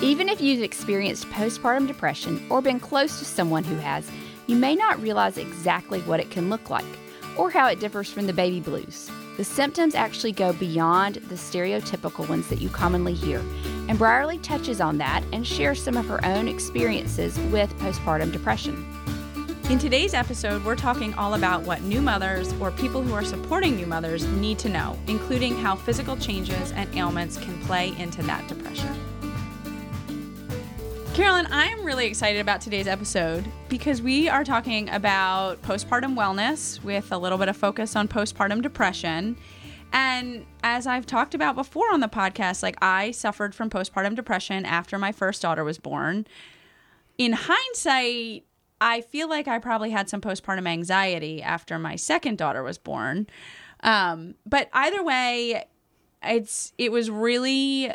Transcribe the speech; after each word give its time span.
Even 0.00 0.28
if 0.28 0.40
you've 0.40 0.62
experienced 0.62 1.28
postpartum 1.30 1.88
depression 1.88 2.40
or 2.50 2.62
been 2.62 2.78
close 2.78 3.18
to 3.18 3.24
someone 3.24 3.64
who 3.64 3.74
has, 3.76 4.08
you 4.46 4.54
may 4.54 4.76
not 4.76 5.02
realize 5.02 5.36
exactly 5.36 6.00
what 6.02 6.20
it 6.20 6.30
can 6.30 6.48
look 6.48 6.70
like 6.70 6.84
or 7.36 7.50
how 7.50 7.66
it 7.66 7.80
differs 7.80 8.08
from 8.08 8.28
the 8.28 8.32
baby 8.32 8.60
blues. 8.60 9.10
The 9.36 9.42
symptoms 9.42 9.96
actually 9.96 10.30
go 10.30 10.52
beyond 10.52 11.16
the 11.16 11.34
stereotypical 11.34 12.28
ones 12.28 12.48
that 12.48 12.60
you 12.60 12.68
commonly 12.68 13.12
hear, 13.12 13.42
and 13.88 13.98
Brierley 13.98 14.38
touches 14.38 14.80
on 14.80 14.98
that 14.98 15.24
and 15.32 15.44
shares 15.44 15.82
some 15.82 15.96
of 15.96 16.06
her 16.06 16.24
own 16.24 16.46
experiences 16.46 17.36
with 17.50 17.76
postpartum 17.78 18.30
depression. 18.30 18.86
In 19.68 19.80
today's 19.80 20.14
episode, 20.14 20.64
we're 20.64 20.76
talking 20.76 21.12
all 21.14 21.34
about 21.34 21.62
what 21.62 21.82
new 21.82 22.00
mothers 22.00 22.52
or 22.60 22.70
people 22.70 23.02
who 23.02 23.14
are 23.14 23.24
supporting 23.24 23.74
new 23.74 23.86
mothers 23.86 24.24
need 24.26 24.60
to 24.60 24.68
know, 24.68 24.96
including 25.08 25.56
how 25.56 25.74
physical 25.74 26.16
changes 26.16 26.70
and 26.72 26.88
ailments 26.94 27.36
can 27.36 27.60
play 27.62 27.92
into 27.98 28.22
that 28.22 28.46
depression. 28.46 29.07
Carolyn, 31.18 31.46
I 31.46 31.64
am 31.64 31.84
really 31.84 32.06
excited 32.06 32.40
about 32.40 32.60
today's 32.60 32.86
episode 32.86 33.44
because 33.68 34.00
we 34.00 34.28
are 34.28 34.44
talking 34.44 34.88
about 34.90 35.60
postpartum 35.62 36.14
wellness 36.14 36.80
with 36.84 37.10
a 37.10 37.18
little 37.18 37.38
bit 37.38 37.48
of 37.48 37.56
focus 37.56 37.96
on 37.96 38.06
postpartum 38.06 38.62
depression. 38.62 39.36
And 39.92 40.46
as 40.62 40.86
I've 40.86 41.06
talked 41.06 41.34
about 41.34 41.56
before 41.56 41.92
on 41.92 41.98
the 41.98 42.08
podcast, 42.08 42.62
like 42.62 42.76
I 42.80 43.10
suffered 43.10 43.52
from 43.52 43.68
postpartum 43.68 44.14
depression 44.14 44.64
after 44.64 44.96
my 44.96 45.10
first 45.10 45.42
daughter 45.42 45.64
was 45.64 45.76
born. 45.76 46.24
In 47.18 47.32
hindsight, 47.32 48.44
I 48.80 49.00
feel 49.00 49.28
like 49.28 49.48
I 49.48 49.58
probably 49.58 49.90
had 49.90 50.08
some 50.08 50.20
postpartum 50.20 50.68
anxiety 50.68 51.42
after 51.42 51.80
my 51.80 51.96
second 51.96 52.38
daughter 52.38 52.62
was 52.62 52.78
born. 52.78 53.26
Um, 53.80 54.36
but 54.46 54.68
either 54.72 55.02
way, 55.02 55.64
it's 56.22 56.72
it 56.78 56.92
was 56.92 57.10
really 57.10 57.92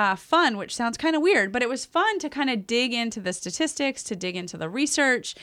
uh, 0.00 0.16
fun, 0.16 0.56
which 0.56 0.74
sounds 0.74 0.96
kind 0.96 1.14
of 1.14 1.20
weird, 1.20 1.52
but 1.52 1.60
it 1.60 1.68
was 1.68 1.84
fun 1.84 2.18
to 2.20 2.30
kind 2.30 2.48
of 2.48 2.66
dig 2.66 2.94
into 2.94 3.20
the 3.20 3.34
statistics, 3.34 4.02
to 4.02 4.16
dig 4.16 4.34
into 4.34 4.56
the 4.56 4.70
research, 4.70 5.34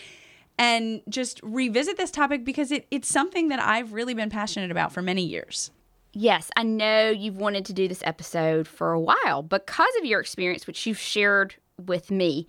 and 0.58 1.04
just 1.08 1.40
revisit 1.44 1.96
this 1.96 2.10
topic 2.10 2.44
because 2.44 2.72
it, 2.72 2.88
it's 2.90 3.08
something 3.08 3.50
that 3.50 3.60
I've 3.60 3.94
really 3.94 4.16
been 4.16 4.32
passionate 4.32 4.72
about 4.72 4.92
for 4.92 5.04
many 5.04 5.24
years. 5.24 5.70
Yes, 6.14 6.50
I 6.56 6.64
know 6.64 7.12
you've 7.12 7.38
wanted 7.38 7.66
to 7.66 7.74
do 7.74 7.88
this 7.88 8.02
episode 8.04 8.68
for 8.68 8.94
a 8.94 9.00
while 9.00 9.44
because 9.44 9.96
of 10.00 10.06
your 10.06 10.20
experience, 10.20 10.66
which 10.66 10.88
you've 10.88 10.98
shared 10.98 11.54
with 11.86 12.10
me. 12.10 12.48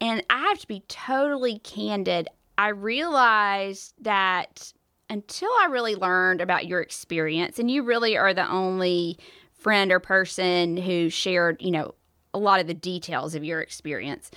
And 0.00 0.24
I 0.30 0.48
have 0.48 0.60
to 0.60 0.66
be 0.66 0.82
totally 0.88 1.58
candid. 1.58 2.26
I 2.56 2.68
realized 2.68 3.92
that 4.00 4.72
until 5.10 5.50
I 5.60 5.66
really 5.70 5.94
learned 5.94 6.40
about 6.40 6.66
your 6.66 6.80
experience, 6.80 7.58
and 7.58 7.70
you 7.70 7.82
really 7.82 8.16
are 8.16 8.32
the 8.32 8.50
only 8.50 9.18
friend 9.60 9.92
or 9.92 10.00
person 10.00 10.76
who 10.76 11.10
shared, 11.10 11.60
you 11.60 11.70
know, 11.70 11.94
a 12.32 12.38
lot 12.38 12.60
of 12.60 12.66
the 12.66 12.74
details 12.74 13.34
of 13.34 13.44
your 13.44 13.60
experience. 13.60 14.30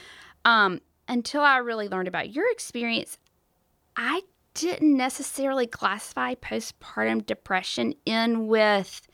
Um, 0.45 0.81
until 1.07 1.41
I 1.41 1.57
really 1.57 1.87
learned 1.87 2.07
about 2.07 2.33
your 2.33 2.49
experience, 2.51 3.17
I 3.95 4.21
didn't 4.53 4.95
necessarily 4.95 5.67
classify 5.67 6.35
postpartum 6.35 7.25
depression 7.25 7.93
in 8.05 8.47
with 8.47 9.07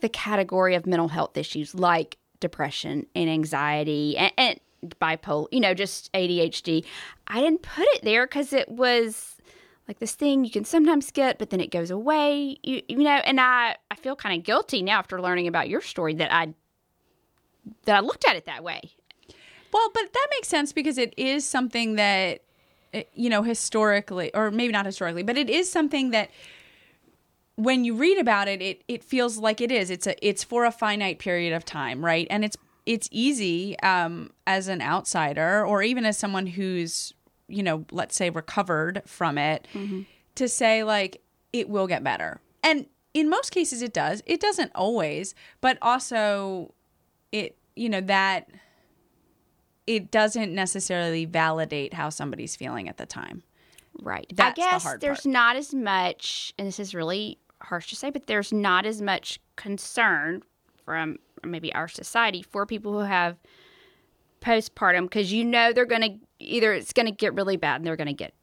the 0.00 0.08
category 0.08 0.74
of 0.74 0.86
mental 0.86 1.08
health 1.08 1.36
issues 1.36 1.74
like 1.74 2.18
depression 2.40 3.06
and 3.14 3.30
anxiety 3.30 4.16
and, 4.16 4.32
and 4.36 4.60
bipolar, 5.00 5.46
you 5.50 5.60
know, 5.60 5.74
just 5.74 6.12
ADHD. 6.12 6.84
I 7.26 7.40
didn't 7.40 7.62
put 7.62 7.86
it 7.94 8.02
there 8.02 8.26
because 8.26 8.52
it 8.52 8.68
was 8.68 9.35
like 9.88 9.98
this 9.98 10.14
thing 10.14 10.44
you 10.44 10.50
can 10.50 10.64
sometimes 10.64 11.10
get, 11.10 11.38
but 11.38 11.50
then 11.50 11.60
it 11.60 11.70
goes 11.70 11.90
away. 11.90 12.56
You, 12.62 12.82
you 12.88 12.98
know, 12.98 13.10
and 13.10 13.40
I, 13.40 13.76
I 13.90 13.94
feel 13.94 14.16
kind 14.16 14.38
of 14.38 14.44
guilty 14.44 14.82
now 14.82 14.98
after 14.98 15.20
learning 15.20 15.46
about 15.46 15.68
your 15.68 15.80
story 15.80 16.14
that 16.14 16.32
I 16.32 16.54
that 17.84 17.96
I 17.96 18.00
looked 18.00 18.24
at 18.24 18.36
it 18.36 18.46
that 18.46 18.62
way. 18.62 18.80
Well, 19.72 19.90
but 19.92 20.12
that 20.12 20.26
makes 20.30 20.48
sense 20.48 20.72
because 20.72 20.98
it 20.98 21.14
is 21.16 21.44
something 21.44 21.96
that 21.96 22.42
eh, 22.92 23.04
you 23.14 23.30
know 23.30 23.42
historically, 23.42 24.34
or 24.34 24.50
maybe 24.50 24.72
not 24.72 24.86
historically, 24.86 25.22
but 25.22 25.36
it 25.36 25.50
is 25.50 25.70
something 25.70 26.10
that 26.10 26.30
when 27.56 27.84
you 27.84 27.94
read 27.94 28.18
about 28.18 28.48
it, 28.48 28.60
it 28.60 28.82
it 28.88 29.04
feels 29.04 29.38
like 29.38 29.60
it 29.60 29.70
is. 29.70 29.90
It's 29.90 30.06
a 30.06 30.26
it's 30.26 30.42
for 30.44 30.64
a 30.64 30.72
finite 30.72 31.18
period 31.18 31.52
of 31.52 31.64
time, 31.64 32.04
right? 32.04 32.26
And 32.30 32.44
it's 32.44 32.56
it's 32.86 33.08
easy 33.10 33.78
um, 33.80 34.30
as 34.46 34.68
an 34.68 34.80
outsider 34.80 35.64
or 35.66 35.82
even 35.82 36.04
as 36.06 36.16
someone 36.16 36.46
who's 36.46 37.12
you 37.48 37.62
know, 37.62 37.84
let's 37.90 38.16
say 38.16 38.30
recovered 38.30 39.02
from 39.06 39.38
it, 39.38 39.66
mm-hmm. 39.72 40.02
to 40.36 40.48
say 40.48 40.84
like 40.84 41.22
it 41.52 41.68
will 41.68 41.86
get 41.86 42.02
better. 42.04 42.40
And 42.62 42.86
in 43.14 43.30
most 43.30 43.50
cases 43.50 43.82
it 43.82 43.92
does. 43.92 44.22
It 44.26 44.40
doesn't 44.40 44.72
always, 44.74 45.34
but 45.60 45.78
also 45.80 46.74
it, 47.32 47.56
you 47.74 47.88
know, 47.88 48.00
that 48.02 48.48
it 49.86 50.10
doesn't 50.10 50.54
necessarily 50.54 51.24
validate 51.24 51.94
how 51.94 52.10
somebody's 52.10 52.56
feeling 52.56 52.88
at 52.88 52.96
the 52.96 53.06
time. 53.06 53.42
Right. 54.02 54.30
That's 54.34 54.58
I 54.58 54.62
guess 54.62 54.84
the 54.84 54.98
there's 55.00 55.22
part. 55.22 55.32
not 55.32 55.56
as 55.56 55.72
much, 55.72 56.52
and 56.58 56.66
this 56.68 56.78
is 56.78 56.94
really 56.94 57.38
harsh 57.62 57.88
to 57.88 57.96
say, 57.96 58.10
but 58.10 58.26
there's 58.26 58.52
not 58.52 58.84
as 58.84 59.00
much 59.00 59.40
concern 59.56 60.42
from 60.84 61.18
maybe 61.44 61.72
our 61.74 61.88
society 61.88 62.42
for 62.42 62.66
people 62.66 62.92
who 62.92 63.04
have 63.04 63.38
postpartum 64.40 65.04
because 65.04 65.32
you 65.32 65.44
know 65.44 65.72
they're 65.72 65.86
going 65.86 66.02
to 66.02 66.25
either 66.38 66.72
it's 66.72 66.92
going 66.92 67.06
to 67.06 67.12
get 67.12 67.34
really 67.34 67.56
bad 67.56 67.76
and 67.76 67.86
they're 67.86 67.96
going 67.96 68.06
to 68.06 68.12
get 68.12 68.34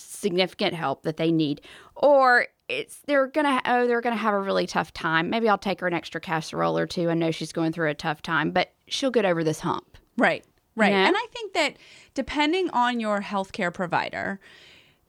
significant 0.00 0.74
help 0.74 1.02
that 1.02 1.16
they 1.16 1.32
need 1.32 1.60
or 1.96 2.46
it's 2.68 3.00
they're 3.06 3.26
gonna 3.26 3.60
oh 3.64 3.86
they're 3.86 4.00
gonna 4.00 4.16
have 4.16 4.34
a 4.34 4.40
really 4.40 4.66
tough 4.66 4.92
time. 4.92 5.30
Maybe 5.30 5.48
i'll 5.48 5.58
take 5.58 5.80
her 5.80 5.86
an 5.86 5.94
extra 5.94 6.20
casserole 6.20 6.78
or 6.78 6.86
two. 6.86 7.10
I 7.10 7.14
know 7.14 7.30
she's 7.30 7.52
going 7.52 7.72
through 7.72 7.90
a 7.90 7.94
tough 7.94 8.22
time 8.22 8.50
but 8.50 8.72
she'll 8.86 9.10
get 9.10 9.24
over 9.24 9.42
this 9.42 9.60
hump. 9.60 9.96
Right 10.16 10.44
right. 10.76 10.90
You 10.90 10.94
know? 10.98 11.04
and 11.06 11.16
i 11.16 11.26
think 11.32 11.54
that 11.54 11.76
depending 12.14 12.70
on 12.70 13.00
your 13.00 13.20
healthcare 13.20 13.72
provider 13.72 14.38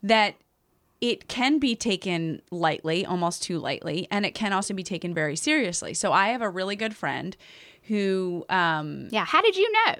that 0.01 0.35
it 1.01 1.27
can 1.27 1.59
be 1.59 1.75
taken 1.75 2.41
lightly 2.51 3.05
almost 3.05 3.43
too 3.43 3.59
lightly 3.59 4.07
and 4.09 4.25
it 4.25 4.33
can 4.33 4.53
also 4.53 4.73
be 4.73 4.83
taken 4.83 5.13
very 5.13 5.35
seriously. 5.35 5.93
So 5.93 6.13
i 6.13 6.29
have 6.29 6.41
a 6.41 6.49
really 6.49 6.75
good 6.75 6.95
friend 6.95 7.35
who 7.83 8.45
um 8.49 9.09
yeah 9.11 9.25
how 9.25 9.41
did 9.41 9.57
you 9.57 9.69
know 9.71 9.95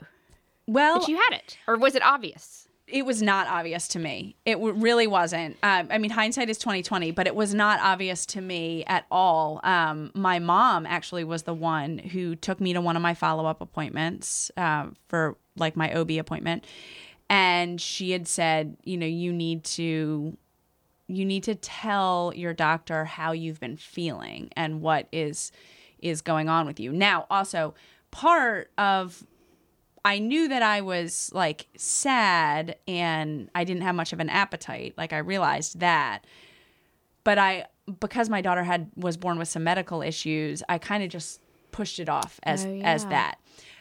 well, 0.74 1.00
that 1.00 1.08
you 1.08 1.18
had 1.18 1.38
it, 1.38 1.58
or 1.68 1.78
was 1.78 1.96
it 1.96 2.04
obvious? 2.04 2.68
It 2.88 3.06
was 3.06 3.22
not 3.22 3.48
obvious 3.48 3.88
to 3.90 4.00
me. 4.00 4.36
It 4.46 4.54
w- 4.54 4.74
really 4.74 5.06
wasn't. 5.06 5.58
Um, 5.62 5.90
I 5.92 6.00
mean, 6.00 6.10
hindsight 6.12 6.50
is 6.50 6.58
twenty 6.58 6.82
twenty, 6.82 7.12
but 7.12 7.28
it 7.28 7.36
was 7.36 7.54
not 7.54 7.80
obvious 7.82 8.26
to 8.28 8.42
me 8.42 8.84
at 8.86 9.06
all. 9.12 9.60
Um, 9.64 10.12
my 10.16 10.40
mom 10.40 10.86
actually 10.86 11.24
was 11.24 11.44
the 11.44 11.54
one 11.54 12.00
who 12.00 12.36
took 12.36 12.60
me 12.60 12.74
to 12.74 12.82
one 12.82 12.96
of 12.96 13.02
my 13.02 13.14
follow 13.14 13.46
up 13.46 13.62
appointments 13.62 14.52
uh, 14.58 14.88
for 15.08 15.38
like 15.56 15.76
my 15.76 15.94
OB 15.94 16.12
appointment, 16.12 16.66
and 17.30 17.80
she 17.80 18.12
had 18.12 18.28
said, 18.28 18.78
you 18.84 18.98
know, 18.98 19.06
you 19.06 19.32
need 19.32 19.64
to 19.66 20.36
you 21.08 21.26
need 21.26 21.44
to 21.44 21.56
tell 21.56 22.32
your 22.36 22.54
doctor 22.54 23.04
how 23.04 23.32
you've 23.32 23.60
been 23.60 23.78
feeling 23.78 24.50
and 24.56 24.82
what 24.82 25.08
is 25.12 25.52
is 26.00 26.22
going 26.22 26.48
on 26.50 26.66
with 26.66 26.80
you. 26.80 26.92
Now, 26.92 27.26
also 27.30 27.74
part 28.12 28.72
of 28.78 29.26
I 30.10 30.18
knew 30.18 30.48
that 30.48 30.64
I 30.64 30.82
was 30.82 31.30
like 31.36 31.68
sad 31.78 32.78
and 32.88 33.48
I 33.54 33.64
didn't 33.64 33.84
have 33.84 33.94
much 33.94 34.12
of 34.12 34.20
an 34.20 34.28
appetite. 34.28 34.96
Like 34.98 35.14
I 35.14 35.20
realized 35.20 35.82
that. 35.82 36.26
But 37.24 37.38
I 37.38 37.68
because 38.00 38.28
my 38.28 38.42
daughter 38.42 38.64
had 38.64 38.90
was 38.96 39.18
born 39.18 39.38
with 39.38 39.50
some 39.50 39.64
medical 39.64 40.02
issues, 40.02 40.64
I 40.68 40.80
kind 40.80 41.04
of 41.04 41.10
just 41.10 41.42
pushed 41.72 42.00
it 42.00 42.10
off 42.10 42.40
as 42.42 42.66
oh, 42.66 42.74
yeah. 42.74 42.92
as 42.92 43.06
that. 43.06 43.36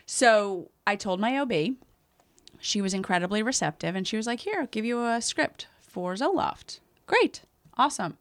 So 0.05 0.71
I 0.87 0.97
told 0.97 1.19
my 1.19 1.39
OB. 1.39 1.77
She 2.61 2.83
was 2.83 2.93
incredibly 2.93 3.43
receptive 3.43 3.97
and 3.97 4.07
she 4.07 4.19
was 4.19 4.27
like, 4.27 4.41
"Here, 4.41 4.57
I'll 4.61 4.67
give 4.67 4.85
you 4.85 5.07
a 5.07 5.23
script 5.23 5.67
for 5.81 6.13
Zoloft." 6.13 6.81
Great. 7.07 7.41
Awesome. 7.79 8.19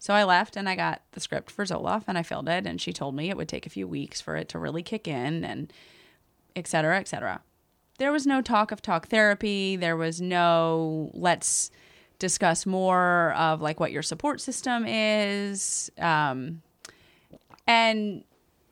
So 0.00 0.14
I 0.14 0.24
left 0.24 0.56
and 0.56 0.68
I 0.68 0.74
got 0.74 1.02
the 1.12 1.20
script 1.20 1.52
for 1.52 1.64
Zoloft 1.64 2.04
and 2.08 2.18
I 2.18 2.24
filled 2.24 2.48
it 2.48 2.66
and 2.66 2.80
she 2.80 2.92
told 2.92 3.14
me 3.14 3.30
it 3.30 3.36
would 3.36 3.48
take 3.48 3.66
a 3.66 3.70
few 3.70 3.86
weeks 3.86 4.20
for 4.20 4.34
it 4.34 4.48
to 4.48 4.58
really 4.58 4.82
kick 4.82 5.06
in 5.06 5.44
and 5.44 5.72
etc., 6.56 6.98
etc. 6.98 7.42
There 7.98 8.12
was 8.12 8.26
no 8.26 8.42
talk 8.42 8.72
of 8.72 8.82
talk 8.82 9.08
therapy. 9.08 9.76
There 9.76 9.96
was 9.96 10.20
no 10.20 11.10
let's 11.14 11.70
discuss 12.18 12.66
more 12.66 13.32
of 13.34 13.60
like 13.60 13.78
what 13.78 13.92
your 13.92 14.02
support 14.02 14.40
system 14.40 14.84
is. 14.86 15.90
Um, 15.98 16.62
and 17.66 18.24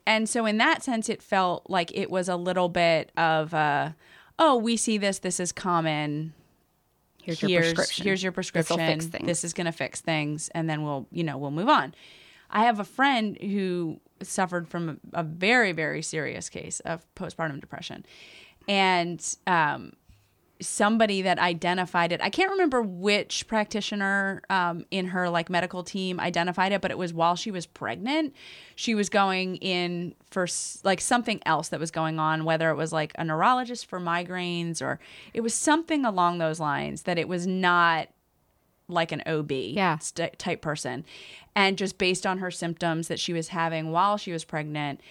and 0.07 0.29
so 0.29 0.45
in 0.45 0.57
that 0.57 0.83
sense 0.83 1.09
it 1.09 1.21
felt 1.21 1.69
like 1.69 1.95
it 1.95 2.09
was 2.09 2.29
a 2.29 2.35
little 2.35 2.69
bit 2.69 3.11
of 3.17 3.53
a 3.53 3.95
oh 4.39 4.55
we 4.55 4.77
see 4.77 4.97
this 4.97 5.19
this 5.19 5.39
is 5.39 5.51
common 5.51 6.33
here's, 7.21 7.39
here's 7.39 7.51
your 7.51 7.61
prescription 7.61 8.03
here's 8.03 8.23
your 8.23 8.31
prescription 8.31 9.11
this 9.23 9.43
is 9.43 9.53
going 9.53 9.65
to 9.65 9.71
fix 9.71 10.01
things 10.01 10.49
and 10.49 10.69
then 10.69 10.83
we'll 10.83 11.07
you 11.11 11.23
know 11.23 11.37
we'll 11.37 11.51
move 11.51 11.69
on 11.69 11.93
i 12.49 12.65
have 12.65 12.79
a 12.79 12.85
friend 12.85 13.37
who 13.41 13.99
suffered 14.21 14.67
from 14.67 14.99
a, 15.13 15.19
a 15.19 15.23
very 15.23 15.71
very 15.71 16.01
serious 16.01 16.49
case 16.49 16.79
of 16.81 17.05
postpartum 17.15 17.59
depression 17.59 18.05
and 18.67 19.37
um, 19.47 19.93
somebody 20.61 21.21
that 21.21 21.37
identified 21.37 22.11
it. 22.11 22.21
I 22.21 22.29
can't 22.29 22.51
remember 22.51 22.81
which 22.81 23.47
practitioner 23.47 24.41
um, 24.49 24.85
in 24.89 25.07
her 25.07 25.29
like 25.29 25.49
medical 25.49 25.83
team 25.83 26.19
identified 26.19 26.71
it, 26.71 26.81
but 26.81 26.91
it 26.91 26.97
was 26.97 27.13
while 27.13 27.35
she 27.35 27.51
was 27.51 27.65
pregnant. 27.65 28.33
She 28.75 28.95
was 28.95 29.09
going 29.09 29.57
in 29.57 30.15
for 30.31 30.47
like 30.83 31.01
something 31.01 31.41
else 31.45 31.69
that 31.69 31.79
was 31.79 31.91
going 31.91 32.19
on, 32.19 32.45
whether 32.45 32.69
it 32.69 32.75
was 32.75 32.93
like 32.93 33.13
a 33.17 33.25
neurologist 33.25 33.85
for 33.85 33.99
migraines 33.99 34.81
or 34.81 34.99
it 35.33 35.41
was 35.41 35.53
something 35.53 36.05
along 36.05 36.37
those 36.37 36.59
lines 36.59 37.03
that 37.03 37.17
it 37.17 37.27
was 37.27 37.45
not 37.45 38.07
like 38.87 39.11
an 39.11 39.23
OB 39.25 39.51
Yeah. 39.51 39.97
st- 39.97 40.37
type 40.37 40.61
person. 40.61 41.05
And 41.55 41.77
just 41.77 41.97
based 41.97 42.25
on 42.27 42.37
her 42.39 42.51
symptoms 42.51 43.07
that 43.07 43.19
she 43.19 43.33
was 43.33 43.47
having 43.49 43.91
while 43.91 44.17
she 44.17 44.31
was 44.31 44.43
pregnant, 44.43 45.01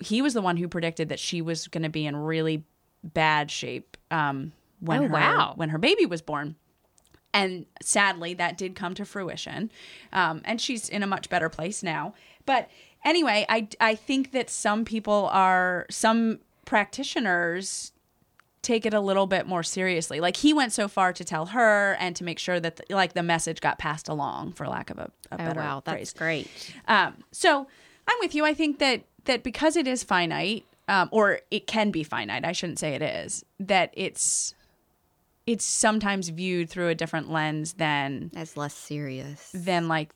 he 0.00 0.22
was 0.22 0.34
the 0.34 0.42
one 0.42 0.56
who 0.56 0.68
predicted 0.68 1.08
that 1.08 1.18
she 1.18 1.42
was 1.42 1.68
going 1.68 1.82
to 1.82 1.88
be 1.88 2.06
in 2.06 2.16
really 2.16 2.64
bad 3.02 3.50
shape 3.50 3.96
um, 4.10 4.52
when 4.80 5.00
Oh, 5.00 5.08
her 5.08 5.12
wow. 5.12 5.52
when 5.56 5.68
her 5.70 5.78
baby 5.78 6.06
was 6.06 6.22
born. 6.22 6.54
And 7.34 7.66
sadly, 7.82 8.32
that 8.34 8.56
did 8.56 8.74
come 8.74 8.94
to 8.94 9.04
fruition. 9.04 9.70
Um, 10.12 10.40
and 10.44 10.60
she's 10.60 10.88
in 10.88 11.02
a 11.02 11.06
much 11.06 11.28
better 11.28 11.48
place 11.50 11.82
now. 11.82 12.14
But 12.46 12.70
anyway, 13.04 13.44
I, 13.48 13.68
I 13.80 13.94
think 13.96 14.32
that 14.32 14.48
some 14.48 14.84
people 14.86 15.28
are, 15.30 15.84
some 15.90 16.38
practitioners 16.64 17.92
take 18.62 18.84
it 18.86 18.92
a 18.94 19.00
little 19.00 19.26
bit 19.26 19.46
more 19.46 19.62
seriously. 19.62 20.20
Like 20.20 20.36
he 20.36 20.52
went 20.52 20.72
so 20.72 20.88
far 20.88 21.12
to 21.12 21.24
tell 21.24 21.46
her 21.46 21.96
and 22.00 22.14
to 22.16 22.24
make 22.24 22.38
sure 22.38 22.58
that 22.60 22.76
the, 22.76 22.94
like 22.94 23.12
the 23.14 23.22
message 23.22 23.60
got 23.60 23.78
passed 23.78 24.08
along, 24.08 24.52
for 24.52 24.66
lack 24.66 24.90
of 24.90 24.98
a, 24.98 25.10
a 25.30 25.34
Oh 25.34 25.36
better 25.38 25.60
wow, 25.60 25.80
phrase. 25.84 25.98
that's 25.98 26.12
great. 26.12 26.74
Um, 26.86 27.14
so 27.32 27.66
I'm 28.08 28.16
with 28.20 28.34
you. 28.34 28.44
I 28.44 28.54
think 28.54 28.78
that 28.78 29.02
that 29.24 29.42
because 29.42 29.76
it 29.76 29.86
is 29.86 30.02
finite, 30.02 30.64
um, 30.88 31.08
or 31.12 31.40
it 31.50 31.66
can 31.66 31.90
be 31.90 32.02
finite. 32.02 32.44
I 32.44 32.52
shouldn't 32.52 32.78
say 32.78 32.94
it 32.94 33.02
is. 33.02 33.44
That 33.60 33.90
it's 33.94 34.54
it's 35.46 35.64
sometimes 35.64 36.28
viewed 36.28 36.68
through 36.68 36.88
a 36.88 36.94
different 36.94 37.30
lens 37.30 37.74
than 37.74 38.30
as 38.36 38.56
less 38.56 38.74
serious. 38.74 39.50
than 39.54 39.88
like 39.88 40.12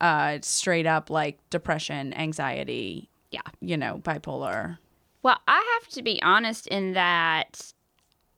uh, 0.00 0.38
straight 0.42 0.86
up 0.86 1.10
like 1.10 1.38
depression, 1.50 2.12
anxiety. 2.14 3.08
Yeah. 3.30 3.40
You 3.60 3.76
know, 3.76 4.00
bipolar. 4.02 4.78
Well, 5.24 5.40
I 5.48 5.78
have 5.80 5.88
to 5.94 6.02
be 6.02 6.22
honest 6.22 6.66
in 6.66 6.92
that 6.92 7.72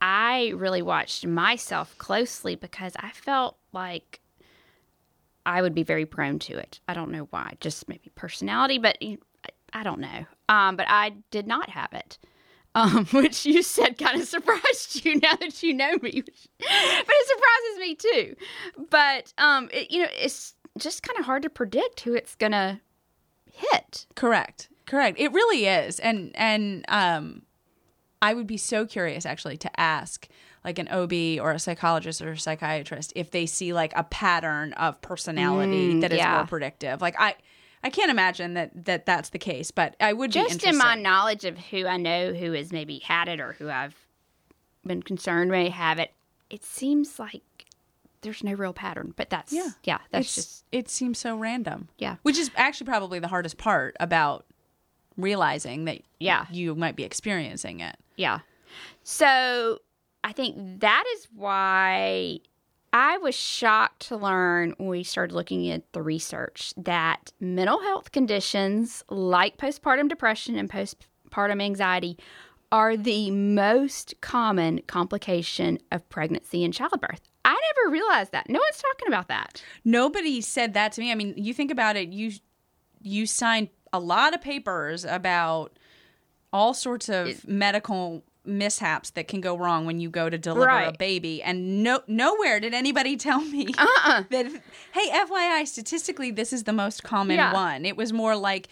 I 0.00 0.52
really 0.54 0.82
watched 0.82 1.26
myself 1.26 1.98
closely 1.98 2.54
because 2.54 2.92
I 2.96 3.10
felt 3.10 3.58
like 3.72 4.20
I 5.44 5.62
would 5.62 5.74
be 5.74 5.82
very 5.82 6.06
prone 6.06 6.38
to 6.40 6.56
it. 6.56 6.80
I 6.86 6.94
don't 6.94 7.10
know 7.10 7.26
why, 7.30 7.54
just 7.60 7.88
maybe 7.88 8.10
personality, 8.14 8.78
but 8.78 8.96
I- 9.02 9.18
don't 9.82 10.00
know. 10.00 10.26
Um, 10.48 10.76
but 10.76 10.86
I 10.88 11.16
did 11.30 11.46
not 11.46 11.70
have 11.70 11.92
it, 11.92 12.18
um, 12.74 13.04
which 13.12 13.44
you 13.44 13.62
said 13.62 13.98
kind 13.98 14.20
of 14.22 14.28
surprised 14.28 15.04
you 15.04 15.16
now 15.16 15.34
that 15.36 15.62
you 15.62 15.74
know 15.74 15.92
me. 16.00 16.22
but 16.22 16.66
it 17.08 17.26
surprises 17.28 17.80
me 17.80 17.94
too. 17.96 18.36
But 18.90 19.34
um, 19.38 19.68
it, 19.72 19.90
you 19.90 20.02
know, 20.02 20.08
it's 20.12 20.54
just 20.78 21.02
kind 21.02 21.18
of 21.18 21.26
hard 21.26 21.42
to 21.42 21.50
predict 21.50 22.00
who 22.00 22.14
it's 22.14 22.36
gonna 22.36 22.80
hit. 23.52 24.06
Correct. 24.14 24.68
Correct. 24.86 25.18
It 25.18 25.32
really 25.32 25.66
is. 25.66 25.98
And 26.00 26.30
and 26.34 26.84
um 26.88 27.42
I 28.22 28.32
would 28.34 28.46
be 28.46 28.56
so 28.56 28.86
curious 28.86 29.26
actually 29.26 29.56
to 29.58 29.80
ask 29.80 30.26
like 30.64 30.78
an 30.78 30.88
OB 30.88 31.12
or 31.40 31.52
a 31.52 31.58
psychologist 31.58 32.20
or 32.22 32.32
a 32.32 32.38
psychiatrist 32.38 33.12
if 33.14 33.30
they 33.30 33.46
see 33.46 33.72
like 33.72 33.92
a 33.94 34.02
pattern 34.04 34.72
of 34.74 35.00
personality 35.02 35.94
Mm, 35.94 36.00
that 36.00 36.12
is 36.12 36.18
yeah. 36.18 36.36
more 36.36 36.46
predictive. 36.46 37.00
Like 37.02 37.14
I 37.20 37.34
I 37.84 37.90
can't 37.90 38.10
imagine 38.10 38.54
that 38.54 38.84
that 38.86 39.06
that's 39.06 39.28
the 39.30 39.38
case, 39.38 39.70
but 39.70 39.94
I 40.00 40.12
would 40.12 40.30
be 40.32 40.40
just 40.40 40.64
in 40.64 40.78
my 40.78 40.94
knowledge 40.94 41.44
of 41.44 41.58
who 41.58 41.86
I 41.86 41.98
know 41.98 42.32
who 42.32 42.52
has 42.52 42.72
maybe 42.72 42.98
had 43.00 43.28
it 43.28 43.38
or 43.40 43.52
who 43.52 43.68
I've 43.68 43.94
been 44.84 45.02
concerned 45.02 45.50
may 45.50 45.68
have 45.68 45.98
it, 45.98 46.12
it 46.48 46.64
seems 46.64 47.18
like 47.18 47.42
there's 48.22 48.42
no 48.42 48.52
real 48.54 48.72
pattern. 48.72 49.12
But 49.16 49.30
that's 49.30 49.52
Yeah. 49.52 49.70
yeah, 49.84 49.98
that's 50.10 50.26
It's- 50.26 50.34
just 50.34 50.64
it 50.72 50.88
seems 50.88 51.18
so 51.18 51.36
random. 51.36 51.88
yeah. 51.98 52.16
Which 52.22 52.38
is 52.38 52.50
actually 52.56 52.86
probably 52.86 53.18
the 53.18 53.28
hardest 53.28 53.58
part 53.58 53.96
about 54.00 54.46
realizing 55.16 55.84
that 55.86 56.00
Yeah. 56.20 56.46
you 56.50 56.74
might 56.74 56.96
be 56.96 57.04
experiencing 57.04 57.80
it. 57.80 57.96
Yeah. 58.16 58.40
So 59.02 59.78
I 60.24 60.32
think 60.32 60.80
that 60.80 61.04
is 61.16 61.28
why 61.34 62.40
I 62.92 63.18
was 63.18 63.34
shocked 63.34 64.08
to 64.08 64.16
learn 64.16 64.74
when 64.78 64.88
we 64.88 65.02
started 65.04 65.34
looking 65.34 65.70
at 65.70 65.92
the 65.92 66.02
research 66.02 66.72
that 66.76 67.32
mental 67.40 67.80
health 67.82 68.12
conditions 68.12 69.04
like 69.10 69.58
postpartum 69.58 70.08
depression 70.08 70.56
and 70.56 70.70
postpartum 70.70 71.62
anxiety 71.62 72.16
are 72.72 72.96
the 72.96 73.30
most 73.30 74.14
common 74.20 74.80
complication 74.86 75.78
of 75.92 76.08
pregnancy 76.08 76.64
and 76.64 76.74
childbirth. 76.74 77.20
I 77.44 77.52
never 77.76 77.92
realized 77.92 78.32
that. 78.32 78.48
No 78.48 78.58
one's 78.58 78.82
talking 78.82 79.06
about 79.08 79.28
that. 79.28 79.62
Nobody 79.84 80.40
said 80.40 80.74
that 80.74 80.90
to 80.92 81.00
me. 81.00 81.12
I 81.12 81.14
mean, 81.14 81.34
you 81.36 81.54
think 81.54 81.70
about 81.70 81.96
it, 81.96 82.08
you 82.08 82.32
you 83.02 83.24
signed 83.26 83.68
a 83.92 83.98
lot 84.00 84.34
of 84.34 84.40
papers 84.40 85.04
about 85.04 85.76
all 86.52 86.74
sorts 86.74 87.08
of 87.08 87.46
medical 87.46 88.22
mishaps 88.44 89.10
that 89.10 89.26
can 89.26 89.40
go 89.40 89.56
wrong 89.58 89.86
when 89.86 89.98
you 89.98 90.08
go 90.08 90.30
to 90.30 90.38
deliver 90.38 90.68
a 90.70 90.92
baby 90.92 91.42
and 91.42 91.82
no 91.82 92.00
nowhere 92.06 92.60
did 92.60 92.72
anybody 92.72 93.16
tell 93.28 93.40
me 93.40 93.66
Uh-uh. 93.76 94.22
that 94.30 94.46
hey 94.92 95.10
FYI 95.10 95.66
statistically 95.66 96.30
this 96.30 96.52
is 96.52 96.62
the 96.62 96.72
most 96.72 97.02
common 97.02 97.36
Yeah. 97.36 97.52
one. 97.52 97.84
It 97.84 97.96
was 97.96 98.12
more 98.12 98.36
like 98.36 98.68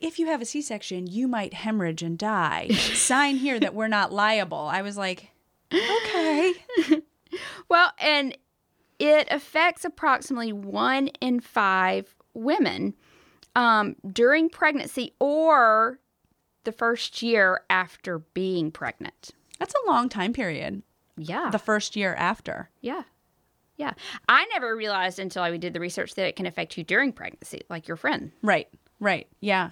if 0.00 0.20
you 0.20 0.26
have 0.28 0.40
a 0.40 0.44
C-section, 0.44 1.08
you 1.08 1.26
might 1.26 1.52
hemorrhage 1.52 2.02
and 2.04 2.16
die. 2.16 2.68
Sign 2.94 3.34
here 3.34 3.58
that 3.58 3.74
we're 3.74 3.88
not 3.88 4.12
liable. 4.12 4.58
I 4.70 4.82
was 4.82 4.96
like, 4.96 5.30
okay. 5.74 6.54
Well, 7.68 7.90
and 7.98 8.38
it 9.00 9.26
affects 9.32 9.84
approximately 9.84 10.52
one 10.52 11.08
in 11.20 11.40
five 11.40 12.14
women 12.32 12.94
um, 13.58 13.96
during 14.12 14.48
pregnancy 14.48 15.14
or 15.20 15.98
the 16.64 16.72
first 16.72 17.22
year 17.22 17.60
after 17.70 18.18
being 18.34 18.70
pregnant. 18.70 19.30
That's 19.58 19.74
a 19.74 19.88
long 19.90 20.08
time 20.08 20.32
period. 20.32 20.82
Yeah. 21.16 21.50
The 21.50 21.58
first 21.58 21.96
year 21.96 22.14
after. 22.14 22.70
yeah. 22.80 23.02
Yeah. 23.76 23.92
I 24.28 24.44
never 24.52 24.74
realized 24.76 25.20
until 25.20 25.44
I 25.44 25.56
did 25.56 25.72
the 25.72 25.78
research 25.78 26.16
that 26.16 26.26
it 26.26 26.34
can 26.34 26.46
affect 26.46 26.76
you 26.76 26.82
during 26.82 27.12
pregnancy, 27.12 27.60
like 27.70 27.86
your 27.86 27.96
friend. 27.96 28.32
Right. 28.42 28.66
Right. 28.98 29.28
Yeah. 29.40 29.70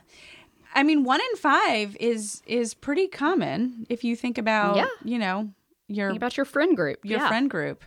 I 0.76 0.84
mean, 0.84 1.02
one 1.02 1.20
in 1.20 1.36
five 1.38 1.96
is 1.98 2.40
is 2.46 2.72
pretty 2.72 3.08
common 3.08 3.84
if 3.88 4.04
you 4.04 4.14
think 4.14 4.38
about 4.38 4.76
Yeah. 4.76 4.86
you 5.04 5.18
know 5.18 5.50
your 5.88 6.10
Think 6.10 6.18
about 6.18 6.36
your 6.36 6.46
friend 6.46 6.76
group. 6.76 7.04
your 7.04 7.18
yeah. 7.18 7.26
friend 7.28 7.50
group. 7.50 7.82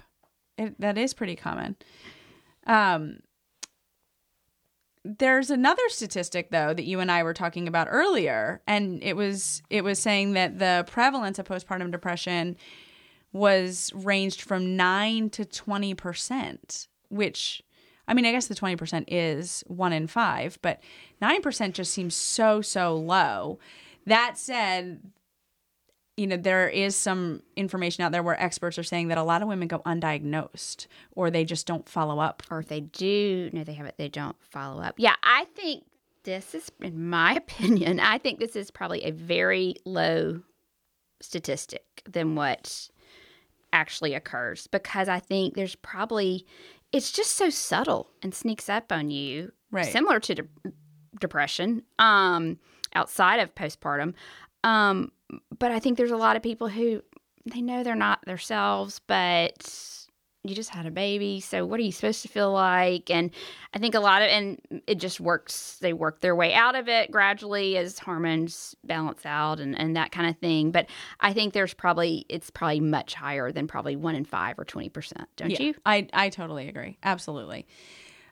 It, 0.57 0.75
that 0.81 0.97
is 0.97 1.13
pretty 1.13 1.37
common. 1.37 1.77
Um, 2.67 3.19
there's 5.17 5.49
another 5.49 5.81
statistic 5.89 6.51
though 6.51 6.73
that 6.73 6.85
you 6.85 6.99
and 6.99 7.11
I 7.11 7.23
were 7.23 7.33
talking 7.33 7.67
about 7.67 7.87
earlier, 7.89 8.61
and 8.67 9.01
it 9.03 9.15
was 9.15 9.63
it 9.69 9.83
was 9.83 9.99
saying 9.99 10.33
that 10.33 10.59
the 10.59 10.85
prevalence 10.87 11.39
of 11.39 11.47
postpartum 11.47 11.91
depression 11.91 12.55
was 13.31 13.91
ranged 13.95 14.41
from 14.41 14.75
nine 14.75 15.29
to 15.31 15.45
twenty 15.45 15.93
percent, 15.93 16.87
which 17.09 17.63
I 18.07 18.13
mean, 18.13 18.25
I 18.25 18.31
guess 18.31 18.47
the 18.47 18.55
twenty 18.55 18.75
percent 18.75 19.11
is 19.11 19.63
one 19.67 19.93
in 19.93 20.07
five, 20.07 20.59
but 20.61 20.81
nine 21.21 21.41
percent 21.41 21.75
just 21.75 21.93
seems 21.93 22.15
so 22.15 22.61
so 22.61 22.95
low. 22.95 23.59
That 24.05 24.37
said, 24.37 25.01
you 26.19 26.27
know 26.27 26.37
there 26.37 26.67
is 26.69 26.95
some 26.95 27.41
information 27.55 28.03
out 28.03 28.11
there 28.11 28.21
where 28.23 28.39
experts 28.41 28.77
are 28.77 28.83
saying 28.83 29.07
that 29.07 29.17
a 29.17 29.23
lot 29.23 29.41
of 29.41 29.47
women 29.47 29.67
go 29.67 29.79
undiagnosed 29.79 30.87
or 31.13 31.31
they 31.31 31.45
just 31.45 31.65
don't 31.65 31.87
follow 31.87 32.19
up. 32.19 32.43
Or 32.51 32.59
if 32.59 32.67
they 32.67 32.81
do 32.81 33.49
no 33.53 33.63
they 33.63 33.73
haven't 33.73 33.97
they 33.97 34.09
don't 34.09 34.35
follow 34.41 34.81
up. 34.81 34.95
Yeah 34.97 35.15
i 35.23 35.45
think 35.55 35.83
this 36.23 36.53
is 36.53 36.69
in 36.81 37.09
my 37.09 37.33
opinion 37.43 37.99
i 37.99 38.17
think 38.17 38.39
this 38.39 38.55
is 38.55 38.69
probably 38.69 39.03
a 39.05 39.11
very 39.11 39.75
low 39.85 40.41
statistic 41.21 42.01
than 42.09 42.35
what 42.35 42.89
actually 43.71 44.13
occurs 44.13 44.67
because 44.67 45.07
i 45.07 45.19
think 45.19 45.53
there's 45.53 45.75
probably 45.75 46.45
it's 46.91 47.11
just 47.11 47.35
so 47.35 47.49
subtle 47.49 48.09
and 48.23 48.33
sneaks 48.33 48.67
up 48.69 48.91
on 48.91 49.09
you 49.09 49.51
Right. 49.71 49.85
similar 49.85 50.19
to 50.21 50.35
de- 50.35 50.47
depression 51.19 51.83
um 51.99 52.57
outside 52.93 53.39
of 53.39 53.53
postpartum. 53.53 54.13
Um 54.63 55.11
but 55.57 55.71
i 55.71 55.79
think 55.79 55.97
there's 55.97 56.11
a 56.11 56.17
lot 56.17 56.35
of 56.35 56.43
people 56.43 56.67
who 56.67 57.01
they 57.45 57.61
know 57.61 57.83
they're 57.83 57.95
not 57.95 58.23
themselves 58.25 58.99
but 59.07 59.95
you 60.43 60.55
just 60.55 60.69
had 60.69 60.85
a 60.85 60.91
baby 60.91 61.39
so 61.41 61.65
what 61.65 61.79
are 61.79 61.83
you 61.83 61.91
supposed 61.91 62.21
to 62.21 62.27
feel 62.29 62.51
like 62.51 63.09
and 63.09 63.31
i 63.73 63.77
think 63.77 63.93
a 63.93 63.99
lot 63.99 64.21
of 64.21 64.29
and 64.29 64.59
it 64.87 64.95
just 64.95 65.19
works 65.19 65.77
they 65.81 65.91
work 65.91 66.21
their 66.21 66.35
way 66.35 66.53
out 66.53 66.75
of 66.75 66.87
it 66.87 67.11
gradually 67.11 67.75
as 67.77 67.99
hormones 67.99 68.73
balance 68.85 69.25
out 69.25 69.59
and, 69.59 69.77
and 69.77 69.97
that 69.97 70.11
kind 70.11 70.29
of 70.29 70.37
thing 70.37 70.71
but 70.71 70.87
i 71.19 71.33
think 71.33 71.53
there's 71.53 71.73
probably 71.73 72.25
it's 72.29 72.49
probably 72.49 72.79
much 72.79 73.13
higher 73.15 73.51
than 73.51 73.67
probably 73.67 73.97
one 73.97 74.15
in 74.15 74.23
five 74.23 74.57
or 74.57 74.63
20% 74.63 75.13
don't 75.35 75.51
Yeah, 75.51 75.61
you 75.61 75.75
I 75.85 76.07
I 76.13 76.29
totally 76.29 76.69
agree. 76.69 76.97
Absolutely. 77.03 77.67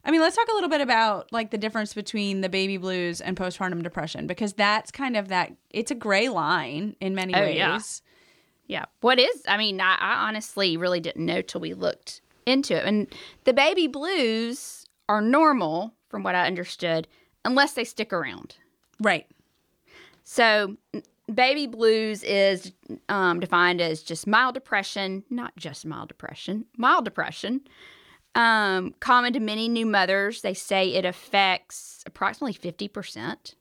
I 0.08 0.12
mean, 0.12 0.22
let's 0.22 0.36
talk 0.38 0.48
a 0.50 0.54
little 0.54 0.70
bit 0.70 0.80
about 0.82 1.32
like 1.34 1.52
the 1.52 1.58
difference 1.58 1.94
between 1.94 2.40
the 2.42 2.48
baby 2.50 2.78
blues 2.78 3.20
and 3.20 3.36
postpartum 3.36 3.84
depression 3.84 4.26
because 4.26 4.54
that's 4.54 4.90
kind 4.90 5.18
of 5.18 5.28
that 5.28 5.52
it's 5.70 5.92
a 5.92 5.96
gray 5.96 6.30
line 6.30 6.96
in 7.02 7.14
many 7.14 7.36
Oh, 7.36 7.42
ways. 7.42 7.58
yeah. 7.58 7.80
Yeah. 8.68 8.86
What 9.02 9.20
is, 9.20 9.44
I 9.48 9.58
mean, 9.58 9.80
I, 9.82 9.96
I 10.00 10.28
honestly 10.28 10.78
really 10.78 11.00
didn't 11.02 11.26
know 11.26 11.42
till 11.42 11.62
we 11.62 11.74
looked 11.74 12.22
into 12.46 12.76
it. 12.76 12.86
And 12.86 13.08
the 13.44 13.54
baby 13.54 13.88
blues 13.88 14.86
are 15.10 15.22
normal, 15.22 15.94
from 16.10 16.24
what 16.24 16.36
I 16.36 16.48
understood, 16.48 17.08
unless 17.46 17.74
they 17.74 17.84
stick 17.84 18.12
around. 18.12 18.56
Right. 19.02 19.26
So, 20.24 20.76
baby 21.34 21.68
blues 21.68 22.24
is 22.24 22.72
um, 23.10 23.40
defined 23.40 23.80
as 23.82 24.04
just 24.04 24.28
mild 24.28 24.54
depression, 24.54 25.24
not 25.30 25.56
just 25.58 25.86
mild 25.86 26.08
depression, 26.10 26.66
mild 26.78 27.06
depression. 27.06 27.62
Um, 28.38 28.94
common 29.00 29.34
to 29.34 29.40
many 29.40 29.68
new 29.68 29.88
mothers. 29.88 30.42
They 30.42 30.54
say 30.54 30.94
it 30.94 31.06
affects 31.06 32.04
approximately 32.06 32.54
50%. 32.54 33.56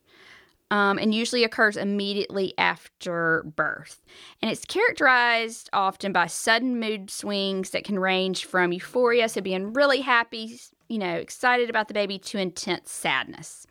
Um, 0.68 0.98
and 0.98 1.14
usually 1.14 1.44
occurs 1.44 1.76
immediately 1.76 2.52
after 2.58 3.44
birth. 3.54 4.02
And 4.42 4.50
it's 4.50 4.64
characterized 4.64 5.70
often 5.72 6.12
by 6.12 6.26
sudden 6.26 6.80
mood 6.80 7.08
swings 7.08 7.70
that 7.70 7.84
can 7.84 8.00
range 8.00 8.44
from 8.44 8.72
euphoria, 8.72 9.28
so 9.28 9.40
being 9.40 9.72
really 9.72 10.00
happy, 10.00 10.58
you 10.88 10.98
know, 10.98 11.14
excited 11.14 11.70
about 11.70 11.86
the 11.86 11.94
baby, 11.94 12.18
to 12.18 12.38
intense 12.38 12.90
sadness. 12.90 13.64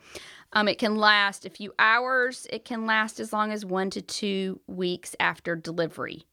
Um, 0.54 0.68
it 0.68 0.78
can 0.78 0.96
last 0.96 1.44
a 1.44 1.50
few 1.50 1.74
hours. 1.78 2.46
It 2.48 2.64
can 2.64 2.86
last 2.86 3.20
as 3.20 3.30
long 3.30 3.52
as 3.52 3.62
one 3.62 3.90
to 3.90 4.00
two 4.00 4.60
weeks 4.66 5.14
after 5.20 5.54
delivery. 5.54 6.24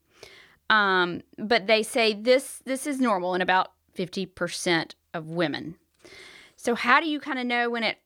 Um, 0.70 1.20
but 1.36 1.66
they 1.66 1.82
say 1.82 2.14
this 2.14 2.62
this 2.64 2.86
is 2.86 3.00
normal 3.00 3.34
in 3.34 3.42
about 3.42 3.73
fifty 3.94 4.26
percent 4.26 4.94
of 5.12 5.28
women. 5.28 5.76
So 6.56 6.74
how 6.74 7.00
do 7.00 7.08
you 7.08 7.20
kind 7.20 7.38
of 7.38 7.46
know 7.46 7.70
when 7.70 7.82
it 7.82 7.98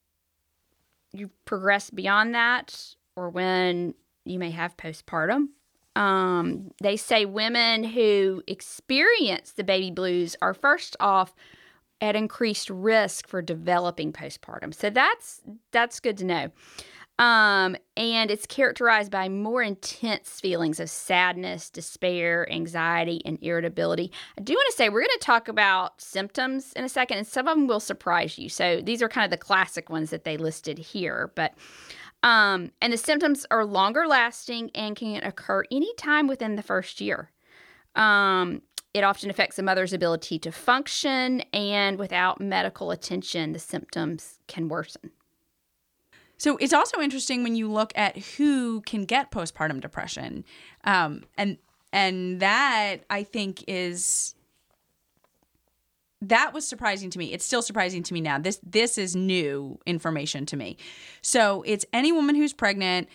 you 1.13 1.31
progress 1.45 1.91
beyond 1.91 2.35
that, 2.35 2.95
or 3.17 3.31
when 3.31 3.95
you 4.25 4.39
may 4.39 4.51
have 4.51 4.77
postpartum? 4.77 5.49
Um, 5.97 6.71
they 6.81 6.97
say 6.97 7.25
women 7.25 7.83
who 7.83 8.43
experience 8.47 9.53
the 9.53 9.65
baby 9.65 9.91
blues 9.91 10.37
are 10.41 10.55
first 10.55 10.97
off 11.01 11.35
at 12.01 12.15
increased 12.15 12.71
risk 12.71 13.27
for 13.27 13.43
developing 13.43 14.13
postpartum. 14.13 14.73
So 14.73 14.91
that's 14.91 15.41
that's 15.73 15.99
good 15.99 16.19
to 16.19 16.25
know. 16.25 16.51
Um, 17.19 17.77
and 17.97 18.31
it's 18.31 18.47
characterized 18.47 19.11
by 19.11 19.29
more 19.29 19.61
intense 19.61 20.41
feelings 20.41 20.79
of 20.79 20.89
sadness, 20.89 21.69
despair, 21.69 22.51
anxiety, 22.51 23.23
and 23.25 23.39
irritability. 23.43 24.13
I 24.39 24.43
do 24.43 24.55
want 24.55 24.71
to 24.71 24.77
say 24.77 24.89
we're 24.89 25.01
going 25.01 25.19
to 25.19 25.27
talk 25.27 25.49
about 25.49 26.01
symptoms 26.01 26.73
in 26.75 26.85
a 26.85 26.89
second, 26.89 27.19
and 27.19 27.27
some 27.27 27.49
of 27.49 27.57
them 27.57 27.67
will 27.67 27.81
surprise 27.81 28.39
you. 28.39 28.49
So 28.49 28.81
these 28.81 29.03
are 29.03 29.09
kind 29.09 29.25
of 29.25 29.33
the 29.33 29.37
classic 29.37 29.91
ones 29.91 30.11
that 30.11 30.23
they 30.23 30.37
listed 30.37 30.79
here, 30.79 31.33
but 31.35 31.55
um, 32.23 32.73
and 32.81 32.93
the 32.93 32.99
symptoms 32.99 33.47
are 33.51 33.65
longer 33.65 34.07
lasting 34.07 34.71
and 34.75 34.97
can 34.97 35.23
occur 35.23 35.65
anytime 35.71 36.27
within 36.27 36.57
the 36.57 36.63
first 36.63 37.01
year. 37.01 37.31
Um, 37.95 38.63
it 38.95 39.05
often 39.05 39.31
affects 39.31 39.59
a 39.59 39.63
mother's 39.63 39.93
ability 39.93 40.39
to 40.41 40.53
function, 40.53 41.43
and 41.53 41.99
without 41.99 42.41
medical 42.41 42.91
attention, 42.91 43.53
the 43.53 43.59
symptoms 43.59 44.39
can 44.47 44.69
worsen. 44.69 45.11
So 46.39 46.57
it's 46.59 46.73
also 46.73 47.01
interesting 47.01 47.43
when 47.43 47.57
you 47.57 47.71
look 47.71 47.93
at 47.97 48.17
who 48.17 48.81
can 48.83 49.05
get 49.05 49.31
postpartum 49.31 49.81
depression, 49.81 50.45
um, 50.85 51.25
and 51.37 51.59
and 51.93 52.41
that 52.41 52.99
I 53.11 53.25
think 53.25 53.65
is 53.69 54.35
that 56.21 56.53
was 56.53 56.67
surprising 56.67 57.11
to 57.11 57.19
me. 57.19 57.33
It's 57.33 57.45
still 57.45 57.63
surprising 57.63 58.03
to 58.05 58.15
me 58.15 58.21
now. 58.21 58.39
This 58.39 58.61
this 58.63 58.99
is 58.99 59.15
new 59.15 59.79
information 59.85 60.47
to 60.47 60.57
me. 60.57 60.77
So 61.23 61.63
it's 61.67 61.85
any 61.93 62.13
woman 62.13 62.35
who's 62.35 62.53
pregnant 62.53 63.09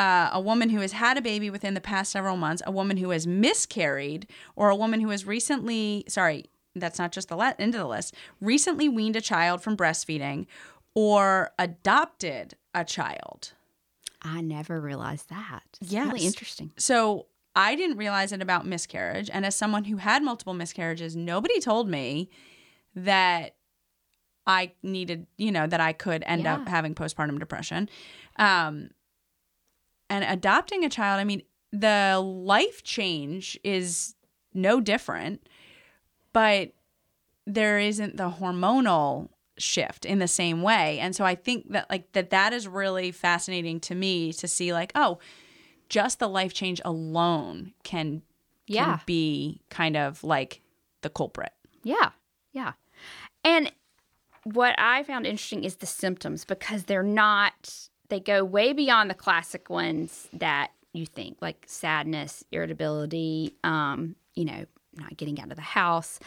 uh, 0.00 0.30
a 0.32 0.40
woman 0.40 0.70
who 0.70 0.80
has 0.80 0.92
had 0.92 1.18
a 1.18 1.20
baby 1.20 1.50
within 1.50 1.74
the 1.74 1.80
past 1.80 2.10
several 2.10 2.38
months, 2.38 2.62
a 2.64 2.70
woman 2.72 2.96
who 2.96 3.10
has 3.10 3.26
miscarried, 3.26 4.26
or 4.56 4.70
a 4.70 4.76
woman 4.76 4.98
who 4.98 5.10
has 5.10 5.26
recently, 5.26 6.04
sorry, 6.08 6.46
that's 6.74 6.98
not 6.98 7.12
just 7.12 7.28
the 7.28 7.36
le- 7.36 7.54
end 7.58 7.74
of 7.74 7.80
the 7.82 7.86
list, 7.86 8.14
recently 8.40 8.88
weaned 8.88 9.16
a 9.16 9.20
child 9.20 9.60
from 9.60 9.76
breastfeeding 9.76 10.46
or 10.94 11.50
adopted 11.58 12.54
a 12.74 12.84
child. 12.84 13.52
I 14.22 14.40
never 14.40 14.80
realized 14.80 15.30
that. 15.30 15.62
It's 15.80 15.92
Yes. 15.92 16.06
really 16.06 16.26
interesting. 16.26 16.72
So 16.76 17.26
I 17.56 17.74
didn't 17.74 17.96
realize 17.96 18.32
it 18.32 18.42
about 18.42 18.66
miscarriage. 18.66 19.30
And 19.32 19.44
as 19.46 19.54
someone 19.54 19.84
who 19.84 19.96
had 19.96 20.22
multiple 20.22 20.54
miscarriages, 20.54 21.16
nobody 21.16 21.58
told 21.60 21.88
me 21.88 22.30
that 22.94 23.56
I 24.46 24.72
needed, 24.82 25.26
you 25.36 25.52
know, 25.52 25.66
that 25.66 25.80
I 25.80 25.92
could 25.92 26.22
end 26.26 26.46
up 26.46 26.68
having 26.68 26.94
postpartum 26.94 27.38
depression. 27.38 27.88
Um, 28.36 28.90
and 30.08 30.24
adopting 30.24 30.84
a 30.84 30.88
child, 30.88 31.20
I 31.20 31.24
mean, 31.24 31.42
the 31.72 32.18
life 32.20 32.82
change 32.82 33.58
is 33.62 34.14
no 34.52 34.80
different, 34.80 35.46
but 36.32 36.72
there 37.46 37.78
isn't 37.78 38.16
the 38.16 38.30
hormonal 38.30 39.28
shift 39.60 40.04
in 40.04 40.18
the 40.18 40.28
same 40.28 40.62
way. 40.62 40.98
And 40.98 41.14
so 41.14 41.24
I 41.24 41.34
think 41.34 41.70
that 41.72 41.88
like 41.90 42.12
that 42.12 42.30
that 42.30 42.52
is 42.52 42.66
really 42.68 43.12
fascinating 43.12 43.80
to 43.80 43.94
me 43.94 44.32
to 44.34 44.48
see 44.48 44.72
like, 44.72 44.92
oh, 44.94 45.18
just 45.88 46.18
the 46.18 46.28
life 46.28 46.52
change 46.52 46.80
alone 46.84 47.72
can, 47.82 48.22
can 48.66 48.76
Yeah. 48.76 48.98
be 49.06 49.60
kind 49.70 49.96
of 49.96 50.22
like 50.24 50.60
the 51.02 51.10
culprit. 51.10 51.52
Yeah. 51.82 52.10
Yeah. 52.52 52.72
And 53.44 53.72
what 54.44 54.74
I 54.78 55.02
found 55.02 55.26
interesting 55.26 55.64
is 55.64 55.76
the 55.76 55.86
symptoms 55.86 56.44
because 56.44 56.84
they're 56.84 57.02
not, 57.02 57.74
they 58.08 58.20
go 58.20 58.44
way 58.44 58.72
beyond 58.72 59.10
the 59.10 59.14
classic 59.14 59.68
ones 59.70 60.28
that 60.32 60.70
you 60.92 61.06
think, 61.06 61.38
like 61.40 61.64
sadness, 61.66 62.42
irritability, 62.50 63.54
um, 63.64 64.16
you 64.34 64.44
know, 64.44 64.64
not 64.96 65.16
getting 65.16 65.40
out 65.40 65.50
of 65.50 65.56
the 65.56 65.62
house. 65.62 66.18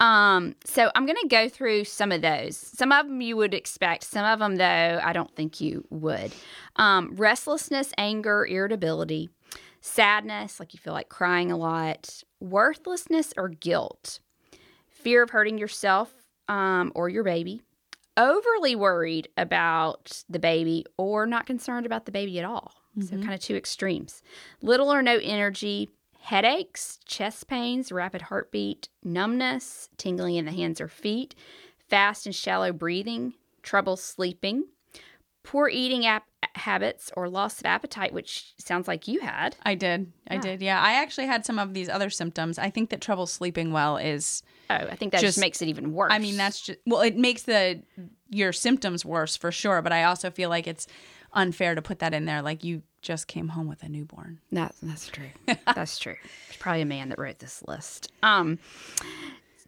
Um, 0.00 0.56
so 0.64 0.90
I'm 0.94 1.06
going 1.06 1.18
to 1.22 1.28
go 1.28 1.48
through 1.48 1.84
some 1.84 2.12
of 2.12 2.20
those. 2.20 2.56
Some 2.56 2.92
of 2.92 3.06
them 3.06 3.20
you 3.20 3.36
would 3.36 3.54
expect, 3.54 4.04
some 4.04 4.24
of 4.24 4.38
them, 4.38 4.56
though, 4.56 5.00
I 5.02 5.12
don't 5.12 5.34
think 5.34 5.60
you 5.60 5.86
would. 5.90 6.32
Um, 6.76 7.14
restlessness, 7.14 7.92
anger, 7.96 8.44
irritability, 8.46 9.30
sadness, 9.80 10.58
like 10.58 10.74
you 10.74 10.80
feel 10.80 10.92
like 10.92 11.08
crying 11.08 11.52
a 11.52 11.56
lot, 11.56 12.22
worthlessness 12.40 13.32
or 13.36 13.48
guilt, 13.48 14.20
fear 14.88 15.22
of 15.22 15.30
hurting 15.30 15.58
yourself 15.58 16.12
um, 16.48 16.90
or 16.94 17.08
your 17.08 17.22
baby, 17.22 17.62
overly 18.16 18.74
worried 18.74 19.28
about 19.36 20.24
the 20.28 20.38
baby 20.38 20.84
or 20.96 21.26
not 21.26 21.46
concerned 21.46 21.86
about 21.86 22.06
the 22.06 22.12
baby 22.12 22.38
at 22.38 22.44
all. 22.44 22.72
So, 23.00 23.16
kind 23.16 23.34
of 23.34 23.40
two 23.40 23.56
extremes. 23.56 24.22
Little 24.62 24.92
or 24.92 25.02
no 25.02 25.18
energy, 25.20 25.90
headaches, 26.24 26.98
chest 27.04 27.46
pains, 27.48 27.92
rapid 27.92 28.22
heartbeat, 28.22 28.88
numbness, 29.04 29.90
tingling 29.98 30.36
in 30.36 30.46
the 30.46 30.52
hands 30.52 30.80
or 30.80 30.88
feet, 30.88 31.34
fast 31.88 32.24
and 32.24 32.34
shallow 32.34 32.72
breathing, 32.72 33.34
trouble 33.62 33.94
sleeping, 33.96 34.64
poor 35.42 35.68
eating 35.68 36.06
ap- 36.06 36.24
habits, 36.54 37.12
or 37.14 37.28
loss 37.28 37.60
of 37.60 37.66
appetite, 37.66 38.14
which 38.14 38.54
sounds 38.58 38.88
like 38.88 39.06
you 39.06 39.20
had. 39.20 39.54
I 39.64 39.74
did. 39.74 40.10
I 40.28 40.38
did. 40.38 40.62
Yeah. 40.62 40.80
I 40.80 40.94
actually 40.94 41.26
had 41.26 41.44
some 41.44 41.58
of 41.58 41.74
these 41.74 41.90
other 41.90 42.08
symptoms. 42.08 42.58
I 42.58 42.70
think 42.70 42.88
that 42.88 43.02
trouble 43.02 43.26
sleeping 43.26 43.70
well 43.70 43.98
is 43.98 44.42
Oh, 44.70 44.76
I 44.76 44.96
think 44.96 45.12
that 45.12 45.20
just, 45.20 45.34
Just- 45.36 45.40
makes 45.42 45.60
it 45.60 45.68
even 45.68 45.92
worse. 45.92 46.10
I 46.10 46.18
mean, 46.18 46.38
that's 46.38 46.62
just 46.62 46.78
well, 46.86 47.02
it 47.02 47.18
makes 47.18 47.42
the 47.42 47.82
your 48.30 48.50
symptoms 48.52 49.04
worse 49.04 49.36
for 49.36 49.52
sure, 49.52 49.82
but 49.82 49.92
I 49.92 50.04
also 50.04 50.30
feel 50.30 50.48
like 50.48 50.66
it's 50.66 50.86
unfair 51.34 51.74
to 51.74 51.82
put 51.82 51.98
that 51.98 52.14
in 52.14 52.24
there 52.24 52.42
like 52.42 52.64
you 52.64 52.82
just 53.02 53.26
came 53.26 53.48
home 53.48 53.68
with 53.68 53.82
a 53.82 53.88
newborn. 53.88 54.40
That, 54.52 54.74
that's 54.82 55.08
true. 55.08 55.28
that's 55.74 55.98
true. 55.98 56.16
There's 56.48 56.56
probably 56.58 56.82
a 56.82 56.86
man 56.86 57.10
that 57.10 57.18
wrote 57.18 57.38
this 57.38 57.62
list. 57.66 58.10
Um, 58.22 58.58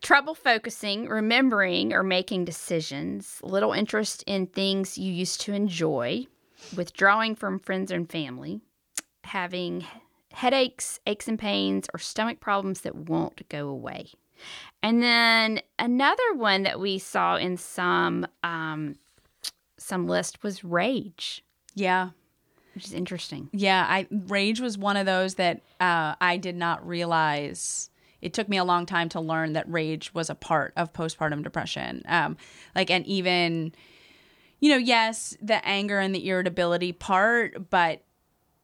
trouble 0.01 0.35
focusing, 0.35 1.09
remembering, 1.09 1.93
or 1.93 2.03
making 2.03 2.45
decisions, 2.45 3.39
little 3.43 3.73
interest 3.73 4.25
in 4.27 4.47
things 4.47 4.97
you 4.97 5.13
used 5.13 5.41
to 5.43 5.53
enjoy, 5.53 6.27
withdrawing 6.77 7.35
from 7.35 7.59
friends 7.59 7.91
and 7.91 8.11
family, 8.11 8.61
having 9.25 9.85
headaches, 10.33 11.01
aches 11.07 11.29
and 11.29 11.39
pains, 11.39 11.89
or 11.93 11.99
stomach 11.99 12.41
problems 12.41 12.83
that 12.83 12.95
won't 12.95 13.49
go 13.49 13.69
away. 13.69 14.09
And 14.83 15.03
then 15.03 15.61
another 15.79 16.35
one 16.35 16.63
that 16.63 16.79
we 16.79 16.99
saw 16.99 17.37
in 17.37 17.57
some 17.57 18.27
um, 18.43 18.97
some 19.79 20.07
list 20.07 20.43
was 20.43 20.65
rage, 20.65 21.45
Yeah. 21.77 22.11
which 22.75 22.87
is 22.87 22.93
interesting. 22.93 23.49
Yeah, 23.53 23.87
I 23.89 24.09
rage 24.11 24.61
was 24.61 24.77
one 24.77 24.97
of 24.97 25.07
those 25.07 25.37
that 25.37 25.61
uh, 25.79 26.17
I 26.21 26.39
did 26.39 26.57
not 26.57 26.87
realize. 26.87 27.91
It 28.21 28.33
took 28.33 28.49
me 28.49 28.57
a 28.57 28.65
long 28.65 28.87
time 28.87 29.09
to 29.11 29.21
learn 29.21 29.53
that 29.53 29.71
rage 29.71 30.13
was 30.13 30.29
a 30.31 30.35
part 30.35 30.73
of 30.77 30.93
postpartum 30.93 31.45
depression. 31.45 32.03
Um, 32.09 32.37
like, 32.75 32.91
and 32.91 33.07
even, 33.07 33.73
you 34.59 34.71
know, 34.71 34.79
yes, 34.79 35.37
the 35.41 35.65
anger 35.67 35.99
and 35.99 36.15
the 36.15 36.27
irritability 36.29 36.93
part, 36.93 37.71
but 37.71 38.03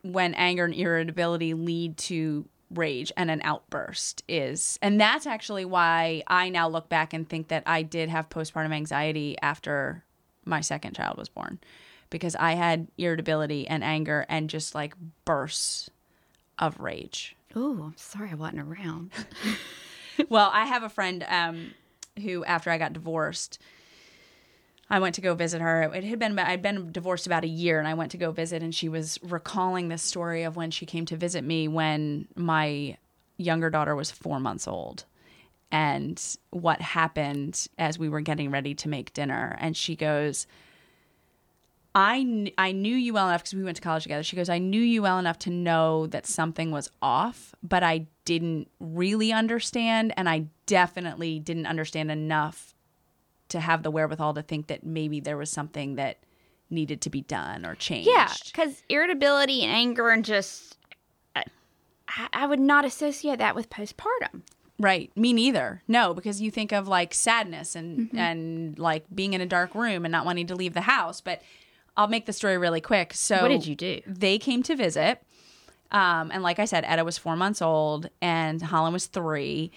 when 0.03 0.35
anger 0.35 0.65
and 0.65 0.75
irritability 0.75 1.55
lead 1.55 1.97
to 1.99 2.49
rage 2.71 3.13
and 3.17 3.31
an 3.31 3.43
outburst 3.45 4.25
is, 4.27 4.79
and 4.81 4.99
that's 4.99 5.27
actually 5.27 5.67
why 5.67 6.23
I 6.27 6.49
now 6.49 6.67
look 6.67 6.89
back 6.89 7.13
and 7.13 7.29
think 7.29 7.49
that 7.49 7.63
I 7.67 7.83
did 7.83 8.09
have 8.09 8.31
postpartum 8.31 8.73
anxiety 8.75 9.37
after 9.43 10.03
my 10.45 10.63
second 10.63 10.97
child 10.97 11.19
was 11.19 11.29
born 11.29 11.61
because 12.13 12.37
I 12.37 12.53
had 12.53 12.87
irritability 12.99 13.67
and 13.67 13.83
anger 13.83 14.27
and 14.29 14.49
just 14.49 14.75
like 14.75 14.95
bursts 15.25 15.91
of 16.59 16.79
rage. 16.79 17.35
Oh, 17.57 17.83
I'm 17.85 17.97
sorry 17.97 18.31
I 18.31 18.35
wasn't 18.35 18.61
around. 18.61 19.11
well, 20.29 20.51
I 20.53 20.67
have 20.67 20.83
a 20.83 20.89
friend 20.89 21.25
um, 21.27 21.73
who, 22.23 22.45
after 22.45 22.71
I 22.71 22.79
got 22.79 22.93
divorced, 22.93 23.59
I 24.91 25.01
went 25.01 25.15
to 25.15 25.21
go 25.23 25.35
visit 25.35 25.63
her. 25.63 25.83
It 25.95 26.05
had 26.05 26.19
been 26.19 26.39
I'd 26.39 26.61
been 26.61 26.93
divorced 26.93 27.27
about 27.27 27.45
a 27.45 27.49
year, 27.49 27.79
and 27.79 27.89
I 27.89 27.95
went 27.95 28.11
to 28.13 28.19
go 28.19 28.31
visit, 28.31 28.63
and 28.63 28.75
she 28.75 28.91
was 28.91 29.19
recalling 29.23 29.89
this 29.89 30.03
story 30.03 30.43
of 30.43 30.55
when 30.55 30.71
she 30.71 30.85
came 30.85 31.07
to 31.07 31.17
visit 31.17 31.45
me 31.45 31.67
when 31.67 32.29
my 32.37 32.99
younger 33.39 33.71
daughter 33.71 33.97
was 33.97 34.11
four 34.11 34.39
months 34.39 34.69
old, 34.69 35.07
and 35.71 36.23
what 36.51 36.83
happened 36.83 37.69
as 37.79 37.99
we 37.99 38.11
were 38.11 38.21
getting 38.21 38.51
ready 38.51 38.75
to 38.75 38.89
make 38.89 39.15
dinner. 39.15 39.57
And 39.61 39.75
she 39.75 39.97
goes, 39.97 40.47
I, 41.95 42.23
kn- 42.23 42.53
I 42.57 42.73
knew 42.73 42.97
you 42.97 43.13
well 43.13 43.29
enough 43.29 43.43
because 43.43 43.55
we 43.55 43.65
went 43.65 43.77
to 43.77 43.83
college 43.83 44.05
together. 44.05 44.23
She 44.23 44.37
goes, 44.37 44.49
I 44.49 44.59
knew 44.59 44.81
you 44.81 45.03
well 45.03 45.19
enough 45.19 45.39
to 45.41 45.51
know 45.51 46.07
that 46.07 46.27
something 46.27 46.71
was 46.71 46.91
off, 47.03 47.55
but 47.63 47.83
I 47.83 48.07
didn't 48.25 48.69
really 48.81 49.33
understand. 49.33 50.15
And 50.17 50.29
I 50.29 50.47
definitely 50.67 51.39
didn't 51.39 51.67
understand 51.67 52.11
enough 52.11 52.75
to 53.51 53.61
have 53.61 53.83
the 53.83 53.91
wherewithal 53.91 54.35
to 54.35 54.43
think 54.43 54.69
that 54.69 54.85
maybe 54.85 55.21
there 55.21 55.37
was 55.37 55.51
something 55.51 55.97
that 55.97 56.19
needed 56.71 57.03
to 57.03 57.11
be 57.11 57.21
done 57.21 57.67
or 57.67 57.75
changed. 57.75 58.09
Yeah, 58.11 58.33
because 58.47 58.83
irritability 58.89 59.63
and 59.63 59.73
anger 59.73 60.09
and 60.09 60.25
just, 60.25 60.79
I, 61.37 61.45
I 62.33 62.47
would 62.47 62.61
not 62.61 62.87
associate 62.87 63.39
that 63.41 63.55
with 63.55 63.69
postpartum. 63.69 64.43
Right. 64.79 65.15
Me 65.17 65.33
neither. 65.33 65.83
No, 65.87 66.15
because 66.15 66.41
you 66.41 66.51
think 66.51 66.73
of 66.73 66.89
like 66.89 67.13
sadness 67.13 67.77
and 67.77 67.99
mm-hmm. 67.99 68.17
and 68.17 68.79
like 68.79 69.05
being 69.15 69.35
in 69.35 69.41
a 69.41 69.47
dark 69.47 69.75
room 69.75 70.05
and 70.05 70.11
not 70.11 70.25
wanting 70.25 70.47
to 70.47 70.57
leave 70.57 70.75
the 70.75 70.81
house, 70.81 71.21
but 71.21 71.43
I'll 71.97 72.09
make 72.09 72.27
the 72.27 72.33
story 72.33 72.59
really 72.59 72.81
quick. 72.81 73.13
So, 73.15 73.41
what 73.43 73.49
did 73.49 73.67
you 73.67 73.75
do? 73.75 74.01
They 74.07 74.39
came 74.39 74.63
to 74.65 74.77
visit. 74.77 75.23
Um, 75.91 76.31
and 76.33 76.43
like 76.43 76.59
I 76.59 76.65
said, 76.65 76.85
Etta 76.87 77.05
was 77.05 77.19
four 77.19 77.37
months 77.37 77.61
old 77.61 78.09
and 78.23 78.63
Holland 78.63 78.95
was 78.95 79.07
three. 79.07 79.71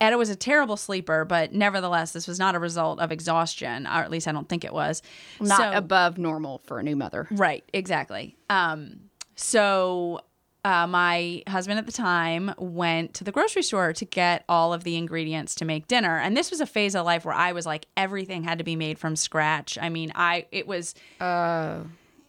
Etta 0.00 0.16
was 0.16 0.30
a 0.30 0.34
terrible 0.34 0.76
sleeper, 0.76 1.24
but 1.24 1.52
nevertheless, 1.52 2.12
this 2.12 2.26
was 2.26 2.38
not 2.38 2.54
a 2.54 2.58
result 2.58 2.98
of 2.98 3.12
exhaustion, 3.12 3.86
or 3.86 3.90
at 4.00 4.10
least 4.10 4.26
I 4.26 4.32
don't 4.32 4.48
think 4.48 4.64
it 4.64 4.72
was. 4.72 5.02
Not 5.40 5.58
so, 5.58 5.72
above 5.72 6.18
normal 6.18 6.62
for 6.64 6.80
a 6.80 6.82
new 6.82 6.96
mother. 6.96 7.28
Right, 7.30 7.62
exactly. 7.72 8.36
Um, 8.50 9.00
so 9.36 10.20
uh, 10.64 10.86
my 10.86 11.42
husband 11.46 11.78
at 11.78 11.86
the 11.86 11.92
time 11.92 12.52
went 12.58 13.14
to 13.14 13.24
the 13.24 13.32
grocery 13.32 13.62
store 13.62 13.92
to 13.92 14.04
get 14.04 14.44
all 14.48 14.72
of 14.72 14.84
the 14.84 14.96
ingredients 14.96 15.54
to 15.54 15.64
make 15.64 15.86
dinner 15.86 16.18
and 16.18 16.36
this 16.36 16.50
was 16.50 16.60
a 16.60 16.66
phase 16.66 16.94
of 16.94 17.04
life 17.06 17.24
where 17.24 17.34
i 17.34 17.52
was 17.52 17.66
like 17.66 17.86
everything 17.96 18.44
had 18.44 18.58
to 18.58 18.64
be 18.64 18.76
made 18.76 18.98
from 18.98 19.16
scratch 19.16 19.78
i 19.80 19.88
mean 19.88 20.10
i 20.14 20.46
it 20.50 20.66
was 20.66 20.94
uh 21.20 21.78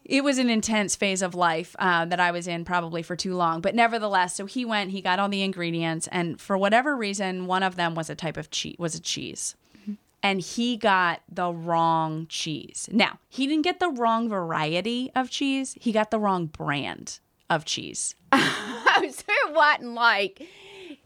it 0.10 0.24
was 0.24 0.40
an 0.40 0.50
intense 0.50 0.96
phase 0.96 1.22
of 1.22 1.36
life 1.36 1.76
uh, 1.78 2.04
that 2.06 2.20
I 2.20 2.32
was 2.32 2.48
in 2.48 2.66
probably 2.66 3.04
for 3.04 3.16
too 3.16 3.36
long. 3.36 3.62
But 3.62 3.76
nevertheless, 3.76 4.36
so 4.36 4.48
he 4.48 4.66
went, 4.66 4.90
he 4.90 5.02
got 5.02 5.20
all 5.20 5.30
the 5.30 5.44
ingredients, 5.44 6.08
and 6.12 6.42
for 6.42 6.58
whatever 6.58 6.98
reason, 6.98 7.46
one 7.46 7.62
of 7.62 7.76
them 7.76 7.94
was 7.94 8.10
a 8.10 8.16
type 8.16 8.36
of 8.36 8.50
cheese, 8.50 8.76
was 8.80 8.96
a 8.96 9.00
cheese, 9.00 9.56
mm-hmm. 9.80 9.94
and 10.24 10.42
he 10.42 10.78
got 10.78 11.22
the 11.32 11.54
wrong 11.54 12.26
cheese. 12.28 12.90
Now 12.92 13.20
he 13.30 13.46
didn't 13.46 13.64
get 13.64 13.80
the 13.80 13.90
wrong 13.90 14.28
variety 14.28 15.12
of 15.16 15.30
cheese; 15.30 15.78
he 15.80 15.92
got 15.92 16.10
the 16.10 16.20
wrong 16.20 16.48
brand 16.48 17.20
of 17.50 17.66
cheese. 17.66 18.16
so 18.34 18.40
it 18.42 19.54
wasn't 19.54 19.94
like 19.94 20.48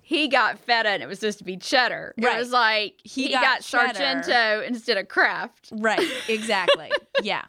he 0.01 0.27
got 0.27 0.59
feta 0.59 0.89
and 0.89 1.01
it 1.01 1.07
was 1.07 1.19
supposed 1.19 1.37
to 1.39 1.43
be 1.43 1.57
cheddar. 1.57 2.13
Right. 2.17 2.35
It 2.35 2.39
was 2.39 2.51
like 2.51 2.99
he, 3.03 3.27
he 3.27 3.29
got, 3.31 3.41
got 3.41 3.63
Sargento 3.63 4.61
instead 4.65 4.97
of 4.97 5.07
Kraft. 5.07 5.69
Right, 5.71 6.07
exactly. 6.27 6.91
yeah. 7.21 7.45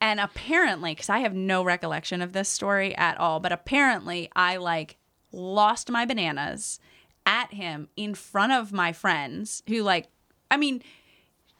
And 0.00 0.20
apparently, 0.20 0.92
because 0.92 1.08
I 1.08 1.18
have 1.20 1.34
no 1.34 1.64
recollection 1.64 2.22
of 2.22 2.32
this 2.32 2.48
story 2.48 2.94
at 2.96 3.18
all, 3.18 3.40
but 3.40 3.52
apparently 3.52 4.30
I 4.36 4.56
like 4.56 4.98
lost 5.32 5.90
my 5.90 6.04
bananas 6.04 6.78
at 7.26 7.52
him 7.52 7.88
in 7.96 8.14
front 8.14 8.52
of 8.52 8.72
my 8.72 8.92
friends 8.92 9.62
who, 9.68 9.82
like, 9.82 10.08
I 10.50 10.56
mean, 10.56 10.82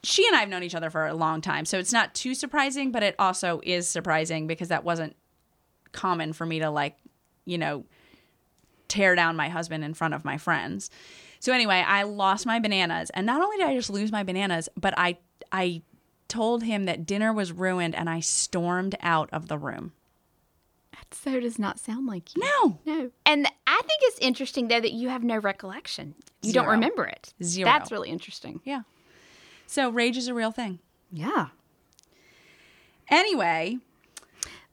she 0.02 0.26
and 0.26 0.36
I 0.36 0.40
have 0.40 0.48
known 0.48 0.62
each 0.62 0.74
other 0.74 0.90
for 0.90 1.06
a 1.06 1.14
long 1.14 1.40
time. 1.40 1.64
So 1.64 1.78
it's 1.78 1.92
not 1.92 2.14
too 2.14 2.34
surprising, 2.34 2.92
but 2.92 3.02
it 3.02 3.14
also 3.18 3.60
is 3.64 3.88
surprising 3.88 4.46
because 4.46 4.68
that 4.68 4.84
wasn't 4.84 5.16
common 5.94 6.34
for 6.34 6.44
me 6.44 6.58
to 6.58 6.68
like, 6.68 6.96
you 7.46 7.56
know, 7.56 7.84
tear 8.88 9.14
down 9.14 9.36
my 9.36 9.48
husband 9.48 9.82
in 9.84 9.94
front 9.94 10.14
of 10.14 10.24
my 10.24 10.36
friends. 10.36 10.90
So 11.40 11.52
anyway, 11.52 11.84
I 11.86 12.02
lost 12.02 12.46
my 12.46 12.58
bananas, 12.58 13.10
and 13.10 13.26
not 13.26 13.42
only 13.42 13.56
did 13.56 13.66
I 13.66 13.74
just 13.74 13.90
lose 13.90 14.12
my 14.12 14.22
bananas, 14.22 14.68
but 14.76 14.94
I 14.96 15.18
I 15.52 15.82
told 16.28 16.62
him 16.62 16.84
that 16.84 17.06
dinner 17.06 17.32
was 17.32 17.52
ruined, 17.52 17.94
and 17.94 18.08
I 18.08 18.20
stormed 18.20 18.96
out 19.00 19.28
of 19.32 19.48
the 19.48 19.58
room. 19.58 19.92
That 20.92 21.14
so 21.14 21.40
does 21.40 21.58
not 21.58 21.78
sound 21.78 22.06
like 22.06 22.34
you. 22.34 22.42
No, 22.42 22.78
no. 22.86 23.10
And 23.26 23.46
I 23.66 23.80
think 23.82 24.00
it's 24.02 24.18
interesting 24.20 24.68
though 24.68 24.80
that 24.80 24.92
you 24.92 25.08
have 25.08 25.22
no 25.22 25.38
recollection. 25.38 26.14
You 26.42 26.52
do 26.52 26.60
don't 26.60 26.68
remember 26.68 27.04
it. 27.04 27.34
Zero. 27.42 27.66
That's 27.66 27.90
really 27.92 28.10
interesting. 28.10 28.60
Yeah. 28.64 28.82
So 29.66 29.90
rage 29.90 30.16
is 30.16 30.28
a 30.28 30.34
real 30.34 30.50
thing. 30.50 30.78
Yeah. 31.10 31.48
Anyway, 33.08 33.78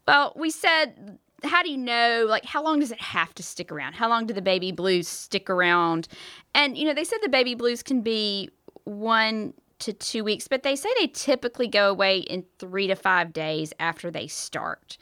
well, 0.07 0.33
we 0.35 0.49
said, 0.49 1.19
how 1.43 1.63
do 1.63 1.69
you 1.69 1.77
know? 1.77 2.25
Like, 2.27 2.45
how 2.45 2.63
long 2.63 2.79
does 2.79 2.91
it 2.91 3.01
have 3.01 3.33
to 3.35 3.43
stick 3.43 3.71
around? 3.71 3.93
How 3.93 4.09
long 4.09 4.25
do 4.25 4.33
the 4.33 4.41
baby 4.41 4.71
blues 4.71 5.07
stick 5.07 5.49
around? 5.49 6.07
And, 6.53 6.77
you 6.77 6.85
know, 6.85 6.93
they 6.93 7.03
said 7.03 7.19
the 7.21 7.29
baby 7.29 7.55
blues 7.55 7.81
can 7.83 8.01
be 8.01 8.49
one 8.83 9.53
to 9.79 9.93
two 9.93 10.23
weeks, 10.23 10.47
but 10.47 10.63
they 10.63 10.75
say 10.75 10.89
they 10.99 11.07
typically 11.07 11.67
go 11.67 11.89
away 11.89 12.19
in 12.19 12.45
three 12.59 12.87
to 12.87 12.95
five 12.95 13.33
days 13.33 13.73
after 13.79 14.11
they 14.11 14.27
start. 14.27 14.97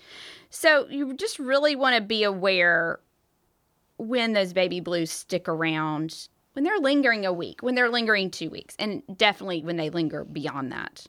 So 0.50 0.88
you 0.90 1.14
just 1.14 1.38
really 1.38 1.76
want 1.76 1.96
to 1.96 2.02
be 2.02 2.24
aware 2.24 3.00
when 3.98 4.34
those 4.34 4.54
baby 4.54 4.80
blues 4.80 5.12
stick 5.12 5.50
around, 5.50 6.30
when 6.54 6.64
they're 6.64 6.80
lingering 6.80 7.26
a 7.26 7.34
week, 7.34 7.62
when 7.62 7.76
they're 7.76 7.90
lingering 7.90 8.32
two 8.32 8.50
weeks, 8.50 8.76
and 8.80 9.04
definitely 9.18 9.64
when 9.64 9.76
they 9.76 9.90
linger 9.90 10.24
beyond 10.24 10.72
that. 10.72 11.06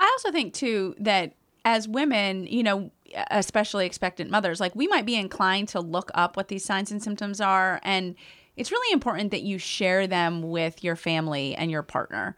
I 0.00 0.04
also 0.04 0.32
think, 0.32 0.52
too, 0.52 0.96
that 0.98 1.34
as 1.68 1.86
women, 1.86 2.46
you 2.46 2.62
know, 2.62 2.90
especially 3.30 3.84
expectant 3.84 4.30
mothers, 4.30 4.58
like 4.58 4.74
we 4.74 4.88
might 4.88 5.04
be 5.04 5.16
inclined 5.16 5.68
to 5.68 5.80
look 5.80 6.10
up 6.14 6.34
what 6.34 6.48
these 6.48 6.64
signs 6.64 6.90
and 6.90 7.02
symptoms 7.02 7.42
are. 7.42 7.78
And 7.82 8.14
it's 8.56 8.72
really 8.72 8.90
important 8.90 9.32
that 9.32 9.42
you 9.42 9.58
share 9.58 10.06
them 10.06 10.48
with 10.48 10.82
your 10.82 10.96
family 10.96 11.54
and 11.54 11.70
your 11.70 11.82
partner. 11.82 12.36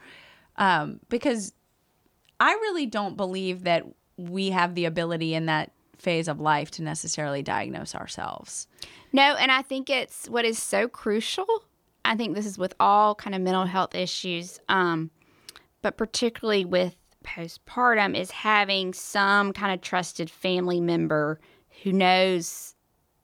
Um, 0.56 0.98
because 1.08 1.52
I 2.40 2.54
really 2.54 2.86
don't 2.86 3.16
believe 3.16 3.62
that 3.62 3.86
we 4.16 4.50
have 4.50 4.74
the 4.74 4.86
ability 4.86 5.32
in 5.32 5.46
that 5.46 5.70
phase 5.96 6.26
of 6.26 6.40
life 6.40 6.72
to 6.72 6.82
necessarily 6.82 7.40
diagnose 7.40 7.94
ourselves. 7.94 8.66
No, 9.12 9.36
and 9.36 9.52
I 9.52 9.62
think 9.62 9.88
it's 9.88 10.28
what 10.28 10.44
is 10.44 10.58
so 10.58 10.88
crucial. 10.88 11.46
I 12.04 12.16
think 12.16 12.34
this 12.34 12.46
is 12.46 12.58
with 12.58 12.74
all 12.80 13.14
kind 13.14 13.36
of 13.36 13.42
mental 13.42 13.64
health 13.64 13.94
issues, 13.94 14.58
um, 14.68 15.12
but 15.82 15.96
particularly 15.96 16.64
with 16.64 16.96
postpartum 17.36 18.16
is 18.16 18.30
having 18.30 18.92
some 18.92 19.52
kind 19.52 19.72
of 19.72 19.80
trusted 19.80 20.30
family 20.30 20.80
member 20.80 21.40
who 21.82 21.92
knows 21.92 22.74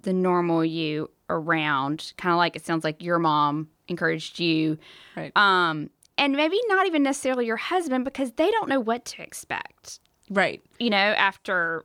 the 0.02 0.12
normal 0.12 0.64
you 0.64 1.10
around, 1.28 2.12
kind 2.16 2.32
of 2.32 2.38
like 2.38 2.56
it 2.56 2.64
sounds 2.64 2.84
like 2.84 3.02
your 3.02 3.18
mom 3.18 3.68
encouraged 3.88 4.38
you. 4.38 4.78
Right. 5.16 5.36
Um, 5.36 5.90
and 6.16 6.34
maybe 6.34 6.58
not 6.68 6.86
even 6.86 7.02
necessarily 7.02 7.46
your 7.46 7.56
husband 7.56 8.04
because 8.04 8.32
they 8.32 8.50
don't 8.50 8.68
know 8.68 8.80
what 8.80 9.04
to 9.06 9.22
expect. 9.22 10.00
Right. 10.30 10.62
You 10.78 10.90
know, 10.90 10.96
after 10.96 11.84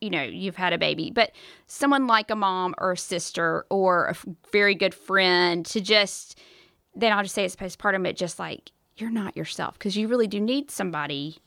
you 0.00 0.10
know 0.10 0.22
you've 0.22 0.56
had 0.56 0.74
a 0.74 0.78
baby 0.78 1.10
but 1.10 1.32
someone 1.68 2.06
like 2.06 2.30
a 2.30 2.36
mom 2.36 2.74
or 2.76 2.92
a 2.92 2.96
sister 2.98 3.64
or 3.70 4.08
a 4.08 4.14
very 4.52 4.74
good 4.74 4.94
friend 4.94 5.64
to 5.64 5.80
just 5.80 6.38
then 6.94 7.14
i'll 7.14 7.22
just 7.22 7.34
say 7.34 7.46
it's 7.46 7.56
postpartum 7.56 8.02
but 8.02 8.14
just 8.14 8.38
like 8.38 8.72
you're 8.96 9.10
not 9.10 9.34
yourself 9.38 9.78
because 9.78 9.96
you 9.96 10.06
really 10.06 10.26
do 10.26 10.38
need 10.38 10.70
somebody 10.70 11.38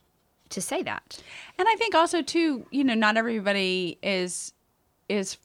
to 0.50 0.62
say 0.62 0.84
that. 0.84 1.22
And 1.58 1.68
I 1.68 1.76
think 1.76 1.96
also 1.96 2.22
too, 2.22 2.66
you 2.72 2.84
know, 2.84 2.94
not 2.94 3.18
everybody 3.18 3.98
is 4.02 4.54
is 5.08 5.38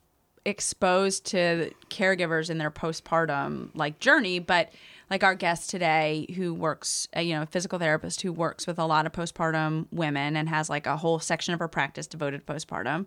exposed 0.45 1.25
to 1.25 1.71
caregivers 1.88 2.51
in 2.51 2.59
their 2.59 2.71
postpartum 2.71 3.71
like 3.75 3.99
journey, 3.99 4.38
but 4.38 4.71
like 5.11 5.23
our 5.23 5.35
guest 5.35 5.71
today 5.71 6.27
who 6.37 6.53
works 6.55 7.09
uh, 7.17 7.21
you 7.21 7.35
know 7.35 7.43
a 7.43 7.47
physical 7.47 7.79
therapist 7.79 8.23
who 8.23 8.33
works 8.33 8.67
with 8.67 8.79
a 8.79 8.85
lot 8.85 9.07
of 9.07 9.12
postpartum 9.12 9.87
women 9.93 10.37
and 10.37 10.49
has 10.49 10.69
like 10.71 10.87
a 10.87 10.97
whole 10.97 11.19
section 11.19 11.55
of 11.55 11.61
her 11.61 11.69
practice 11.69 12.07
devoted 12.07 12.47
to 12.47 12.53
postpartum 12.53 13.07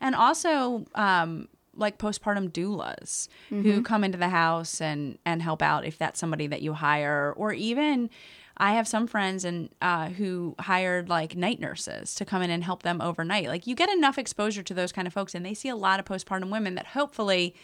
and 0.00 0.14
also 0.14 0.84
um, 0.94 1.48
like 1.74 1.98
postpartum 1.98 2.50
doulas 2.50 3.28
mm-hmm. 3.50 3.62
who 3.62 3.82
come 3.82 4.04
into 4.04 4.18
the 4.18 4.28
house 4.28 4.80
and 4.80 5.18
and 5.24 5.42
help 5.42 5.62
out 5.62 5.84
if 5.84 5.98
that's 5.98 6.18
somebody 6.18 6.46
that 6.46 6.62
you 6.62 6.72
hire 6.72 7.32
or 7.36 7.52
even 7.52 8.10
I 8.58 8.72
have 8.72 8.88
some 8.88 9.06
friends 9.06 9.44
and 9.44 9.68
uh, 9.82 10.08
who 10.08 10.54
hired 10.58 11.08
like 11.08 11.36
night 11.36 11.60
nurses 11.60 12.14
to 12.14 12.24
come 12.24 12.42
in 12.42 12.50
and 12.50 12.64
help 12.64 12.82
them 12.82 13.00
overnight. 13.00 13.48
Like 13.48 13.66
you 13.66 13.74
get 13.74 13.90
enough 13.90 14.18
exposure 14.18 14.62
to 14.62 14.74
those 14.74 14.92
kind 14.92 15.06
of 15.06 15.12
folks, 15.12 15.34
and 15.34 15.44
they 15.44 15.54
see 15.54 15.68
a 15.68 15.76
lot 15.76 16.00
of 16.00 16.06
postpartum 16.06 16.50
women 16.50 16.74
that 16.74 16.86
hopefully 16.88 17.54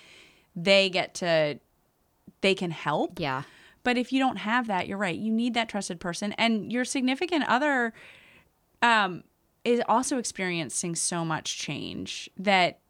they 0.54 0.90
get 0.90 1.14
to 1.14 1.58
they 2.42 2.54
can 2.54 2.70
help. 2.70 3.18
Yeah. 3.18 3.44
But 3.84 3.96
if 3.98 4.12
you 4.12 4.20
don't 4.20 4.36
have 4.36 4.68
that, 4.68 4.86
you're 4.86 4.98
right. 4.98 5.16
You 5.16 5.32
need 5.32 5.54
that 5.54 5.68
trusted 5.68 5.98
person, 5.98 6.32
and 6.32 6.70
your 6.70 6.84
significant 6.84 7.44
other 7.48 7.92
um, 8.80 9.24
is 9.64 9.80
also 9.88 10.18
experiencing 10.18 10.94
so 10.94 11.24
much 11.24 11.58
change 11.58 12.28
that 12.36 12.80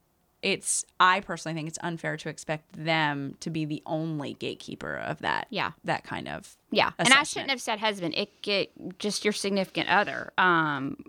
it's 0.43 0.85
I 0.99 1.21
personally 1.21 1.55
think 1.55 1.69
it's 1.69 1.79
unfair 1.83 2.17
to 2.17 2.29
expect 2.29 2.73
them 2.73 3.37
to 3.41 3.49
be 3.51 3.65
the 3.65 3.83
only 3.87 4.35
gatekeeper 4.35 4.97
of 4.97 5.21
that. 5.21 5.47
Yeah. 5.51 5.73
that 5.85 6.05
kind 6.05 6.29
of 6.29 6.57
Yeah, 6.71 6.91
and 6.99 7.13
I 7.15 7.23
shouldn't 7.23 7.51
have 7.51 7.61
said 7.61 7.79
husband. 7.79 8.15
It 8.17 8.43
get 8.43 8.99
just 8.99 9.25
your 9.25 9.33
significant 9.33 9.89
other. 9.89 10.33
Um, 10.37 11.05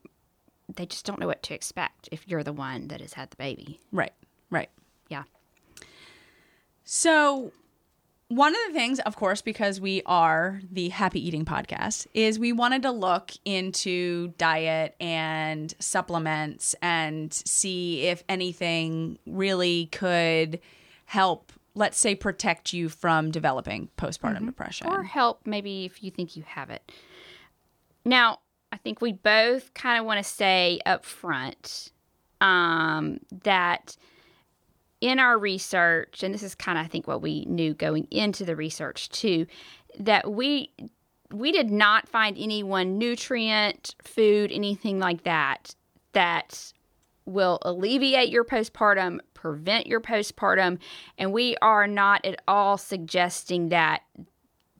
they 0.73 0.85
just 0.85 1.05
don't 1.05 1.19
know 1.19 1.27
what 1.27 1.43
to 1.43 1.53
expect 1.53 2.09
if 2.11 2.27
you're 2.27 2.43
the 2.43 2.53
one 2.53 2.87
that 2.89 3.01
has 3.01 3.13
had 3.13 3.31
the 3.31 3.37
baby. 3.37 3.79
right, 3.91 4.13
right. 4.49 4.69
Yeah. 5.09 5.23
So, 6.83 7.51
one 8.35 8.53
of 8.53 8.59
the 8.67 8.73
things, 8.73 8.99
of 9.01 9.15
course, 9.15 9.41
because 9.41 9.79
we 9.79 10.01
are 10.05 10.61
the 10.71 10.89
happy 10.89 11.25
eating 11.25 11.45
podcast, 11.45 12.07
is 12.13 12.39
we 12.39 12.51
wanted 12.51 12.81
to 12.83 12.91
look 12.91 13.31
into 13.45 14.29
diet 14.37 14.95
and 14.99 15.73
supplements 15.79 16.75
and 16.81 17.31
see 17.33 18.07
if 18.07 18.23
anything 18.27 19.19
really 19.27 19.87
could 19.87 20.59
help, 21.05 21.51
let's 21.75 21.99
say, 21.99 22.15
protect 22.15 22.73
you 22.73 22.89
from 22.89 23.29
developing 23.29 23.89
postpartum 23.97 24.45
depression. 24.45 24.87
or 24.87 25.03
help 25.03 25.41
maybe 25.45 25.85
if 25.85 26.01
you 26.03 26.09
think 26.09 26.35
you 26.35 26.43
have 26.47 26.69
it. 26.69 26.91
Now, 28.05 28.39
I 28.71 28.77
think 28.77 29.01
we 29.01 29.13
both 29.13 29.73
kind 29.73 29.99
of 29.99 30.05
want 30.05 30.17
to 30.17 30.23
say 30.23 30.79
up 30.85 31.05
front 31.05 31.91
um, 32.41 33.19
that 33.43 33.95
in 35.03 35.19
our 35.19 35.37
research, 35.37 36.23
and 36.23 36.33
this 36.33 36.43
is 36.43 36.55
kind 36.55 36.77
of 36.77 36.85
I 36.85 36.87
think 36.87 37.07
what 37.09 37.21
we 37.21 37.43
knew 37.43 37.73
going 37.73 38.07
into 38.09 38.45
the 38.45 38.55
research 38.55 39.09
too, 39.09 39.45
that 39.99 40.31
we 40.31 40.71
we 41.29 41.51
did 41.51 41.69
not 41.69 42.07
find 42.07 42.37
any 42.39 42.63
one 42.63 42.97
nutrient, 42.97 43.95
food, 44.01 44.49
anything 44.49 44.99
like 44.99 45.23
that 45.23 45.75
that 46.13 46.71
will 47.25 47.59
alleviate 47.63 48.29
your 48.29 48.45
postpartum, 48.45 49.19
prevent 49.33 49.87
your 49.87 49.99
postpartum, 49.99 50.79
and 51.17 51.33
we 51.33 51.57
are 51.61 51.85
not 51.85 52.23
at 52.25 52.41
all 52.47 52.77
suggesting 52.77 53.69
that 53.69 54.03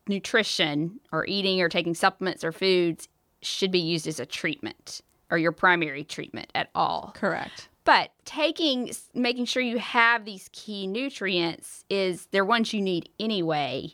nutrition 0.08 1.02
or 1.12 1.26
eating 1.26 1.62
or 1.62 1.68
taking 1.68 1.94
supplements 1.94 2.46
or 2.46 2.54
foods 2.54 3.10
should 3.42 3.72
be 3.72 3.80
used 3.80 4.08
as 4.08 4.22
a 4.22 4.26
treatment 4.26 5.02
or 5.30 5.38
your 5.38 5.52
primary 5.52 6.06
treatment 6.06 6.50
at 6.56 6.70
all. 6.74 7.12
Correct. 7.14 7.68
But 7.86 8.12
taking 8.26 8.92
making 9.14 9.46
sure 9.46 9.62
you 9.62 9.78
have 9.78 10.26
these 10.26 10.50
key 10.54 10.88
nutrients 10.88 11.84
is 11.90 12.28
they're 12.32 12.46
ones 12.46 12.74
you 12.74 12.82
need 12.82 13.10
anyway. 13.20 13.94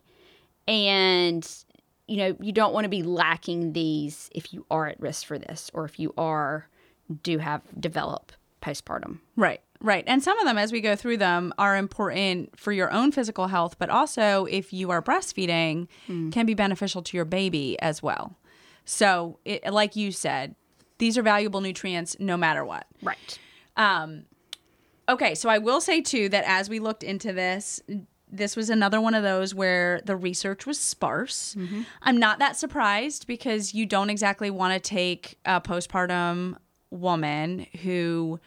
And 0.68 1.48
you 2.08 2.18
know, 2.18 2.36
you 2.40 2.52
don't 2.52 2.74
want 2.74 2.86
to 2.86 2.90
be 2.90 3.04
lacking 3.04 3.74
these 3.74 4.30
if 4.34 4.52
you 4.52 4.66
are 4.72 4.88
at 4.88 5.00
risk 5.00 5.26
for 5.26 5.38
this 5.38 5.70
or 5.74 5.86
if 5.86 6.00
you 6.00 6.14
are 6.18 6.68
do 7.24 7.38
have 7.38 7.62
develop 7.80 8.32
postpartum. 8.62 9.20
Right, 9.36 9.62
right. 9.82 10.04
And 10.08 10.24
some 10.24 10.38
of 10.40 10.46
them, 10.46 10.58
as 10.58 10.72
we 10.72 10.82
go 10.82 10.96
through 10.96 11.18
them, 11.18 11.54
are 11.58 11.78
important 11.78 12.58
for 12.60 12.72
your 12.72 12.92
own 12.92 13.12
physical 13.12 13.48
health, 13.48 13.78
but 13.80 13.90
also 13.90 14.46
if 14.46 14.74
you 14.74 14.92
are 14.92 15.02
breastfeeding, 15.02 15.88
hmm. 16.08 16.30
can 16.32 16.46
be 16.46 16.54
beneficial 16.54 17.02
to 17.04 17.18
your 17.18 17.26
baby 17.26 17.80
as 17.80 18.04
well. 18.04 18.36
So, 18.86 19.38
it, 19.46 19.72
like 19.72 19.96
you 19.96 20.12
said, 20.12 20.56
these 20.98 21.18
are 21.18 21.22
valuable 21.22 21.62
nutrients 21.62 22.16
no 22.20 22.38
matter 22.38 22.66
what. 22.66 22.88
Right. 23.04 23.40
Um, 23.80 24.26
okay, 25.08 25.34
so 25.34 25.50
I 25.50 25.58
will 25.58 25.82
say 25.82 26.02
too 26.02 26.30
that 26.30 26.44
as 26.46 26.70
we 26.70 26.80
looked 26.80 27.02
into 27.02 27.34
this, 27.34 27.82
this 28.32 28.56
was 28.56 28.70
another 28.70 29.02
one 29.02 29.16
of 29.16 29.24
those 29.24 29.56
where 29.56 30.02
the 30.06 30.16
research 30.16 30.68
was 30.68 30.80
sparse. 30.80 31.56
I'm 32.04 32.18
not 32.18 32.38
that 32.40 32.56
surprised 32.58 33.26
because 33.26 33.74
you 33.74 33.88
don't 33.88 34.12
exactly 34.12 34.52
want 34.52 34.74
to 34.74 34.80
take 34.80 35.40
a 35.46 35.60
postpartum 35.60 36.58
woman 36.92 37.66
who 37.82 38.40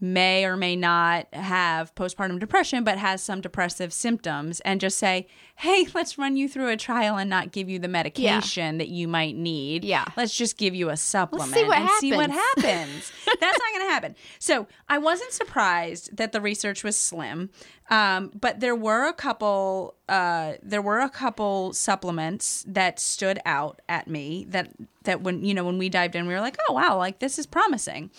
may 0.00 0.44
or 0.44 0.56
may 0.56 0.76
not 0.76 1.26
have 1.32 1.94
postpartum 1.94 2.38
depression 2.38 2.84
but 2.84 2.98
has 2.98 3.22
some 3.22 3.40
depressive 3.40 3.92
symptoms 3.92 4.60
and 4.60 4.80
just 4.80 4.98
say, 4.98 5.26
"Hey, 5.56 5.86
let's 5.94 6.18
run 6.18 6.36
you 6.36 6.48
through 6.48 6.68
a 6.68 6.76
trial 6.76 7.16
and 7.16 7.28
not 7.28 7.52
give 7.52 7.68
you 7.68 7.78
the 7.78 7.88
medication 7.88 8.78
that 8.78 8.88
you 8.88 9.08
might 9.08 9.36
need. 9.36 9.84
Yeah. 9.84 10.06
Let's 10.16 10.34
just 10.34 10.56
give 10.56 10.74
you 10.74 10.90
a 10.90 10.96
supplement 10.96 11.66
what 11.66 11.78
and 11.78 11.90
see 12.00 12.12
what 12.12 12.30
happens." 12.30 12.60
happens." 12.62 13.12
That's 13.26 13.58
not 13.58 13.72
going 13.72 13.86
to 13.86 13.92
happen. 13.92 14.16
So, 14.38 14.66
I 14.88 14.98
wasn't 14.98 15.32
surprised 15.32 16.16
that 16.16 16.32
the 16.32 16.40
research 16.40 16.82
was 16.84 16.96
slim. 16.96 17.50
Um, 17.90 18.30
but 18.40 18.60
there 18.60 18.76
were 18.76 19.08
a 19.08 19.12
couple 19.12 19.96
uh, 20.08 20.54
there 20.62 20.82
were 20.82 21.00
a 21.00 21.10
couple 21.10 21.72
supplements 21.72 22.64
that 22.68 23.00
stood 23.00 23.40
out 23.44 23.82
at 23.88 24.06
me 24.06 24.46
that 24.50 24.70
that 25.02 25.22
when 25.22 25.44
you 25.44 25.54
know 25.54 25.64
when 25.64 25.76
we 25.76 25.88
dived 25.88 26.14
in 26.14 26.26
we 26.26 26.32
were 26.32 26.40
like 26.40 26.56
oh 26.68 26.74
wow 26.74 26.96
like 26.96 27.18
this 27.18 27.38
is 27.38 27.46
promising 27.46 28.10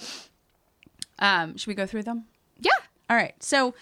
um, 1.21 1.55
should 1.55 1.67
we 1.67 1.75
go 1.75 1.85
through 1.85 2.03
them? 2.03 2.25
Yeah. 2.59 2.71
all 3.09 3.15
right. 3.15 3.33
So 3.41 3.73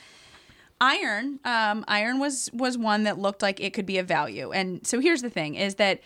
iron 0.81 1.39
um, 1.43 1.83
iron 1.87 2.19
was 2.19 2.49
was 2.53 2.77
one 2.77 3.03
that 3.03 3.17
looked 3.19 3.41
like 3.41 3.59
it 3.59 3.73
could 3.73 3.85
be 3.85 3.97
a 3.97 4.03
value. 4.03 4.51
And 4.51 4.85
so 4.85 4.99
here's 4.99 5.21
the 5.21 5.29
thing 5.29 5.55
is 5.55 5.75
that 5.75 6.01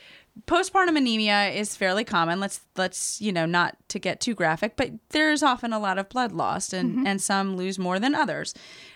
postpartum 0.47 0.97
anemia 0.97 1.49
is 1.49 1.75
fairly 1.75 2.03
common. 2.03 2.39
Let's 2.39 2.61
let's 2.75 3.21
you 3.21 3.31
know 3.31 3.45
not 3.45 3.77
to 3.89 3.99
get 3.99 4.19
too 4.19 4.33
graphic 4.33 4.75
but 4.75 4.91
there's 5.09 5.43
often 5.43 5.73
a 5.73 5.79
lot 5.79 5.97
of 5.97 6.09
blood 6.09 6.31
lost 6.31 6.73
and 6.73 7.07
and 7.07 7.21
some 7.21 7.55
lose 7.57 7.77
more 7.77 7.99
than 7.99 8.15
others. 8.15 8.53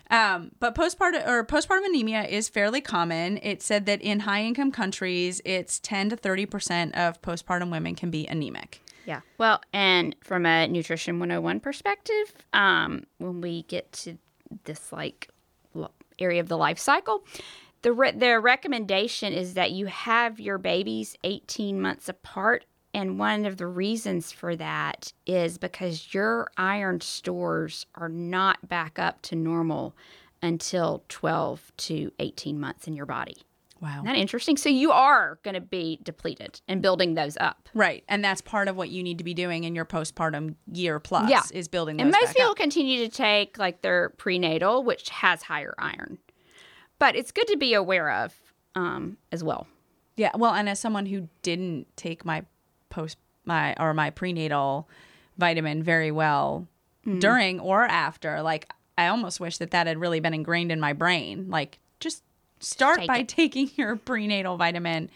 Um, 0.09 0.51
but 0.59 0.73
postpartum 0.73 1.27
or 1.27 1.45
postpartum 1.45 1.85
anemia 1.85 2.23
is 2.23 2.47
fairly 2.49 2.81
common. 2.81 3.39
It 3.43 3.61
said 3.61 3.85
that 3.87 4.01
in 4.01 4.21
high 4.21 4.43
income 4.43 4.71
countries 4.71 5.41
it's 5.45 5.79
10 5.79 6.09
to 6.09 6.15
30 6.15 6.45
percent 6.45 6.95
of 6.95 7.21
postpartum 7.21 7.71
women 7.71 7.93
can 7.95 8.09
be 8.09 8.25
anemic 8.27 8.81
Yeah. 9.07 9.21
Well, 9.37 9.61
and 9.71 10.15
from 10.21 10.45
a 10.45 10.67
nutrition 10.67 11.17
101 11.17 11.61
perspective, 11.61 12.33
um, 12.51 13.05
when 13.19 13.39
we 13.39 13.63
get 13.63 13.89
to 13.93 14.17
this 14.65 14.91
like 14.91 15.29
area 16.19 16.41
of 16.41 16.49
the 16.49 16.57
life 16.57 16.77
cycle, 16.77 17.23
the 17.83 17.93
re- 17.93 18.11
the 18.11 18.37
recommendation 18.39 19.31
is 19.31 19.53
that 19.53 19.71
you 19.71 19.85
have 19.85 20.41
your 20.41 20.57
babies 20.57 21.15
18 21.23 21.79
months 21.79 22.09
apart. 22.09 22.65
And 22.93 23.17
one 23.17 23.45
of 23.45 23.57
the 23.57 23.67
reasons 23.67 24.33
for 24.33 24.57
that 24.57 25.13
is 25.25 25.57
because 25.57 26.13
your 26.13 26.49
iron 26.57 26.99
stores 26.99 27.85
are 27.95 28.09
not 28.09 28.67
back 28.67 28.99
up 28.99 29.21
to 29.23 29.35
normal 29.35 29.95
until 30.41 31.03
12 31.07 31.71
to 31.77 32.11
18 32.19 32.59
months 32.59 32.87
in 32.87 32.93
your 32.93 33.05
body. 33.05 33.37
Wow 33.81 33.93
Isn't 33.95 34.05
that 34.05 34.15
interesting? 34.15 34.57
So 34.57 34.69
you 34.69 34.91
are 34.91 35.39
going 35.43 35.53
to 35.53 35.61
be 35.61 35.99
depleted 36.03 36.61
and 36.67 36.81
building 36.81 37.13
those 37.15 37.37
up. 37.39 37.69
Right. 37.73 38.03
And 38.07 38.23
that's 38.23 38.41
part 38.41 38.67
of 38.67 38.75
what 38.75 38.89
you 38.89 39.03
need 39.03 39.17
to 39.19 39.23
be 39.23 39.33
doing 39.33 39.63
in 39.63 39.75
your 39.75 39.85
postpartum 39.85 40.55
year 40.71 40.99
plus 40.99 41.29
Yeah. 41.29 41.41
is 41.53 41.67
building 41.67 41.97
those 41.97 42.07
up. 42.07 42.13
And 42.13 42.21
most 42.21 42.35
people 42.35 42.51
up. 42.51 42.57
continue 42.57 43.05
to 43.05 43.09
take 43.09 43.57
like 43.57 43.81
their 43.81 44.09
prenatal, 44.11 44.83
which 44.83 45.09
has 45.09 45.43
higher 45.43 45.73
iron. 45.77 46.17
But 46.99 47.15
it's 47.15 47.31
good 47.31 47.47
to 47.47 47.57
be 47.57 47.73
aware 47.73 48.11
of 48.11 48.33
um, 48.75 49.17
as 49.31 49.43
well. 49.43 49.67
Yeah. 50.15 50.31
Well, 50.35 50.53
and 50.53 50.67
as 50.67 50.79
someone 50.79 51.05
who 51.05 51.29
didn't 51.41 51.87
take 51.95 52.25
my 52.25 52.43
post 52.89 53.17
my 53.45 53.75
or 53.79 53.93
my 53.93 54.09
prenatal 54.09 54.89
vitamin 55.37 55.83
very 55.83 56.11
well 56.11 56.67
Mm-hmm. 57.05 57.19
during 57.19 57.59
or 57.61 57.85
after, 57.85 58.41
like 58.41 58.69
I 58.97 59.07
almost 59.07 59.39
wish 59.39 59.59
that 59.59 59.71
that 59.71 59.87
had 59.87 59.97
really 59.97 60.19
been 60.19 60.33
ingrained 60.33 60.73
in 60.73 60.79
my 60.81 60.91
brain. 60.91 61.49
Like 61.49 61.79
just 62.01 62.21
start 62.59 62.99
take 62.99 63.07
by 63.07 63.17
it. 63.19 63.27
taking 63.27 63.69
your 63.75 63.95
prenatal 63.95 64.57
vitamin 64.57 65.09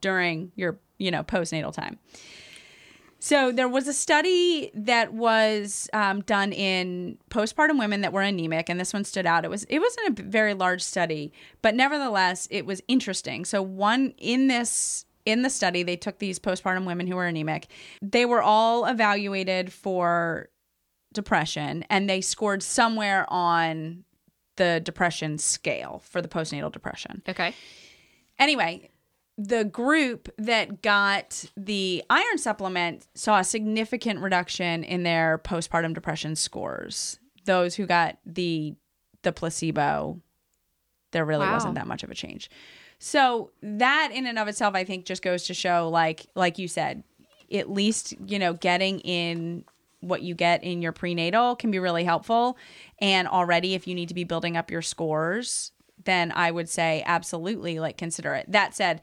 during 0.00 0.52
your, 0.56 0.78
you 0.98 1.10
know, 1.10 1.22
postnatal 1.22 1.72
time. 1.72 1.98
So 3.18 3.52
there 3.52 3.68
was 3.68 3.86
a 3.86 3.92
study 3.92 4.72
that 4.74 5.12
was 5.12 5.88
um, 5.92 6.22
done 6.22 6.52
in 6.52 7.18
postpartum 7.30 7.78
women 7.78 8.00
that 8.00 8.12
were 8.12 8.20
anemic, 8.20 8.68
and 8.68 8.80
this 8.80 8.92
one 8.92 9.04
stood 9.04 9.26
out. 9.26 9.44
It 9.44 9.48
was 9.48 9.62
it 9.68 9.78
wasn't 9.78 10.18
a 10.18 10.22
very 10.24 10.54
large 10.54 10.82
study, 10.82 11.32
but 11.62 11.76
nevertheless, 11.76 12.48
it 12.50 12.66
was 12.66 12.82
interesting. 12.88 13.44
So 13.44 13.62
one 13.62 14.12
in 14.18 14.48
this 14.48 15.04
in 15.24 15.42
the 15.42 15.50
study, 15.50 15.84
they 15.84 15.94
took 15.94 16.18
these 16.18 16.40
postpartum 16.40 16.84
women 16.84 17.06
who 17.06 17.14
were 17.14 17.26
anemic. 17.26 17.68
They 18.02 18.26
were 18.26 18.42
all 18.42 18.86
evaluated 18.86 19.72
for 19.72 20.48
depression, 21.12 21.84
and 21.88 22.10
they 22.10 22.22
scored 22.22 22.60
somewhere 22.60 23.24
on 23.28 24.02
the 24.62 24.80
depression 24.80 25.38
scale 25.38 26.02
for 26.04 26.20
the 26.22 26.28
postnatal 26.28 26.70
depression 26.72 27.22
Okay. 27.28 27.54
anyway, 28.38 28.88
the 29.38 29.64
group 29.64 30.28
that 30.38 30.82
got 30.82 31.44
the 31.56 32.04
iron 32.10 32.38
supplement 32.38 33.06
saw 33.14 33.38
a 33.38 33.44
significant 33.44 34.20
reduction 34.20 34.84
in 34.84 35.02
their 35.02 35.38
postpartum 35.38 35.94
depression 35.94 36.36
scores. 36.36 37.18
Those 37.44 37.74
who 37.74 37.86
got 37.86 38.18
the 38.26 38.74
the 39.22 39.32
placebo, 39.32 40.20
there 41.12 41.24
really 41.24 41.46
Wow. 41.46 41.52
wasn't 41.54 41.74
that 41.76 41.86
much 41.86 42.02
of 42.02 42.10
a 42.10 42.14
change. 42.14 42.50
So 42.98 43.50
that 43.62 44.10
in 44.12 44.26
and 44.26 44.38
of 44.38 44.48
itself, 44.48 44.74
I 44.74 44.84
think, 44.84 45.06
just 45.06 45.22
goes 45.22 45.44
to 45.46 45.54
show, 45.54 45.88
like 45.88 46.26
like 46.36 46.58
you 46.58 46.68
said, 46.68 47.02
at 47.52 47.70
least 47.70 48.14
you 48.26 48.38
know 48.38 48.52
getting 48.52 49.00
in 49.00 49.64
what 50.02 50.22
you 50.22 50.34
get 50.34 50.62
in 50.62 50.82
your 50.82 50.92
prenatal 50.92 51.56
can 51.56 51.70
be 51.70 51.78
really 51.78 52.04
helpful. 52.04 52.58
And 52.98 53.26
already, 53.26 53.74
if 53.74 53.86
you 53.86 53.94
need 53.94 54.08
to 54.08 54.14
be 54.14 54.24
building 54.24 54.56
up 54.56 54.70
your 54.70 54.82
scores, 54.82 55.72
then 56.04 56.32
I 56.32 56.50
would 56.50 56.68
say 56.68 57.02
absolutely 57.06 57.78
like 57.80 57.96
consider 57.96 58.34
it. 58.34 58.50
That 58.52 58.74
said, 58.74 59.00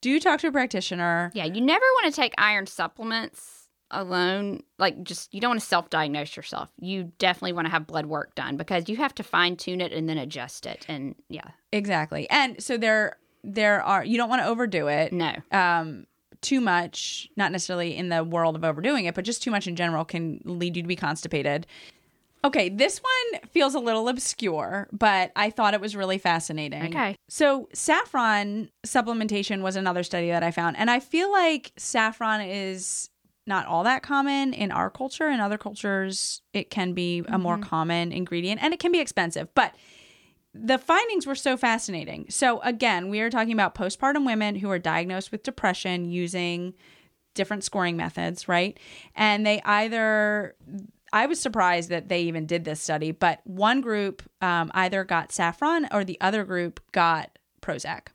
do 0.00 0.18
talk 0.20 0.40
to 0.40 0.48
a 0.48 0.52
practitioner. 0.52 1.30
Yeah, 1.34 1.44
you 1.44 1.60
never 1.60 1.84
want 1.84 2.14
to 2.14 2.20
take 2.20 2.32
iron 2.38 2.66
supplements 2.66 3.68
alone, 3.90 4.62
like 4.78 5.02
just 5.02 5.32
you 5.34 5.40
don't 5.40 5.50
want 5.50 5.60
to 5.60 5.66
self 5.66 5.90
diagnose 5.90 6.36
yourself. 6.36 6.68
You 6.80 7.12
definitely 7.18 7.52
want 7.52 7.66
to 7.66 7.70
have 7.70 7.86
blood 7.86 8.06
work 8.06 8.34
done 8.34 8.56
because 8.56 8.88
you 8.88 8.96
have 8.96 9.14
to 9.16 9.22
fine 9.22 9.56
tune 9.56 9.80
it 9.80 9.92
and 9.92 10.08
then 10.08 10.18
adjust 10.18 10.66
it. 10.66 10.84
And 10.88 11.14
yeah, 11.28 11.48
Exactly. 11.72 12.28
And 12.30 12.62
so 12.62 12.76
there 12.76 13.16
there 13.42 13.82
are 13.82 14.04
you 14.04 14.16
don't 14.16 14.28
want 14.28 14.42
to 14.42 14.48
overdo 14.48 14.88
it. 14.88 15.12
no. 15.12 15.34
Um 15.50 16.06
too 16.40 16.60
much, 16.60 17.28
not 17.36 17.52
necessarily 17.52 17.96
in 17.96 18.08
the 18.08 18.24
world 18.24 18.56
of 18.56 18.64
overdoing 18.64 19.06
it, 19.06 19.14
but 19.14 19.24
just 19.24 19.42
too 19.42 19.50
much 19.50 19.66
in 19.66 19.76
general 19.76 20.04
can 20.04 20.40
lead 20.44 20.76
you 20.76 20.82
to 20.82 20.88
be 20.88 20.96
constipated. 20.96 21.66
Okay, 22.44 22.68
this 22.68 23.00
one 23.00 23.40
feels 23.50 23.74
a 23.74 23.80
little 23.80 24.08
obscure, 24.08 24.88
but 24.92 25.32
I 25.34 25.50
thought 25.50 25.74
it 25.74 25.80
was 25.80 25.96
really 25.96 26.18
fascinating. 26.18 26.94
Okay. 26.94 27.16
So, 27.28 27.68
saffron 27.72 28.70
supplementation 28.86 29.62
was 29.62 29.74
another 29.74 30.04
study 30.04 30.28
that 30.28 30.44
I 30.44 30.52
found, 30.52 30.76
and 30.76 30.90
I 30.90 31.00
feel 31.00 31.32
like 31.32 31.72
saffron 31.76 32.42
is 32.42 33.10
not 33.46 33.66
all 33.66 33.84
that 33.84 34.02
common 34.02 34.52
in 34.52 34.72
our 34.72 34.90
culture. 34.90 35.28
In 35.28 35.40
other 35.40 35.58
cultures, 35.58 36.42
it 36.52 36.70
can 36.70 36.92
be 36.92 37.24
a 37.28 37.38
more 37.38 37.54
mm-hmm. 37.54 37.62
common 37.62 38.12
ingredient 38.12 38.62
and 38.62 38.74
it 38.74 38.80
can 38.80 38.90
be 38.90 38.98
expensive, 38.98 39.48
but 39.54 39.74
the 40.60 40.78
findings 40.78 41.26
were 41.26 41.34
so 41.34 41.56
fascinating. 41.56 42.26
So, 42.28 42.60
again, 42.60 43.08
we 43.10 43.20
are 43.20 43.30
talking 43.30 43.52
about 43.52 43.74
postpartum 43.74 44.26
women 44.26 44.56
who 44.56 44.70
are 44.70 44.78
diagnosed 44.78 45.32
with 45.32 45.42
depression 45.42 46.10
using 46.10 46.74
different 47.34 47.64
scoring 47.64 47.96
methods, 47.96 48.48
right? 48.48 48.78
And 49.14 49.46
they 49.46 49.60
either, 49.62 50.56
I 51.12 51.26
was 51.26 51.40
surprised 51.40 51.90
that 51.90 52.08
they 52.08 52.22
even 52.22 52.46
did 52.46 52.64
this 52.64 52.80
study, 52.80 53.12
but 53.12 53.40
one 53.44 53.80
group 53.80 54.22
um, 54.40 54.70
either 54.74 55.04
got 55.04 55.32
saffron 55.32 55.86
or 55.92 56.02
the 56.02 56.20
other 56.20 56.44
group 56.44 56.80
got 56.92 57.38
Prozac. 57.62 58.08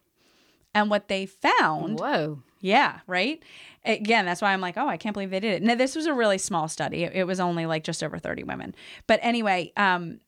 And 0.73 0.89
what 0.89 1.08
they 1.08 1.25
found 1.25 1.99
Whoa. 1.99 2.43
yeah, 2.62 2.99
right. 3.06 3.43
Again, 3.84 4.25
that's 4.25 4.41
why 4.41 4.54
I'm 4.54 4.62
like, 4.62 4.77
oh, 4.77 4.88
I 4.88 4.97
can't 4.97 5.13
believe 5.13 5.32
they 5.32 5.39
did 5.39 5.56
it. 5.56 5.63
Now, 5.63 5.75
this 5.75 5.95
was 5.95 6.06
a 6.06 6.13
really 6.13 6.38
small 6.38 6.67
study. 6.67 7.04
It, 7.04 7.13
it 7.13 7.23
was 7.25 7.39
only 7.39 7.65
like 7.65 7.84
just 7.84 8.04
over 8.04 8.17
30 8.17 8.43
women. 8.43 8.73
But 9.06 9.19
anyway, 9.21 9.73
um, 9.75 10.19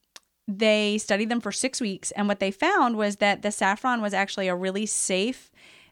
they 0.48 0.98
studied 0.98 1.30
them 1.30 1.40
for 1.42 1.52
six 1.52 1.80
weeks, 1.80 2.12
and 2.12 2.28
what 2.28 2.40
they 2.40 2.52
found 2.52 2.98
was 2.98 3.18
that 3.18 3.42
the 3.42 3.52
saffron 3.52 4.02
was 4.02 4.14
actually 4.14 4.48
a 4.48 4.56
really 4.56 4.86
safe 4.86 5.52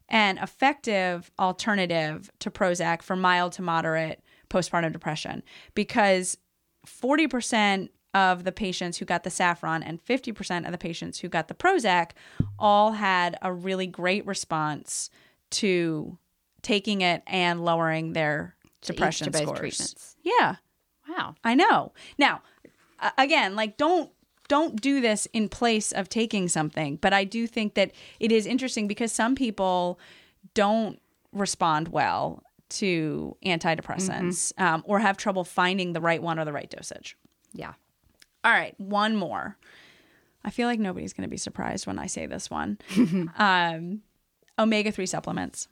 and 0.10 0.38
effective 0.40 1.32
alternative 1.40 2.30
to 2.40 2.52
Prozac 2.52 3.02
for 3.02 3.16
mild 3.16 3.54
to 3.54 3.62
moderate 3.62 4.20
postpartum 4.50 4.92
depression 4.92 5.42
because 5.74 6.38
40% 6.86 7.90
of 8.14 8.44
the 8.44 8.52
patients 8.52 8.98
who 8.98 9.06
got 9.06 9.24
the 9.24 9.30
saffron 9.30 9.82
and 9.84 10.04
50% 10.04 10.66
of 10.66 10.72
the 10.74 10.78
patients 10.78 11.20
who 11.20 11.30
got 11.30 11.48
the 11.48 11.54
Prozac 11.54 12.12
all 12.60 12.92
had 12.94 13.38
a 13.42 13.54
really 13.54 13.88
great 13.88 14.26
response 14.26 15.10
to 15.52 16.18
taking 16.62 17.00
it 17.02 17.24
and 17.26 17.64
lowering 17.64 18.12
their 18.12 18.56
To 18.82 18.92
depression 18.92 19.32
scores. 19.32 19.60
treatments. 19.60 20.16
Yeah, 20.24 20.56
Wow. 21.08 21.36
I 21.44 21.56
know. 21.56 21.94
Now, 22.18 22.42
again, 23.18 23.56
like 23.56 23.76
don't 23.78 24.12
don't 24.52 24.82
do 24.82 25.00
this 25.00 25.30
in 25.32 25.48
place 25.48 25.94
of 25.94 26.10
taking 26.10 26.50
something, 26.50 26.98
but 26.98 27.14
I 27.14 27.24
do 27.24 27.48
think 27.48 27.76
that 27.76 27.94
it 28.20 28.34
is 28.34 28.46
interesting 28.46 28.86
because 28.86 29.10
some 29.10 29.34
people 29.34 29.98
don't 30.54 31.00
respond 31.32 31.88
well 31.88 32.44
to 32.72 33.38
antidepressants 33.46 34.52
um, 34.60 34.84
or 34.86 35.00
have 35.00 35.16
trouble 35.16 35.46
finding 35.46 35.94
the 35.94 36.02
right 36.02 36.22
one 36.22 36.38
or 36.38 36.44
the 36.44 36.52
right 36.52 36.70
dosage. 36.70 37.16
Yeah. 37.54 37.76
All 38.44 38.52
right, 38.52 38.78
one 38.78 39.16
more. 39.16 39.56
I 40.44 40.50
feel 40.50 40.68
like 40.68 40.82
nobody's 40.82 41.14
going 41.14 41.30
to 41.30 41.32
be 41.32 41.38
surprised 41.38 41.88
when 41.88 41.98
I 41.98 42.08
say 42.08 42.26
this 42.26 42.50
one. 42.50 42.78
um, 43.38 44.02
Omega 44.60 44.92
3 44.92 45.06
supplements. 45.06 45.70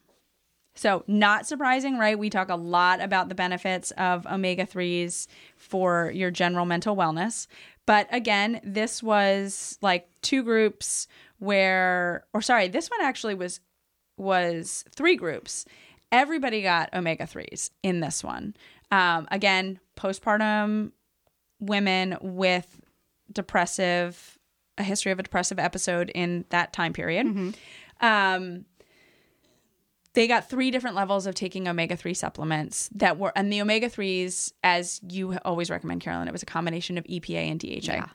So, 0.74 1.04
not 1.08 1.46
surprising, 1.46 1.98
right? 1.98 2.18
We 2.18 2.30
talk 2.30 2.48
a 2.48 2.56
lot 2.56 3.02
about 3.02 3.28
the 3.28 3.36
benefits 3.36 3.92
of 3.98 4.26
omega 4.26 4.66
3s 4.66 5.28
for 5.58 6.10
your 6.16 6.32
general 6.32 6.66
mental 6.66 6.96
wellness. 6.96 7.48
But 7.90 8.08
again, 8.12 8.62
this 8.64 9.02
was 9.02 9.80
like 9.82 10.08
two 10.22 10.44
groups 10.44 11.08
where 11.40 12.24
or 12.36 12.42
sorry, 12.44 12.68
this 12.68 12.88
one 12.88 13.02
actually 13.02 13.34
was 13.34 13.62
was 14.16 14.86
three 14.96 15.16
groups. 15.16 15.66
Everybody 16.12 16.62
got 16.62 16.94
omega 16.94 17.24
3s 17.24 17.72
in 17.82 18.00
this 18.00 18.24
one. 18.24 18.56
Um, 18.92 19.28
again, 19.32 19.80
postpartum 19.98 20.92
women 21.60 22.16
with 22.22 22.80
depressive 23.32 24.38
a 24.78 24.84
history 24.84 25.12
of 25.12 25.18
a 25.18 25.24
depressive 25.24 25.58
episode 25.58 26.12
in 26.14 26.46
that 26.50 26.72
time 26.74 26.94
period. 26.94 27.26
Um, 28.02 28.66
they 30.20 30.28
got 30.28 30.50
three 30.50 30.70
different 30.70 30.98
levels 30.98 31.26
of 31.26 31.34
taking 31.34 31.66
omega 31.66 31.96
3 31.96 32.14
supplements 32.14 32.90
that 32.94 33.18
were, 33.18 33.32
and 33.38 33.54
the 33.54 33.62
omega 33.62 33.90
3s, 33.90 34.52
as 34.66 35.00
you 35.08 35.38
always 35.46 35.70
recommend, 35.70 36.02
Carolyn, 36.02 36.28
it 36.28 36.34
was 36.34 36.44
a 36.44 36.46
combination 36.46 36.98
of 36.98 37.06
EPA 37.06 37.50
and 37.50 37.58
DHA. 37.58 37.94
Yeah. 37.94 38.08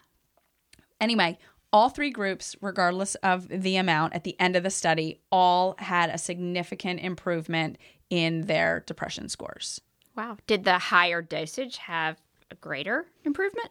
Anyway, 1.00 1.38
all 1.72 1.88
three 1.88 2.10
groups, 2.10 2.56
regardless 2.60 3.14
of 3.16 3.48
the 3.48 3.76
amount 3.76 4.12
at 4.12 4.22
the 4.22 4.38
end 4.38 4.54
of 4.54 4.62
the 4.62 4.68
study, 4.68 5.22
all 5.32 5.76
had 5.78 6.10
a 6.10 6.18
significant 6.18 7.00
improvement 7.00 7.78
in 8.10 8.42
their 8.42 8.84
depression 8.86 9.30
scores. 9.30 9.80
Wow. 10.14 10.36
Did 10.46 10.64
the 10.64 10.78
higher 10.78 11.22
dosage 11.22 11.78
have 11.78 12.20
a 12.50 12.54
greater 12.54 13.06
improvement? 13.24 13.70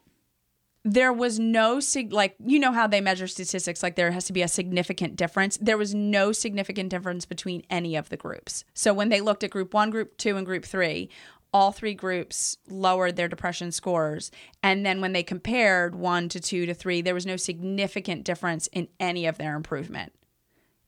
There 0.86 1.14
was 1.14 1.40
no 1.40 1.80
sig- 1.80 2.12
like 2.12 2.36
you 2.44 2.60
know 2.60 2.72
how 2.72 2.88
they 2.88 3.02
measure 3.02 3.28
statistics 3.28 3.82
like 3.82 3.96
there 3.96 4.12
has 4.12 4.26
to 4.26 4.34
be 4.34 4.42
a 4.42 4.48
significant 4.48 5.16
difference? 5.16 5.58
There 5.58 5.78
was 5.78 5.94
no 5.96 6.32
significant 6.32 6.90
difference 6.90 7.26
between 7.26 7.64
any 7.70 7.96
of 7.96 8.10
the 8.10 8.18
groups. 8.18 8.66
So 8.74 8.94
when 8.94 9.10
they 9.10 9.22
looked 9.22 9.44
at 9.44 9.52
group 9.52 9.74
1 9.74 9.90
group 9.90 10.18
2 10.18 10.38
and 10.38 10.46
group 10.46 10.66
3 10.66 11.10
all 11.56 11.72
three 11.72 11.94
groups 11.94 12.58
lowered 12.68 13.16
their 13.16 13.28
depression 13.28 13.72
scores. 13.72 14.32
And 14.64 14.84
then 14.84 15.02
when 15.02 15.14
they 15.14 15.22
compared 15.22 15.94
1 15.94 16.30
to 16.30 16.40
2 16.40 16.66
to 16.66 16.74
3 16.74 17.02
there 17.02 17.14
was 17.14 17.26
no 17.26 17.38
significant 17.38 18.24
difference 18.24 18.68
in 18.68 18.88
any 19.00 19.26
of 19.26 19.38
their 19.38 19.56
improvement 19.56 20.14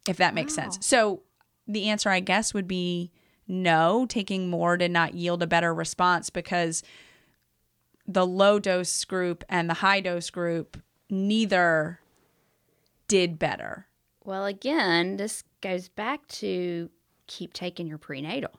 if 0.08 0.18
that 0.18 0.36
makes 0.36 0.54
sense. 0.54 0.78
So 0.82 1.24
the 1.68 1.90
answer 1.90 2.10
i 2.10 2.20
guess 2.20 2.54
would 2.54 2.68
be 2.68 3.12
no 3.48 4.06
taking 4.08 4.50
more 4.50 4.78
did 4.78 4.92
not 4.92 5.14
yield 5.14 5.44
a 5.44 5.48
better 5.48 5.74
response 5.74 6.30
because 6.30 6.84
the 8.08 8.26
low 8.26 8.60
dose 8.60 9.04
group 9.06 9.44
and 9.50 9.70
the 9.70 9.76
high 9.76 10.00
dose 10.02 10.30
group 10.30 10.78
neither 11.10 12.00
did 13.08 13.38
better. 13.40 13.88
Well, 14.24 14.46
again, 14.46 15.18
this 15.18 15.44
goes 15.62 15.88
back 15.90 16.28
to 16.28 16.90
keep 17.28 17.54
taking 17.54 17.88
your 17.88 17.98
prenatal. 17.98 18.52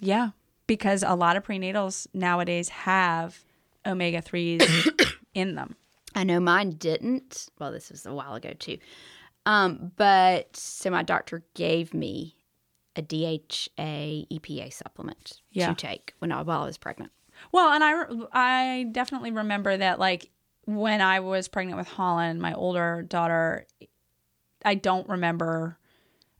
Yeah, 0.00 0.30
because 0.66 1.02
a 1.02 1.14
lot 1.14 1.36
of 1.36 1.44
prenatals 1.44 2.06
nowadays 2.12 2.68
have 2.70 3.44
omega 3.86 4.20
3s 4.20 5.12
in 5.34 5.54
them. 5.54 5.76
I 6.14 6.24
know 6.24 6.40
mine 6.40 6.70
didn't. 6.70 7.48
Well, 7.58 7.72
this 7.72 7.90
was 7.90 8.06
a 8.06 8.14
while 8.14 8.34
ago 8.34 8.52
too. 8.58 8.78
Um, 9.46 9.92
but 9.96 10.56
so 10.56 10.90
my 10.90 11.02
doctor 11.02 11.42
gave 11.54 11.92
me 11.92 12.36
a 12.96 13.02
DHA 13.02 14.26
EPA 14.32 14.72
supplement 14.72 15.40
Yeah. 15.50 15.68
to 15.68 15.74
take 15.74 16.14
when 16.20 16.30
I, 16.32 16.42
while 16.42 16.62
I 16.62 16.66
was 16.66 16.78
pregnant. 16.78 17.10
Well, 17.52 17.72
and 17.72 17.84
I 17.84 18.04
I 18.32 18.86
definitely 18.92 19.30
remember 19.30 19.76
that 19.76 19.98
like 19.98 20.30
when 20.66 21.00
I 21.00 21.20
was 21.20 21.48
pregnant 21.48 21.78
with 21.78 21.88
Holland, 21.88 22.40
my 22.40 22.54
older 22.54 23.02
daughter, 23.02 23.66
I 24.64 24.74
don't 24.74 25.08
remember 25.08 25.78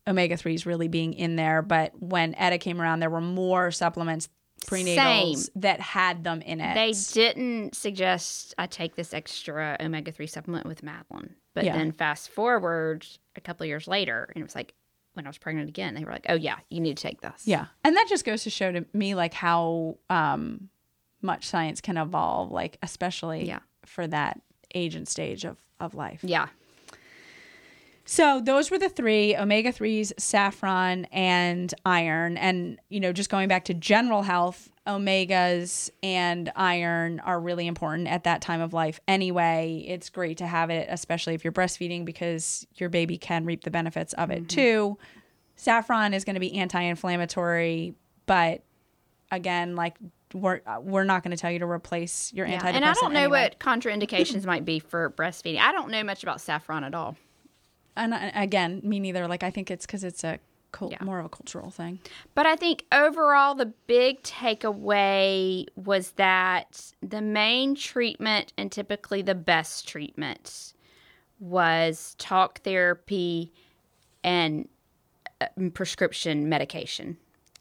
omega 0.06 0.36
3s 0.36 0.66
really 0.66 0.88
being 0.88 1.14
in 1.14 1.36
there, 1.36 1.62
but 1.62 1.92
when 2.00 2.34
Etta 2.34 2.58
came 2.58 2.80
around 2.80 3.00
there 3.00 3.10
were 3.10 3.20
more 3.20 3.70
supplements 3.70 4.28
prenatals 4.66 5.36
Same. 5.36 5.52
that 5.56 5.80
had 5.80 6.24
them 6.24 6.40
in 6.40 6.60
it. 6.60 6.74
They 6.74 6.94
didn't 7.12 7.74
suggest 7.74 8.54
I 8.56 8.66
take 8.66 8.96
this 8.96 9.12
extra 9.12 9.76
omega 9.80 10.10
3 10.12 10.26
supplement 10.26 10.66
with 10.66 10.82
Madeline. 10.82 11.34
But 11.54 11.64
Yeah. 11.64 11.76
then 11.76 11.92
fast 11.92 12.30
forward 12.30 13.06
a 13.36 13.40
couple 13.40 13.64
of 13.64 13.68
years 13.68 13.86
later, 13.86 14.30
and 14.34 14.40
it 14.40 14.44
was 14.44 14.54
like 14.54 14.74
when 15.12 15.26
I 15.26 15.28
was 15.28 15.38
pregnant 15.38 15.68
again, 15.68 15.94
they 15.94 16.04
were 16.04 16.10
like, 16.10 16.26
oh, 16.28 16.34
yeah, 16.34 16.56
you 16.70 16.80
need 16.80 16.96
to 16.96 17.02
take 17.02 17.20
this. 17.20 17.46
Yeah. 17.46 17.66
And 17.84 17.94
that 17.96 18.06
just 18.08 18.24
goes 18.24 18.42
to 18.44 18.50
show 18.50 18.72
to 18.72 18.84
me 18.92 19.14
like 19.14 19.32
how 19.34 19.98
um 20.10 20.68
much 21.24 21.46
science 21.46 21.80
can 21.80 21.96
evolve, 21.96 22.52
like 22.52 22.78
especially 22.82 23.48
Yeah. 23.48 23.60
for 23.84 24.06
that 24.06 24.40
age 24.74 24.94
and 24.94 25.08
stage 25.08 25.44
of, 25.44 25.58
of 25.80 25.94
life. 25.94 26.20
Yeah. 26.22 26.48
So 28.06 28.40
those 28.40 28.70
were 28.70 28.78
the 28.78 28.90
three 28.90 29.34
omega 29.34 29.72
3s, 29.72 30.12
saffron, 30.18 31.06
and 31.06 31.72
iron. 31.86 32.36
And, 32.36 32.78
you 32.90 33.00
know, 33.00 33.12
just 33.12 33.30
going 33.30 33.48
back 33.48 33.64
to 33.66 33.74
general 33.74 34.22
health, 34.22 34.70
omegas 34.86 35.88
and 36.02 36.52
iron 36.54 37.20
are 37.20 37.40
really 37.40 37.66
important 37.66 38.08
at 38.08 38.24
that 38.24 38.42
time 38.42 38.60
of 38.60 38.74
life 38.74 39.00
anyway. 39.08 39.82
It's 39.88 40.10
great 40.10 40.36
to 40.38 40.46
have 40.46 40.68
it, 40.68 40.86
especially 40.90 41.32
if 41.32 41.44
you're 41.44 41.52
breastfeeding, 41.52 42.04
because 42.04 42.66
your 42.74 42.90
baby 42.90 43.16
can 43.16 43.46
reap 43.46 43.64
the 43.64 43.70
benefits 43.70 44.12
of 44.12 44.30
it 44.30 44.40
mm-hmm. 44.40 44.46
too. 44.48 44.98
Saffron 45.56 46.12
is 46.12 46.24
going 46.24 46.34
to 46.34 46.40
be 46.40 46.54
anti 46.58 46.82
inflammatory, 46.82 47.94
but 48.26 48.62
again, 49.30 49.76
like, 49.76 49.96
we're, 50.34 50.60
uh, 50.66 50.80
we're 50.82 51.04
not 51.04 51.22
going 51.22 51.30
to 51.34 51.40
tell 51.40 51.50
you 51.50 51.60
to 51.60 51.66
replace 51.66 52.32
your 52.34 52.46
Yeah. 52.46 52.58
antidepressant. 52.60 52.74
And 52.74 52.84
I 52.84 52.92
don't 52.92 53.12
know 53.14 53.20
anyway. 53.20 53.42
what 53.44 53.58
contraindications 53.60 54.44
might 54.44 54.64
be 54.66 54.78
for 54.80 55.10
breastfeeding. 55.10 55.58
I 55.60 55.72
don't 55.72 55.90
know 55.90 56.02
much 56.04 56.22
about 56.22 56.40
saffron 56.42 56.84
at 56.84 56.94
all. 56.94 57.16
and 57.96 58.12
uh, 58.12 58.30
again, 58.34 58.80
me 58.84 58.98
neither. 59.00 59.26
Like 59.28 59.42
I 59.44 59.50
think 59.50 59.70
it's 59.70 59.86
because 59.86 60.02
it's 60.04 60.24
a 60.24 60.40
cult, 60.72 60.90
Yeah. 60.90 61.04
more 61.04 61.20
of 61.20 61.24
a 61.26 61.28
cultural 61.28 61.70
thing. 61.70 62.00
But 62.34 62.46
I 62.46 62.56
think 62.56 62.84
overall, 62.90 63.54
the 63.54 63.72
big 63.86 64.20
takeaway 64.24 65.66
was 65.76 66.10
that 66.12 66.92
the 67.00 67.22
main 67.22 67.76
treatment 67.76 68.52
and 68.58 68.72
typically 68.72 69.22
the 69.22 69.36
best 69.36 69.86
treatment 69.86 70.72
was 71.38 72.16
talk 72.18 72.60
therapy 72.62 73.52
and 74.24 74.68
uh, 75.40 75.46
prescription 75.74 76.48
medication. 76.48 77.18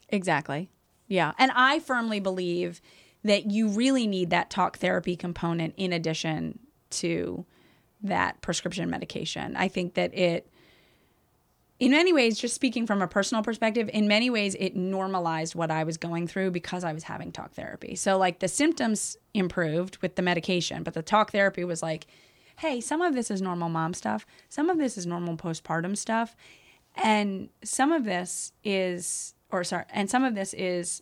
Exactly. 0.09 0.69
Yeah. 1.07 1.33
And 1.37 1.51
I 1.53 1.79
firmly 1.79 2.19
believe 2.19 2.81
that 3.23 3.49
you 3.49 3.69
really 3.69 4.07
need 4.07 4.29
that 4.31 4.49
talk 4.49 4.77
therapy 4.77 5.15
component 5.15 5.73
in 5.77 5.93
addition 5.93 6.59
to 6.89 7.45
that 8.01 8.41
prescription 8.41 8.89
medication. 8.89 9.55
I 9.55 9.69
think 9.69 9.93
that 9.93 10.13
it, 10.13 10.49
in 11.79 11.91
many 11.91 12.13
ways, 12.13 12.37
just 12.37 12.53
speaking 12.53 12.85
from 12.85 13.01
a 13.01 13.07
personal 13.07 13.43
perspective, 13.43 13.89
in 13.93 14.07
many 14.07 14.29
ways, 14.29 14.55
it 14.59 14.75
normalized 14.75 15.55
what 15.55 15.71
I 15.71 15.83
was 15.83 15.97
going 15.97 16.27
through 16.27 16.51
because 16.51 16.83
I 16.83 16.93
was 16.93 17.03
having 17.03 17.31
talk 17.31 17.53
therapy. 17.53 17.95
So, 17.95 18.17
like, 18.17 18.39
the 18.39 18.47
symptoms 18.47 19.17
improved 19.33 19.97
with 20.01 20.15
the 20.15 20.21
medication, 20.21 20.83
but 20.83 20.93
the 20.93 21.01
talk 21.01 21.31
therapy 21.31 21.63
was 21.63 21.81
like, 21.81 22.05
hey, 22.57 22.79
some 22.79 23.01
of 23.01 23.15
this 23.15 23.31
is 23.31 23.41
normal 23.41 23.69
mom 23.69 23.93
stuff, 23.93 24.25
some 24.49 24.69
of 24.69 24.77
this 24.77 24.97
is 24.97 25.05
normal 25.05 25.35
postpartum 25.35 25.97
stuff, 25.97 26.35
and 26.95 27.49
some 27.63 27.91
of 27.91 28.05
this 28.05 28.51
is, 28.63 29.33
or 29.53 29.63
sorry, 29.63 29.85
and 29.93 30.09
some 30.09 30.23
of 30.25 30.35
this 30.35 30.53
is 30.55 31.01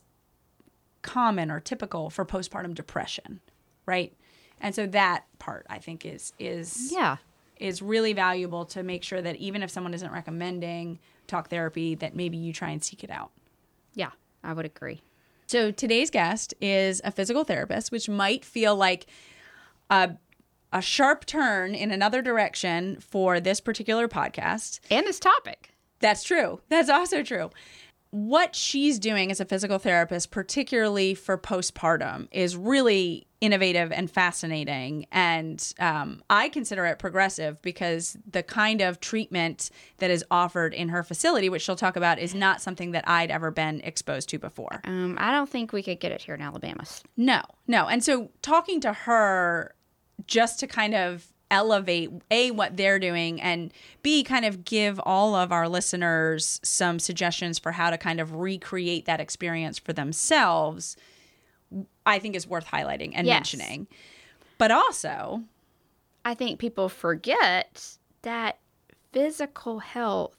common 1.02 1.50
or 1.50 1.58
typical 1.58 2.10
for 2.10 2.24
postpartum 2.24 2.74
depression, 2.74 3.40
right? 3.86 4.14
And 4.60 4.74
so 4.74 4.86
that 4.86 5.24
part 5.40 5.66
I 5.68 5.78
think 5.78 6.06
is 6.06 6.32
is 6.38 6.92
Yeah. 6.92 7.16
is 7.56 7.82
really 7.82 8.12
valuable 8.12 8.64
to 8.66 8.82
make 8.82 9.02
sure 9.02 9.20
that 9.22 9.36
even 9.36 9.62
if 9.62 9.70
someone 9.70 9.94
isn't 9.94 10.12
recommending 10.12 10.98
talk 11.26 11.48
therapy, 11.48 11.94
that 11.96 12.14
maybe 12.14 12.36
you 12.36 12.52
try 12.52 12.70
and 12.70 12.82
seek 12.84 13.02
it 13.02 13.10
out. 13.10 13.32
Yeah, 13.94 14.10
I 14.44 14.52
would 14.52 14.66
agree. 14.66 15.02
So 15.46 15.70
today's 15.70 16.10
guest 16.10 16.54
is 16.60 17.00
a 17.04 17.10
physical 17.10 17.44
therapist, 17.44 17.90
which 17.90 18.08
might 18.08 18.44
feel 18.44 18.76
like 18.76 19.06
a 19.90 20.16
a 20.74 20.80
sharp 20.80 21.26
turn 21.26 21.74
in 21.74 21.90
another 21.90 22.22
direction 22.22 22.98
for 23.00 23.40
this 23.40 23.60
particular 23.60 24.08
podcast. 24.08 24.80
And 24.90 25.06
this 25.06 25.18
topic. 25.20 25.70
That's 26.00 26.24
true. 26.24 26.60
That's 26.70 26.88
also 26.88 27.22
true. 27.22 27.50
What 28.12 28.54
she's 28.54 28.98
doing 28.98 29.30
as 29.30 29.40
a 29.40 29.46
physical 29.46 29.78
therapist, 29.78 30.30
particularly 30.30 31.14
for 31.14 31.38
postpartum, 31.38 32.28
is 32.30 32.54
really 32.54 33.26
innovative 33.40 33.90
and 33.90 34.10
fascinating. 34.10 35.06
And 35.10 35.72
um, 35.80 36.22
I 36.28 36.50
consider 36.50 36.84
it 36.84 36.98
progressive 36.98 37.62
because 37.62 38.18
the 38.30 38.42
kind 38.42 38.82
of 38.82 39.00
treatment 39.00 39.70
that 39.96 40.10
is 40.10 40.24
offered 40.30 40.74
in 40.74 40.90
her 40.90 41.02
facility, 41.02 41.48
which 41.48 41.62
she'll 41.62 41.74
talk 41.74 41.96
about, 41.96 42.18
is 42.18 42.34
not 42.34 42.60
something 42.60 42.90
that 42.90 43.08
I'd 43.08 43.30
ever 43.30 43.50
been 43.50 43.80
exposed 43.80 44.28
to 44.28 44.38
before. 44.38 44.82
Um, 44.84 45.16
I 45.18 45.32
don't 45.32 45.48
think 45.48 45.72
we 45.72 45.82
could 45.82 45.98
get 45.98 46.12
it 46.12 46.20
here 46.20 46.34
in 46.34 46.42
Alabama. 46.42 46.84
No, 47.16 47.40
no. 47.66 47.86
And 47.86 48.04
so 48.04 48.30
talking 48.42 48.78
to 48.82 48.92
her 48.92 49.74
just 50.26 50.60
to 50.60 50.66
kind 50.66 50.94
of 50.94 51.32
elevate 51.52 52.10
a 52.30 52.50
what 52.50 52.76
they're 52.76 52.98
doing 52.98 53.40
and 53.40 53.72
b 54.02 54.24
kind 54.24 54.44
of 54.44 54.64
give 54.64 54.98
all 55.04 55.34
of 55.36 55.52
our 55.52 55.68
listeners 55.68 56.58
some 56.64 56.98
suggestions 56.98 57.58
for 57.58 57.72
how 57.72 57.90
to 57.90 57.98
kind 57.98 58.18
of 58.20 58.34
recreate 58.34 59.04
that 59.04 59.20
experience 59.20 59.78
for 59.78 59.92
themselves 59.92 60.96
i 62.06 62.18
think 62.18 62.34
is 62.34 62.46
worth 62.46 62.66
highlighting 62.66 63.12
and 63.14 63.26
Yes. 63.26 63.34
mentioning 63.54 63.86
but 64.58 64.70
also 64.70 65.42
I 66.24 66.34
think 66.34 66.60
people 66.60 66.88
forget 66.88 67.96
that 68.22 68.58
physical 69.12 69.80
health 69.80 70.36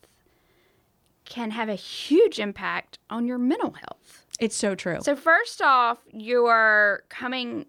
can 1.26 1.52
have 1.52 1.68
a 1.68 1.76
huge 1.76 2.40
impact 2.40 3.00
on 3.10 3.26
your 3.28 3.38
mental 3.38 3.72
health. 3.72 4.26
it's 4.40 4.56
so 4.56 4.76
true 4.76 5.00
So 5.02 5.16
first 5.16 5.62
off, 5.62 5.98
you're 6.14 7.04
coming, 7.10 7.66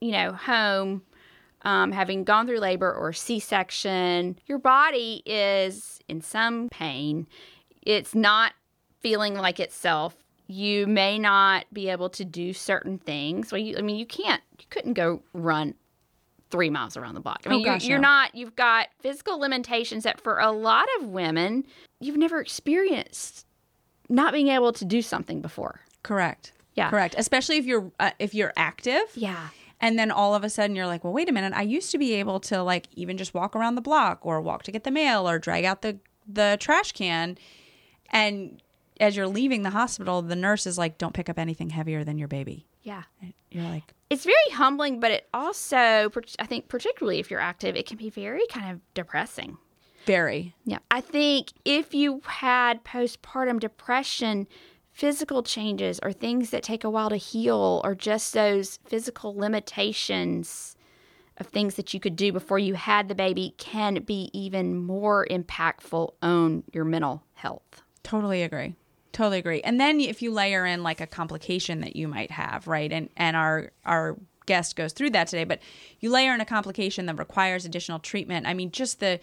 you 0.00 0.12
know, 0.12 0.32
home, 0.32 1.02
um, 1.62 1.92
having 1.92 2.24
gone 2.24 2.46
through 2.46 2.58
labor 2.60 2.92
or 2.92 3.12
C-section. 3.12 4.38
Your 4.46 4.58
body 4.58 5.22
is 5.26 6.00
in 6.08 6.20
some 6.20 6.68
pain. 6.70 7.26
It's 7.82 8.14
not 8.14 8.52
feeling 9.00 9.34
like 9.34 9.60
itself. 9.60 10.16
You 10.46 10.86
may 10.86 11.18
not 11.18 11.64
be 11.72 11.88
able 11.88 12.10
to 12.10 12.24
do 12.24 12.52
certain 12.52 12.98
things. 12.98 13.52
Well, 13.52 13.60
you, 13.60 13.76
I 13.78 13.82
mean, 13.82 13.96
you 13.96 14.06
can't. 14.06 14.42
You 14.58 14.64
couldn't 14.70 14.94
go 14.94 15.22
run 15.32 15.74
three 16.50 16.70
miles 16.70 16.96
around 16.96 17.14
the 17.14 17.20
block. 17.20 17.42
I 17.46 17.50
mean, 17.50 17.60
Oh, 17.60 17.64
gosh, 17.64 17.84
you're, 17.84 17.90
you're 17.92 17.98
no. 18.00 18.08
not. 18.08 18.34
You've 18.34 18.56
got 18.56 18.88
physical 19.00 19.38
limitations 19.38 20.02
that 20.04 20.20
for 20.20 20.38
a 20.40 20.50
lot 20.50 20.86
of 20.98 21.06
women, 21.06 21.64
you've 22.00 22.16
never 22.16 22.40
experienced 22.40 23.46
not 24.08 24.32
being 24.32 24.48
able 24.48 24.72
to 24.72 24.84
do 24.84 25.02
something 25.02 25.40
before. 25.40 25.80
correct 26.02 26.52
Yeah. 26.74 26.90
correct 26.90 27.14
especially 27.18 27.58
if 27.58 27.66
you're 27.66 27.92
uh, 28.00 28.10
if 28.18 28.34
you're 28.34 28.52
active 28.56 29.02
Yeah. 29.14 29.48
And 29.80 29.98
then 29.98 30.10
all 30.10 30.34
of 30.34 30.44
a 30.44 30.50
sudden 30.50 30.76
you're 30.76 30.86
like 30.86 31.02
well 31.04 31.12
wait 31.12 31.28
a 31.28 31.32
minute 31.32 31.52
i 31.54 31.62
used 31.62 31.90
to 31.90 31.98
be 31.98 32.14
able 32.14 32.40
to 32.40 32.62
like 32.62 32.86
even 32.92 33.16
just 33.16 33.34
walk 33.34 33.54
around 33.56 33.74
the 33.74 33.80
block 33.80 34.18
or 34.22 34.40
walk 34.40 34.62
to 34.62 34.72
get 34.72 34.84
the 34.84 34.90
mail 34.90 35.28
or 35.28 35.38
drag 35.38 35.64
out 35.64 35.82
the 35.82 35.98
the 36.26 36.56
trash 36.60 36.92
can 36.92 37.36
and 38.10 38.62
as 39.00 39.16
you're 39.16 39.26
leaving 39.26 39.62
the 39.62 39.70
hospital 39.70 40.22
the 40.22 40.36
nurse 40.36 40.66
is 40.66 40.76
like 40.78 40.98
don't 40.98 41.14
pick 41.14 41.28
up 41.28 41.38
anything 41.38 41.70
heavier 41.70 42.04
than 42.04 42.18
your 42.18 42.28
baby 42.28 42.66
Yeah. 42.82 43.02
And 43.20 43.32
you're 43.50 43.64
like 43.64 43.94
It's 44.10 44.24
very 44.24 44.50
humbling, 44.52 45.00
but 45.00 45.10
it 45.10 45.28
also, 45.32 46.10
I 46.38 46.46
think, 46.46 46.68
particularly 46.68 47.18
if 47.20 47.30
you're 47.30 47.40
active, 47.40 47.76
it 47.76 47.86
can 47.86 47.96
be 47.96 48.10
very 48.10 48.46
kind 48.48 48.70
of 48.72 48.80
depressing. 48.94 49.56
very 50.06 50.54
Yeah. 50.64 50.78
I 50.90 51.00
think 51.00 51.52
if 51.64 51.94
you 51.94 52.20
had 52.24 52.82
postpartum 52.84 53.60
depression, 53.60 54.46
physical 55.00 55.42
changes 55.42 55.98
or 56.02 56.12
things 56.12 56.50
that 56.50 56.62
take 56.62 56.84
a 56.84 56.90
while 56.90 57.08
to 57.08 57.16
heal 57.16 57.80
or 57.84 57.94
just 57.94 58.34
those 58.34 58.78
physical 58.84 59.34
limitations 59.34 60.76
of 61.38 61.46
things 61.46 61.76
that 61.76 61.94
you 61.94 61.98
could 61.98 62.14
do 62.16 62.30
before 62.30 62.58
you 62.58 62.74
had 62.74 63.08
the 63.08 63.14
baby 63.14 63.54
can 63.56 63.94
be 64.02 64.28
even 64.34 64.76
more 64.76 65.26
impactful 65.30 66.12
on 66.20 66.62
your 66.74 66.84
mental 66.84 67.22
health. 67.32 67.80
totally 68.02 68.42
agree. 68.42 68.74
Totally 69.12 69.38
agree. 69.38 69.62
And 69.62 69.80
then 69.80 70.00
if 70.00 70.20
you 70.20 70.32
layer 70.32 70.66
in 70.66 70.82
like 70.82 71.00
a 71.00 71.06
complication 71.06 71.80
that 71.80 71.96
you 71.96 72.06
might 72.06 72.30
have 72.30 72.68
right? 72.68 72.92
And 72.92 73.08
and 73.16 73.36
our 73.36 73.72
our 73.86 74.18
guest 74.44 74.76
goes 74.76 74.92
through 74.92 75.10
that 75.10 75.28
today 75.28 75.44
but 75.44 75.60
you 76.00 76.10
layer 76.10 76.34
in 76.34 76.42
a 76.42 76.44
complication 76.44 77.06
that 77.06 77.18
requires 77.18 77.64
additional 77.64 78.00
treatment. 78.00 78.46
I 78.46 78.52
mean 78.52 78.70
just 78.70 79.00
the 79.00 79.18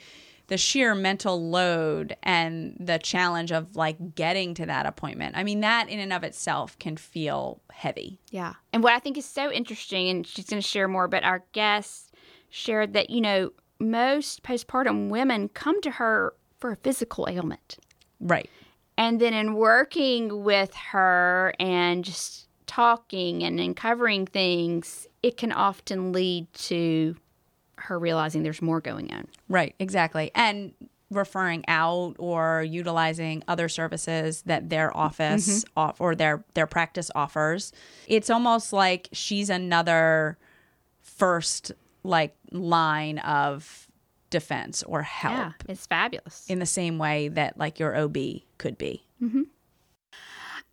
the 0.47 0.57
sheer 0.57 0.95
mental 0.95 1.49
load 1.49 2.15
and 2.23 2.75
the 2.79 2.97
challenge 2.97 3.51
of 3.51 3.75
like 3.75 4.15
getting 4.15 4.53
to 4.53 4.65
that 4.65 4.85
appointment 4.85 5.35
i 5.37 5.43
mean 5.43 5.59
that 5.61 5.89
in 5.89 5.99
and 5.99 6.13
of 6.13 6.23
itself 6.23 6.77
can 6.79 6.97
feel 6.97 7.61
heavy 7.77 8.19
Yeah. 8.31 8.53
And 8.73 8.83
what 8.83 8.93
I 8.93 8.99
think 8.99 9.17
is 9.17 9.25
so 9.25 9.51
interesting, 9.51 10.09
and 10.09 10.25
she's 10.25 10.45
going 10.45 10.61
to 10.61 10.67
share 10.67 10.87
more, 10.87 11.07
but 11.07 11.23
our 11.23 11.43
guest 11.51 12.13
shared 12.49 12.93
that, 12.93 13.09
you 13.09 13.21
know, 13.21 13.51
most 13.79 14.43
postpartum 14.43 15.09
women 15.09 15.49
come 15.49 15.79
to 15.81 15.91
her 15.91 16.33
for 16.57 16.71
a 16.71 16.75
physical 16.75 17.27
ailment. 17.29 17.77
right 18.19 18.49
And 18.97 19.21
then 19.21 19.33
in 19.33 19.53
working 19.53 20.43
with 20.43 20.73
her 20.91 21.53
and 21.59 22.03
just 22.03 22.47
talking 22.65 23.43
and 23.43 23.59
uncovering 23.59 24.25
things, 24.25 25.07
it 25.21 25.37
can 25.37 25.51
often 25.51 26.11
lead 26.11 26.51
to 26.53 27.15
her 27.87 27.99
realizing 27.99 28.43
there's 28.43 28.61
more 28.61 28.81
going 28.81 29.11
on. 29.13 29.27
Right, 29.49 29.75
exactly. 29.79 30.31
And 30.35 30.73
referring 31.09 31.63
out 31.67 32.15
or 32.19 32.63
utilizing 32.63 33.43
other 33.47 33.69
services 33.69 34.41
that 34.43 34.69
their 34.69 34.95
office 34.95 35.63
mm-hmm. 35.63 35.79
off 35.79 36.01
or 36.01 36.15
their 36.15 36.43
their 36.53 36.67
practice 36.67 37.09
offers. 37.15 37.71
It's 38.07 38.29
almost 38.29 38.73
like 38.73 39.07
she's 39.13 39.49
another 39.49 40.37
first 41.01 41.71
like 42.03 42.35
line 42.51 43.19
of 43.19 43.87
defense 44.29 44.83
or 44.83 45.01
help 45.03 45.33
Yeah, 45.33 45.51
it's 45.69 45.85
fabulous. 45.85 46.45
in 46.49 46.59
the 46.59 46.65
same 46.65 46.97
way 46.97 47.29
that 47.29 47.57
like 47.57 47.79
your 47.79 47.95
OB 47.95 48.17
could 48.57 48.77
be. 48.77 49.05
Mm-hmm. 49.21 49.43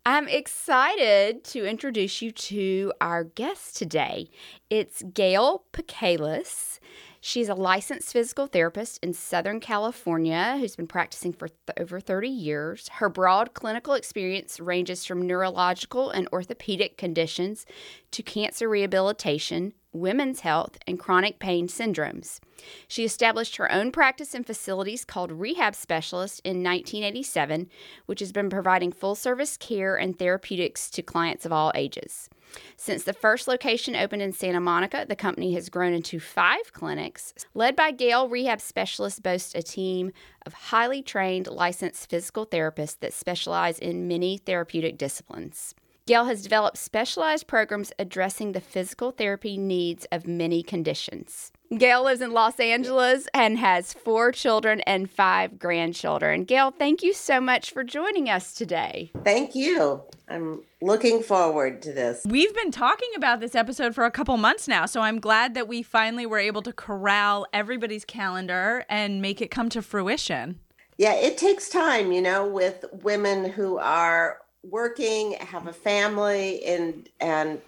I'm 0.07 0.27
excited 0.27 1.43
to 1.45 1.65
introduce 1.65 2.21
you 2.21 2.29
to 2.31 2.93
our 3.01 3.23
guest 3.23 3.75
today. 3.75 4.29
It's 4.69 5.01
Gail 5.01 5.63
Pekelis. 5.73 6.77
She's 7.21 7.49
a 7.49 7.55
licensed 7.55 8.13
physical 8.13 8.45
therapist 8.45 9.03
in 9.03 9.13
Southern 9.13 9.59
California 9.59 10.57
who's 10.59 10.75
been 10.75 10.85
practicing 10.85 11.33
for 11.33 11.47
th- 11.47 11.57
over 11.79 11.99
30 11.99 12.29
years. 12.29 12.87
Her 12.89 13.09
broad 13.09 13.55
clinical 13.55 13.95
experience 13.95 14.59
ranges 14.59 15.05
from 15.05 15.25
neurological 15.25 16.11
and 16.11 16.29
orthopedic 16.31 16.99
conditions 16.99 17.65
to 18.11 18.21
cancer 18.21 18.69
rehabilitation, 18.69 19.73
women's 19.95 20.41
health, 20.41 20.77
and 20.85 20.99
chronic 20.99 21.39
pain 21.39 21.67
syndromes. 21.67 22.39
She 22.87 23.03
established 23.03 23.57
her 23.57 23.71
own 23.71 23.91
practice 23.91 24.33
and 24.33 24.45
facilities 24.45 25.05
called 25.05 25.31
Rehab 25.31 25.75
Specialist 25.75 26.41
in 26.43 26.63
1987, 26.63 27.69
which 28.05 28.19
has 28.19 28.31
been 28.31 28.49
providing 28.49 28.91
full 28.91 29.15
service 29.15 29.57
care 29.57 29.95
and 29.95 30.17
therapeutics 30.17 30.89
to 30.91 31.01
clients 31.01 31.45
of 31.45 31.51
all 31.51 31.71
ages. 31.75 32.29
Since 32.77 33.03
the 33.03 33.13
first 33.13 33.47
location 33.47 33.95
opened 33.95 34.21
in 34.21 34.31
Santa 34.31 34.59
Monica, 34.59 35.05
the 35.07 35.15
company 35.15 35.53
has 35.53 35.69
grown 35.69 35.93
into 35.93 36.19
five 36.19 36.73
clinics. 36.73 37.33
Led 37.53 37.75
by 37.75 37.91
Gail, 37.91 38.29
rehab 38.29 38.61
specialists 38.61 39.19
boast 39.19 39.55
a 39.55 39.63
team 39.63 40.11
of 40.45 40.53
highly 40.53 41.01
trained 41.01 41.47
licensed 41.47 42.09
physical 42.09 42.45
therapists 42.45 42.99
that 42.99 43.13
specialize 43.13 43.79
in 43.79 44.07
many 44.07 44.37
therapeutic 44.37 44.97
disciplines. 44.97 45.73
Gail 46.07 46.25
has 46.25 46.43
developed 46.43 46.77
specialized 46.77 47.47
programs 47.47 47.91
addressing 47.97 48.51
the 48.51 48.61
physical 48.61 49.09
therapy 49.09 49.57
needs 49.57 50.05
of 50.11 50.27
many 50.27 50.61
conditions. 50.61 51.51
Gail 51.75 52.03
lives 52.03 52.21
in 52.21 52.31
Los 52.31 52.59
Angeles 52.59 53.27
and 53.33 53.57
has 53.57 53.91
four 53.91 54.31
children 54.31 54.81
and 54.81 55.09
five 55.09 55.57
grandchildren. 55.57 56.43
Gail, 56.43 56.69
thank 56.69 57.01
you 57.01 57.11
so 57.11 57.41
much 57.41 57.71
for 57.71 57.83
joining 57.83 58.29
us 58.29 58.53
today. 58.53 59.09
Thank 59.23 59.55
you. 59.55 60.03
I'm 60.29 60.61
looking 60.79 61.23
forward 61.23 61.81
to 61.81 61.91
this. 61.91 62.21
We've 62.23 62.53
been 62.53 62.69
talking 62.69 63.09
about 63.15 63.39
this 63.39 63.55
episode 63.55 63.95
for 63.95 64.05
a 64.05 64.11
couple 64.11 64.37
months 64.37 64.67
now, 64.67 64.85
so 64.85 65.01
I'm 65.01 65.19
glad 65.19 65.55
that 65.55 65.67
we 65.67 65.81
finally 65.81 66.27
were 66.27 66.37
able 66.37 66.61
to 66.61 66.71
corral 66.71 67.47
everybody's 67.51 68.05
calendar 68.05 68.85
and 68.89 69.23
make 69.23 69.41
it 69.41 69.49
come 69.49 69.69
to 69.69 69.81
fruition. 69.81 70.59
Yeah, 70.99 71.15
it 71.15 71.39
takes 71.39 71.67
time, 71.67 72.11
you 72.11 72.21
know, 72.21 72.47
with 72.47 72.85
women 73.01 73.49
who 73.49 73.79
are 73.79 74.37
working, 74.69 75.33
have 75.39 75.67
a 75.67 75.73
family, 75.73 76.63
and 76.65 77.09
and 77.19 77.61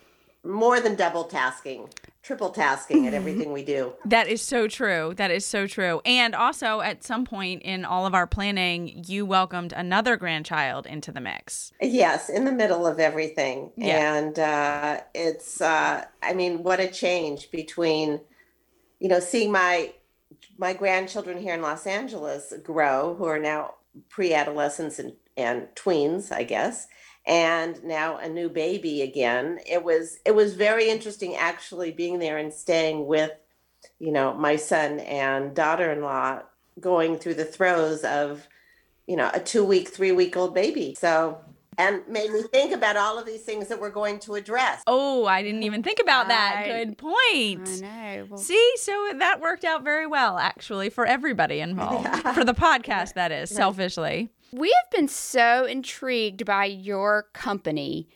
more 0.44 0.80
than 0.80 0.96
double 0.96 1.26
tasking, 1.26 1.90
triple 2.24 2.52
tasking 2.52 3.06
at 3.06 3.14
everything 3.14 3.52
we 3.52 3.66
do. 3.66 3.92
That 4.06 4.30
is 4.30 4.42
so 4.42 4.68
true. 4.68 5.14
That 5.18 5.30
is 5.30 5.46
so 5.46 5.68
true. 5.68 6.00
And 6.06 6.34
also, 6.34 6.80
at 6.80 7.04
some 7.04 7.26
point 7.26 7.64
in 7.64 7.84
all 7.84 8.06
of 8.06 8.14
our 8.14 8.28
planning, 8.28 9.04
you 9.08 9.26
welcomed 9.26 9.74
another 9.74 10.16
grandchild 10.16 10.86
into 10.86 11.12
the 11.12 11.20
mix. 11.20 11.74
Yes, 11.82 12.30
in 12.30 12.46
the 12.46 12.52
middle 12.52 12.88
of 12.88 12.98
everything. 13.00 13.72
Yeah. 13.76 14.16
And 14.16 14.40
uh, 14.40 15.02
it's, 15.14 15.60
uh, 15.60 16.06
I 16.24 16.34
mean, 16.34 16.64
what 16.64 16.80
a 16.80 16.88
change 16.88 17.52
between, 17.52 18.22
you 19.00 19.10
know, 19.10 19.20
seeing 19.20 19.52
my 19.52 19.94
my 20.58 20.74
grandchildren 20.74 21.38
here 21.40 21.56
in 21.56 21.62
Los 21.62 21.86
Angeles 21.86 22.54
grow, 22.64 23.16
who 23.16 23.26
are 23.26 23.40
now 23.40 23.76
pre-adolescents 24.10 24.98
and, 25.00 25.14
and 25.38 25.68
tweens, 25.76 26.32
I 26.32 26.44
guess, 26.44 26.88
and 27.26 27.82
now 27.84 28.18
a 28.18 28.28
new 28.28 28.50
baby 28.50 29.02
again. 29.04 29.60
It 29.66 29.84
was 29.84 30.18
it 30.26 30.36
was 30.36 30.56
very 30.56 30.90
interesting 30.90 31.36
actually 31.36 31.92
being 31.92 32.20
there 32.20 32.38
and 32.38 32.52
staying 32.54 33.06
with, 33.06 33.32
you 34.00 34.12
know, 34.12 34.34
my 34.34 34.56
son 34.56 35.00
and 35.02 35.56
daughter-in-law 35.56 36.42
going 36.80 37.18
through 37.18 37.36
the 37.36 37.46
throes 37.46 38.04
of, 38.04 38.48
you 39.08 39.16
know, 39.16 39.30
a 39.34 39.40
two-week, 39.40 39.88
three-week-old 39.90 40.54
baby. 40.54 40.96
So 40.98 41.40
and 41.80 42.02
made 42.08 42.32
me 42.32 42.42
think 42.42 42.74
about 42.74 42.98
all 42.98 43.20
of 43.20 43.26
these 43.28 43.44
things 43.44 43.68
that 43.68 43.80
we're 43.80 43.92
going 43.92 44.18
to 44.22 44.34
address. 44.34 44.82
Oh, 44.88 45.26
I 45.28 45.44
didn't 45.44 45.62
even 45.62 45.84
think 45.84 46.00
about 46.02 46.28
that. 46.28 46.64
I- 46.66 46.68
Good 46.86 46.98
point. 46.98 47.84
I 47.84 48.16
know. 48.18 48.26
Well, 48.32 48.38
See, 48.40 48.72
so 48.78 49.12
that 49.20 49.40
worked 49.42 49.64
out 49.64 49.84
very 49.84 50.08
well, 50.08 50.40
actually, 50.40 50.90
for 50.90 51.06
everybody 51.06 51.60
involved. 51.60 52.08
For 52.34 52.44
the 52.44 52.56
podcast, 52.56 53.14
that 53.14 53.32
is, 53.32 53.50
selfishly. 53.56 54.30
We 54.52 54.70
have 54.70 54.92
been 54.92 55.08
so 55.08 55.66
intrigued 55.66 56.46
by 56.46 56.66
your 56.66 57.28
company 57.34 58.08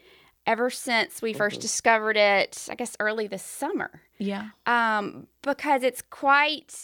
ever 0.48 0.70
since 0.70 1.22
we 1.22 1.34
1st 1.34 1.60
discovered 1.60 2.18
it, 2.18 2.68
I 2.70 2.76
guess 2.76 2.96
early 3.00 3.28
this 3.28 3.44
summer. 3.44 4.02
Yeah. 4.18 4.50
um, 4.66 5.28
because 5.42 5.84
it's 5.84 6.02
quite 6.02 6.76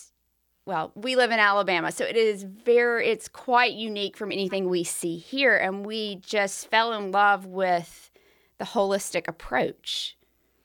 well 0.65 0.91
we 0.95 1.15
live 1.15 1.31
in 1.31 1.39
alabama 1.39 1.91
so 1.93 2.03
it 2.03 2.17
is 2.17 2.43
very 2.43 3.07
it's 3.07 3.27
quite 3.29 3.73
unique 3.73 4.17
from 4.17 4.31
anything 4.33 4.67
we 4.67 4.83
see 4.83 5.17
here 5.17 5.55
and 5.55 5.85
we 5.85 6.15
just 6.17 6.67
fell 6.69 6.91
in 6.93 7.11
love 7.11 7.45
with 7.45 8.09
the 8.57 8.65
holistic 8.65 9.27
approach 9.29 10.17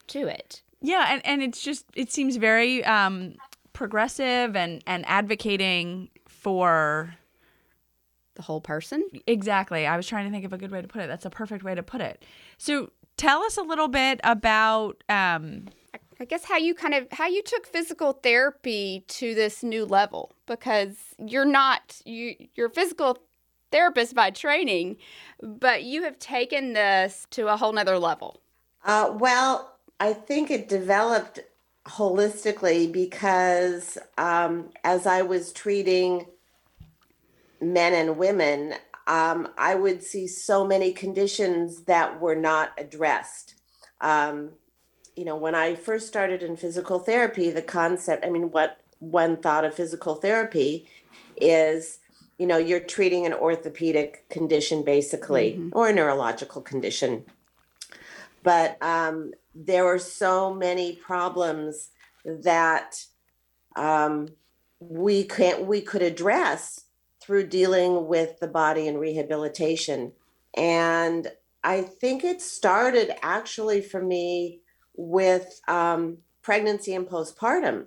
to 0.08 0.26
it 0.26 0.62
Yeah, 0.80 1.06
and, 1.08 1.24
and 1.24 1.42
it's 1.42 1.62
just 1.62 1.84
it 1.94 2.10
seems 2.10 2.36
very 2.36 2.84
um 2.84 3.36
progressive 3.74 4.56
and 4.56 4.82
and 4.86 5.04
advocating 5.06 6.08
for 6.26 7.14
the 8.34 8.42
whole 8.42 8.60
person 8.60 9.06
exactly. 9.26 9.86
I 9.86 9.96
was 9.96 10.06
trying 10.06 10.26
to 10.26 10.30
think 10.30 10.44
of 10.44 10.52
a 10.52 10.58
good 10.58 10.70
way 10.70 10.82
to 10.82 10.88
put 10.88 11.02
it. 11.02 11.08
That's 11.08 11.24
a 11.24 11.30
perfect 11.30 11.64
way 11.64 11.74
to 11.74 11.82
put 11.82 12.00
it. 12.00 12.24
So 12.58 12.90
tell 13.16 13.42
us 13.42 13.56
a 13.56 13.62
little 13.62 13.88
bit 13.88 14.20
about 14.24 15.04
um 15.08 15.66
i 16.18 16.24
guess 16.24 16.44
how 16.44 16.56
you 16.56 16.74
kind 16.74 16.94
of 16.94 17.06
how 17.12 17.26
you 17.26 17.42
took 17.42 17.66
physical 17.66 18.14
therapy 18.14 19.04
to 19.06 19.34
this 19.34 19.62
new 19.62 19.84
level 19.84 20.32
because 20.46 20.96
you're 21.18 21.44
not 21.44 22.00
you 22.06 22.34
you're 22.54 22.68
a 22.68 22.70
physical 22.70 23.18
therapist 23.70 24.14
by 24.14 24.30
training 24.30 24.96
but 25.42 25.82
you 25.82 26.02
have 26.02 26.18
taken 26.18 26.72
this 26.72 27.26
to 27.30 27.48
a 27.48 27.56
whole 27.56 27.72
nother 27.72 27.98
level 27.98 28.40
Uh, 28.84 29.14
well, 29.16 29.76
I 30.00 30.12
think 30.12 30.50
it 30.50 30.68
developed 30.68 31.40
holistically 31.86 32.90
because 32.90 33.98
um, 34.18 34.70
as 34.84 35.06
I 35.06 35.22
was 35.22 35.52
treating 35.52 36.26
men 37.62 37.94
and 37.94 38.16
women, 38.16 38.74
um, 39.06 39.48
I 39.56 39.74
would 39.74 40.02
see 40.02 40.26
so 40.26 40.66
many 40.66 40.92
conditions 40.92 41.84
that 41.84 42.20
were 42.20 42.34
not 42.34 42.72
addressed. 42.78 43.54
Um, 44.00 44.50
you 45.16 45.24
know, 45.24 45.36
when 45.36 45.54
I 45.54 45.74
first 45.74 46.08
started 46.08 46.42
in 46.42 46.56
physical 46.56 46.98
therapy, 46.98 47.50
the 47.50 47.62
concept, 47.62 48.24
I 48.24 48.30
mean, 48.30 48.50
what 48.50 48.78
one 48.98 49.36
thought 49.36 49.64
of 49.64 49.74
physical 49.74 50.14
therapy 50.14 50.88
is, 51.36 51.98
you 52.38 52.46
know, 52.46 52.58
you're 52.58 52.80
treating 52.80 53.26
an 53.26 53.32
orthopedic 53.32 54.28
condition 54.28 54.82
basically, 54.84 55.60
or 55.72 55.88
a 55.88 55.92
neurological 55.92 56.62
condition 56.62 57.24
but 58.42 58.82
um, 58.82 59.32
there 59.54 59.84
were 59.84 59.98
so 59.98 60.52
many 60.52 60.96
problems 60.96 61.90
that 62.24 63.04
um, 63.76 64.28
we 64.80 65.24
can't 65.24 65.64
we 65.66 65.80
could 65.80 66.02
address 66.02 66.84
through 67.22 67.46
dealing 67.46 68.06
with 68.06 68.40
the 68.40 68.48
body 68.48 68.88
and 68.88 68.98
rehabilitation. 68.98 70.12
And 70.56 71.28
I 71.64 71.82
think 71.82 72.24
it 72.24 72.42
started 72.42 73.12
actually 73.22 73.80
for 73.80 74.02
me 74.02 74.60
with 74.94 75.60
um, 75.68 76.18
pregnancy 76.42 76.94
and 76.94 77.06
postpartum, 77.06 77.86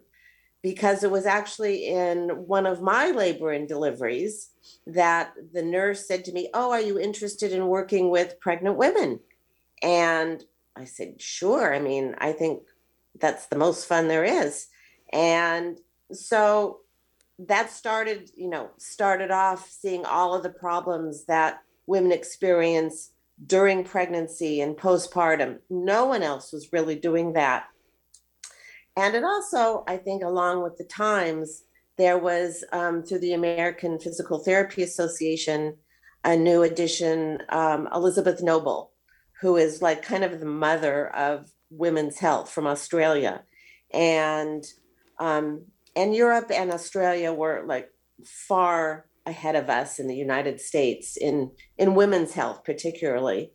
because 0.63 1.03
it 1.03 1.11
was 1.11 1.25
actually 1.25 1.88
in 1.88 2.29
one 2.47 2.65
of 2.65 2.81
my 2.81 3.11
labor 3.11 3.51
and 3.51 3.67
deliveries 3.67 4.49
that 4.88 5.33
the 5.53 5.61
nurse 5.61 6.07
said 6.07 6.25
to 6.25 6.31
me, 6.31 6.49
"Oh, 6.53 6.71
are 6.71 6.81
you 6.81 6.97
interested 6.97 7.51
in 7.51 7.67
working 7.67 8.09
with 8.09 8.39
pregnant 8.39 8.77
women?" 8.77 9.19
And 9.83 10.43
I 10.75 10.86
said, 10.86 11.21
sure. 11.21 11.73
I 11.73 11.79
mean, 11.79 12.15
I 12.17 12.31
think 12.31 12.63
that's 13.19 13.47
the 13.47 13.57
most 13.57 13.88
fun 13.88 14.07
there 14.07 14.23
is. 14.23 14.67
And 15.13 15.79
so 16.11 16.79
that 17.39 17.71
started, 17.71 18.29
you 18.36 18.49
know, 18.49 18.69
started 18.77 19.31
off 19.31 19.69
seeing 19.69 20.05
all 20.05 20.33
of 20.33 20.43
the 20.43 20.49
problems 20.49 21.25
that 21.25 21.59
women 21.86 22.11
experience 22.11 23.11
during 23.45 23.83
pregnancy 23.83 24.61
and 24.61 24.77
postpartum. 24.77 25.59
No 25.69 26.05
one 26.05 26.23
else 26.23 26.53
was 26.53 26.71
really 26.71 26.95
doing 26.95 27.33
that. 27.33 27.65
And 28.95 29.13
it 29.13 29.23
also, 29.23 29.83
I 29.88 29.97
think, 29.97 30.23
along 30.23 30.63
with 30.63 30.77
the 30.77 30.86
times, 30.86 31.63
there 31.97 32.17
was 32.17 32.63
um, 32.71 33.03
through 33.03 33.19
the 33.19 33.33
American 33.33 33.99
Physical 33.99 34.39
Therapy 34.39 34.83
Association 34.83 35.75
a 36.23 36.36
new 36.36 36.63
addition, 36.63 37.38
um, 37.49 37.88
Elizabeth 37.93 38.41
Noble, 38.41 38.91
who 39.41 39.57
is 39.57 39.81
like 39.81 40.01
kind 40.01 40.23
of 40.23 40.39
the 40.39 40.45
mother 40.45 41.07
of 41.15 41.51
women's 41.69 42.17
health 42.17 42.49
from 42.49 42.65
Australia, 42.65 43.43
and 43.93 44.65
um, 45.19 45.65
and 45.95 46.15
Europe 46.15 46.51
and 46.51 46.71
Australia 46.71 47.31
were 47.31 47.63
like 47.65 47.89
far 48.23 49.05
ahead 49.25 49.55
of 49.55 49.69
us 49.69 49.99
in 49.99 50.07
the 50.07 50.15
United 50.15 50.61
States 50.61 51.17
in 51.17 51.51
in 51.77 51.95
women's 51.95 52.33
health 52.33 52.63
particularly, 52.63 53.51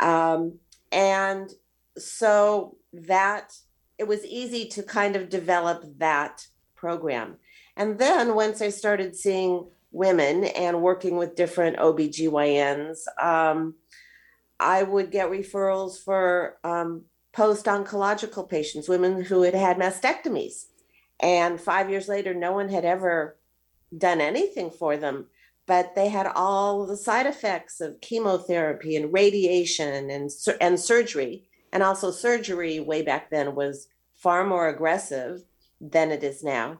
um, 0.00 0.58
and 0.92 1.50
so 1.96 2.76
that 2.92 3.54
it 3.98 4.08
was 4.08 4.24
easy 4.24 4.66
to 4.66 4.82
kind 4.82 5.16
of 5.16 5.28
develop 5.28 5.84
that 5.98 6.46
program. 6.74 7.36
And 7.76 7.98
then 7.98 8.34
once 8.34 8.62
I 8.62 8.70
started 8.70 9.14
seeing 9.14 9.66
women 9.92 10.44
and 10.44 10.82
working 10.82 11.16
with 11.16 11.36
different 11.36 11.76
OBGYNs, 11.76 12.98
um, 13.20 13.74
I 14.58 14.82
would 14.82 15.10
get 15.10 15.30
referrals 15.30 16.02
for 16.02 16.58
um, 16.64 17.04
post 17.32 17.66
oncological 17.66 18.48
patients, 18.48 18.88
women 18.88 19.22
who 19.22 19.42
had 19.42 19.54
had 19.54 19.78
mastectomies. 19.78 20.66
And 21.22 21.60
five 21.60 21.90
years 21.90 22.08
later, 22.08 22.34
no 22.34 22.52
one 22.52 22.68
had 22.68 22.84
ever 22.84 23.36
done 23.96 24.20
anything 24.20 24.70
for 24.70 24.96
them, 24.96 25.26
but 25.66 25.94
they 25.94 26.08
had 26.08 26.26
all 26.26 26.86
the 26.86 26.96
side 26.96 27.26
effects 27.26 27.80
of 27.80 28.00
chemotherapy 28.00 28.96
and 28.96 29.12
radiation 29.12 30.10
and, 30.10 30.30
and 30.60 30.80
surgery. 30.80 31.48
And 31.72 31.82
also, 31.82 32.10
surgery 32.10 32.80
way 32.80 33.02
back 33.02 33.30
then 33.30 33.54
was 33.54 33.88
far 34.14 34.44
more 34.44 34.68
aggressive 34.68 35.42
than 35.80 36.10
it 36.10 36.22
is 36.22 36.44
now, 36.44 36.78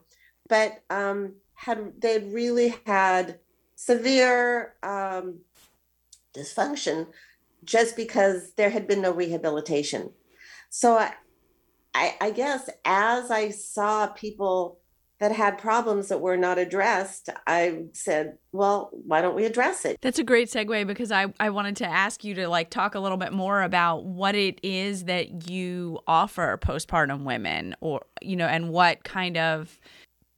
but 0.48 0.82
um, 0.90 1.34
had 1.54 1.92
they'd 2.00 2.32
really 2.32 2.74
had 2.86 3.38
severe 3.76 4.74
um, 4.82 5.38
dysfunction 6.34 7.06
just 7.64 7.96
because 7.96 8.52
there 8.54 8.70
had 8.70 8.86
been 8.86 9.00
no 9.00 9.10
rehabilitation. 9.10 10.10
So 10.68 10.98
I, 10.98 11.14
I, 11.94 12.16
I 12.20 12.30
guess 12.30 12.70
as 12.84 13.30
I 13.30 13.50
saw 13.50 14.06
people 14.08 14.78
that 15.18 15.32
had 15.32 15.58
problems 15.58 16.08
that 16.08 16.20
were 16.20 16.36
not 16.36 16.58
addressed, 16.58 17.28
I 17.46 17.84
said, 17.92 18.38
well, 18.52 18.90
why 18.92 19.20
don't 19.20 19.34
we 19.36 19.44
address 19.44 19.84
it? 19.84 19.98
That's 20.00 20.18
a 20.18 20.24
great 20.24 20.48
segue 20.48 20.86
because 20.86 21.12
I, 21.12 21.32
I 21.38 21.50
wanted 21.50 21.76
to 21.76 21.86
ask 21.86 22.24
you 22.24 22.34
to 22.36 22.48
like 22.48 22.70
talk 22.70 22.94
a 22.94 23.00
little 23.00 23.18
bit 23.18 23.32
more 23.32 23.62
about 23.62 24.04
what 24.04 24.34
it 24.34 24.58
is 24.62 25.04
that 25.04 25.50
you 25.50 25.98
offer 26.06 26.58
postpartum 26.62 27.24
women 27.24 27.74
or, 27.80 28.00
you 28.22 28.34
know, 28.34 28.46
and 28.46 28.70
what 28.70 29.04
kind 29.04 29.36
of, 29.36 29.78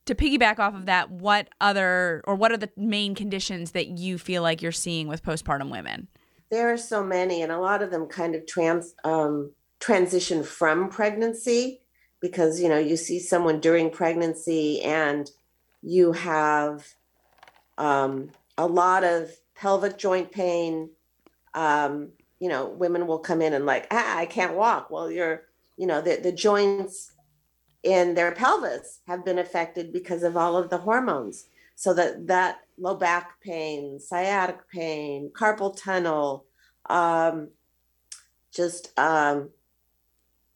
to 0.07 0.17
piggyback 0.17 0.59
off 0.59 0.75
of 0.75 0.87
that, 0.87 1.13
what 1.13 1.49
other 1.61 2.23
or 2.27 2.35
what 2.35 2.51
are 2.51 2.57
the 2.57 2.71
main 2.77 3.15
conditions 3.15 3.71
that 3.71 3.87
you 3.87 4.19
feel 4.19 4.43
like 4.43 4.61
you're 4.61 4.73
seeing 4.73 5.07
with 5.07 5.23
postpartum 5.23 5.71
women? 5.71 6.09
There 6.51 6.73
are 6.73 6.77
so 6.77 7.05
many, 7.05 7.41
and 7.43 7.53
a 7.53 7.61
lot 7.61 7.83
of 7.83 7.93
them 7.93 8.07
kind 8.09 8.35
of 8.35 8.45
trans 8.47 8.95
um, 9.05 9.53
transition 9.83 10.45
from 10.45 10.89
pregnancy 10.89 11.81
because 12.21 12.61
you 12.61 12.69
know 12.69 12.79
you 12.79 12.97
see 12.97 13.19
someone 13.19 13.59
during 13.59 13.91
pregnancy 13.91 14.81
and 14.83 15.29
you 15.83 16.13
have 16.13 16.87
um, 17.79 18.31
a 18.57 18.65
lot 18.65 19.03
of 19.03 19.29
pelvic 19.57 19.99
joint 19.99 20.31
pain. 20.31 20.89
Um, 21.55 22.13
you 22.39 22.49
know 22.49 22.69
women 22.69 23.07
will 23.09 23.19
come 23.19 23.43
in 23.43 23.53
and 23.53 23.67
like 23.67 23.89
ah 23.91 24.19
i 24.19 24.27
can't 24.27 24.55
walk. 24.55 24.91
Well 24.91 25.11
you're 25.11 25.43
you 25.77 25.87
know 25.89 26.01
the, 26.01 26.17
the 26.17 26.33
joints 26.33 27.13
in 27.83 28.15
their 28.15 28.33
pelvis 28.33 29.01
have 29.09 29.25
been 29.25 29.41
affected 29.41 29.93
because 29.93 30.23
of 30.23 30.37
all 30.37 30.57
of 30.57 30.71
the 30.71 30.79
hormones. 30.79 31.47
So 31.75 31.93
that 31.95 32.29
that 32.29 32.61
low 32.79 32.95
back 32.95 33.41
pain 33.41 33.99
sciatic 33.99 34.69
pain 34.73 35.33
carpal 35.35 35.77
tunnel 35.77 36.45
um, 36.89 37.49
just 38.53 38.97
um, 38.99 39.51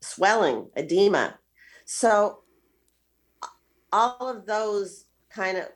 swelling 0.07 0.68
edema 0.76 1.38
so 1.84 2.40
all 3.92 4.28
of 4.28 4.46
those 4.46 5.04
kind 5.30 5.59
of 5.59 5.66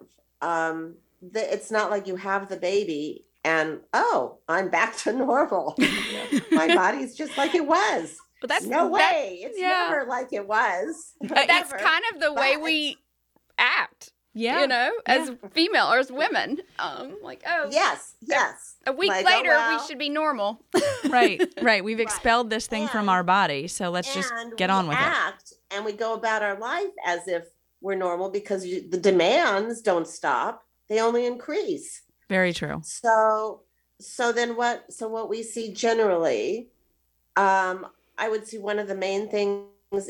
um, 0.43 0.95
the, 1.21 1.53
it's 1.53 1.71
not 1.71 1.91
like 1.91 2.07
you 2.07 2.17
have 2.17 2.49
the 2.49 2.57
baby 2.57 3.25
and 3.45 3.81
oh, 3.93 4.39
I'm 4.49 4.69
back 4.69 4.97
to 4.99 5.13
normal. 5.17 5.75
My 6.51 6.67
body's 6.75 7.15
just 7.15 7.37
like 7.39 7.55
it 7.55 7.67
was. 7.67 8.17
But 8.41 8.49
that's 8.49 8.67
no 8.67 8.89
way. 8.89 9.41
It's 9.43 9.59
yeah. 9.59 9.89
never 9.91 10.07
like 10.07 10.33
it 10.33 10.47
was. 10.47 11.15
But 11.21 11.47
that's 11.47 11.73
kind 11.73 12.05
of 12.15 12.21
the 12.21 12.33
way 12.33 12.57
we 12.57 12.97
act. 13.59 14.13
Yeah. 14.33 14.61
You 14.61 14.67
know, 14.69 14.93
as 15.07 15.29
yeah. 15.29 15.49
female 15.51 15.87
or 15.87 15.99
as 15.99 16.13
women. 16.13 16.61
Um, 16.79 17.17
like, 17.23 17.43
oh 17.47 17.69
yes, 17.71 18.15
yes. 18.21 18.77
A 18.87 18.93
week 18.93 19.11
like, 19.11 19.27
later 19.27 19.51
oh, 19.53 19.57
well. 19.57 19.79
we 19.79 19.87
should 19.87 19.99
be 19.99 20.09
normal. 20.09 20.63
right, 21.09 21.43
right. 21.63 21.83
We've 21.83 22.01
expelled 22.01 22.47
right. 22.47 22.51
this 22.51 22.67
thing 22.67 22.83
and, 22.83 22.91
from 22.91 23.09
our 23.09 23.25
body. 23.25 23.67
So 23.67 23.91
let's 23.91 24.15
just 24.15 24.33
get 24.57 24.71
on 24.71 24.87
with 24.87 24.97
act, 24.97 25.53
it. 25.53 25.77
And 25.77 25.85
we 25.85 25.93
go 25.93 26.15
about 26.15 26.43
our 26.43 26.59
life 26.59 26.93
as 27.05 27.27
if 27.27 27.45
we're 27.81 27.97
normal 27.97 28.31
because 28.31 28.65
you, 28.65 28.89
the 28.89 28.99
demands 28.99 29.81
don't 29.81 30.07
stop. 30.07 30.65
They 30.89 31.01
only 31.01 31.27
increase. 31.27 32.03
Very 32.29 32.53
true. 32.53 32.81
So 32.85 33.63
so 33.99 34.33
then 34.33 34.57
what 34.57 34.93
so 34.93 35.09
what 35.09 35.29
we 35.29 35.43
see 35.43 35.73
generally, 35.73 36.69
um, 37.37 37.87
I 38.17 38.29
would 38.29 38.47
see 38.47 38.59
one 38.59 38.79
of 38.79 38.89
the 38.89 38.95
main 38.95 39.29
things 39.29 39.67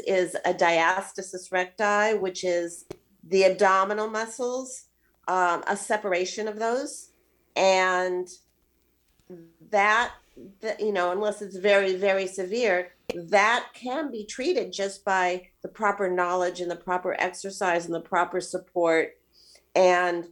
is 0.07 0.37
a 0.45 0.53
diastasis 0.53 1.51
recti, 1.51 2.19
which 2.19 2.45
is 2.45 2.85
the 3.23 3.45
abdominal 3.45 4.09
muscles, 4.09 4.85
um, 5.29 5.63
a 5.67 5.77
separation 5.77 6.49
of 6.49 6.59
those, 6.59 7.11
and 7.57 8.29
that, 9.71 10.13
that 10.61 10.81
you 10.81 10.93
know, 10.93 11.13
unless 11.13 11.43
it's 11.43 11.57
very 11.57 11.97
very 11.97 12.27
severe, 12.27 12.93
that 13.15 13.67
can 13.75 14.11
be 14.11 14.25
treated 14.25 14.73
just 14.73 15.05
by 15.05 15.49
the 15.63 15.69
proper 15.69 16.11
knowledge 16.11 16.61
and 16.61 16.71
the 16.71 16.77
proper 16.77 17.17
exercise 17.19 17.87
and 17.87 17.95
the 17.95 18.01
proper 18.01 18.41
support, 18.41 19.17
and 19.75 20.29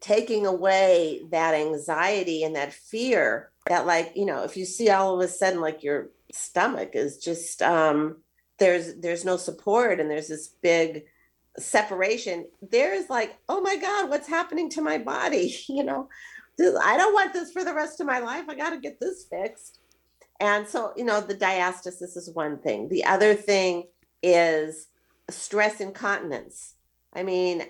taking 0.00 0.46
away 0.46 1.22
that 1.30 1.54
anxiety 1.54 2.44
and 2.44 2.54
that 2.54 2.72
fear 2.72 3.50
that 3.66 3.86
like 3.86 4.12
you 4.14 4.24
know 4.24 4.44
if 4.44 4.56
you 4.56 4.64
see 4.64 4.90
all 4.90 5.14
of 5.14 5.20
a 5.20 5.28
sudden 5.28 5.60
like 5.60 5.82
your 5.82 6.08
stomach 6.32 6.90
is 6.94 7.18
just 7.18 7.62
um 7.62 8.16
there's 8.58 8.94
there's 8.96 9.24
no 9.24 9.36
support 9.36 10.00
and 10.00 10.10
there's 10.10 10.28
this 10.28 10.48
big 10.48 11.04
separation, 11.58 12.46
there's 12.70 13.10
like, 13.10 13.36
oh 13.48 13.60
my 13.60 13.76
God, 13.76 14.10
what's 14.10 14.28
happening 14.28 14.70
to 14.70 14.82
my 14.82 14.98
body? 14.98 15.56
You 15.68 15.84
know, 15.84 16.08
I 16.60 16.96
don't 16.96 17.14
want 17.14 17.32
this 17.32 17.52
for 17.52 17.64
the 17.64 17.74
rest 17.74 18.00
of 18.00 18.06
my 18.06 18.18
life. 18.18 18.44
I 18.48 18.54
got 18.54 18.70
to 18.70 18.80
get 18.80 18.98
this 18.98 19.26
fixed. 19.30 19.78
And 20.40 20.66
so, 20.66 20.92
you 20.96 21.04
know, 21.04 21.20
the 21.20 21.34
diastasis 21.34 22.16
is 22.16 22.30
one 22.32 22.58
thing. 22.58 22.88
The 22.88 23.04
other 23.04 23.34
thing 23.34 23.84
is 24.22 24.88
stress 25.30 25.80
incontinence. 25.80 26.74
I 27.12 27.22
mean, 27.22 27.64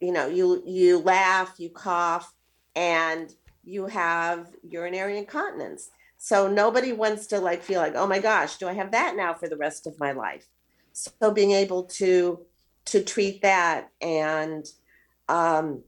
you 0.00 0.12
know, 0.12 0.26
you 0.26 0.62
you 0.66 0.98
laugh, 0.98 1.54
you 1.58 1.70
cough, 1.70 2.32
and 2.74 3.34
you 3.64 3.86
have 3.86 4.48
urinary 4.62 5.18
incontinence. 5.18 5.90
So 6.18 6.48
nobody 6.48 6.92
wants 6.92 7.26
to 7.28 7.38
like 7.38 7.62
feel 7.62 7.80
like, 7.80 7.94
oh 7.94 8.06
my 8.06 8.18
gosh, 8.18 8.56
do 8.56 8.68
I 8.68 8.74
have 8.74 8.92
that 8.92 9.16
now 9.16 9.34
for 9.34 9.48
the 9.48 9.56
rest 9.56 9.86
of 9.86 9.98
my 9.98 10.12
life? 10.12 10.46
So 10.92 11.30
being 11.30 11.52
able 11.52 11.84
to 11.84 12.40
to 12.90 13.02
treat 13.02 13.42
that. 13.42 13.90
And 14.00 14.66
um, 15.28 15.82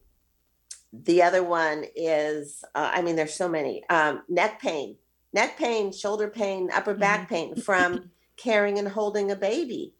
the 0.93 1.23
other 1.23 1.43
one 1.43 1.85
is, 1.97 2.65
uh, 2.75 2.91
I 2.95 3.03
mean, 3.03 3.17
there's 3.17 3.35
so 3.35 3.49
many 3.49 3.83
um, 3.89 4.23
neck 4.29 4.61
pain, 4.61 4.97
neck 5.33 5.59
pain, 5.59 5.93
shoulder 5.93 6.29
pain, 6.29 6.71
upper 6.73 6.95
back 6.95 7.23
mm-hmm. 7.23 7.35
pain 7.35 7.57
from 7.57 8.11
carrying 8.37 8.79
and 8.79 8.89
holding 8.89 9.31
a 9.31 9.37
baby. 9.37 9.95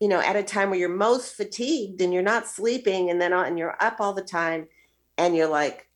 You 0.00 0.08
know, 0.08 0.20
at 0.20 0.36
a 0.36 0.42
time 0.42 0.68
where 0.68 0.78
you're 0.78 0.90
most 0.90 1.36
fatigued 1.36 2.02
and 2.02 2.12
you're 2.12 2.22
not 2.22 2.46
sleeping, 2.46 3.08
and 3.08 3.18
then 3.18 3.32
uh, 3.32 3.44
and 3.44 3.58
you're 3.58 3.82
up 3.82 3.96
all 3.98 4.12
the 4.12 4.20
time, 4.20 4.68
and 5.16 5.34
you're 5.34 5.48
like 5.48 5.88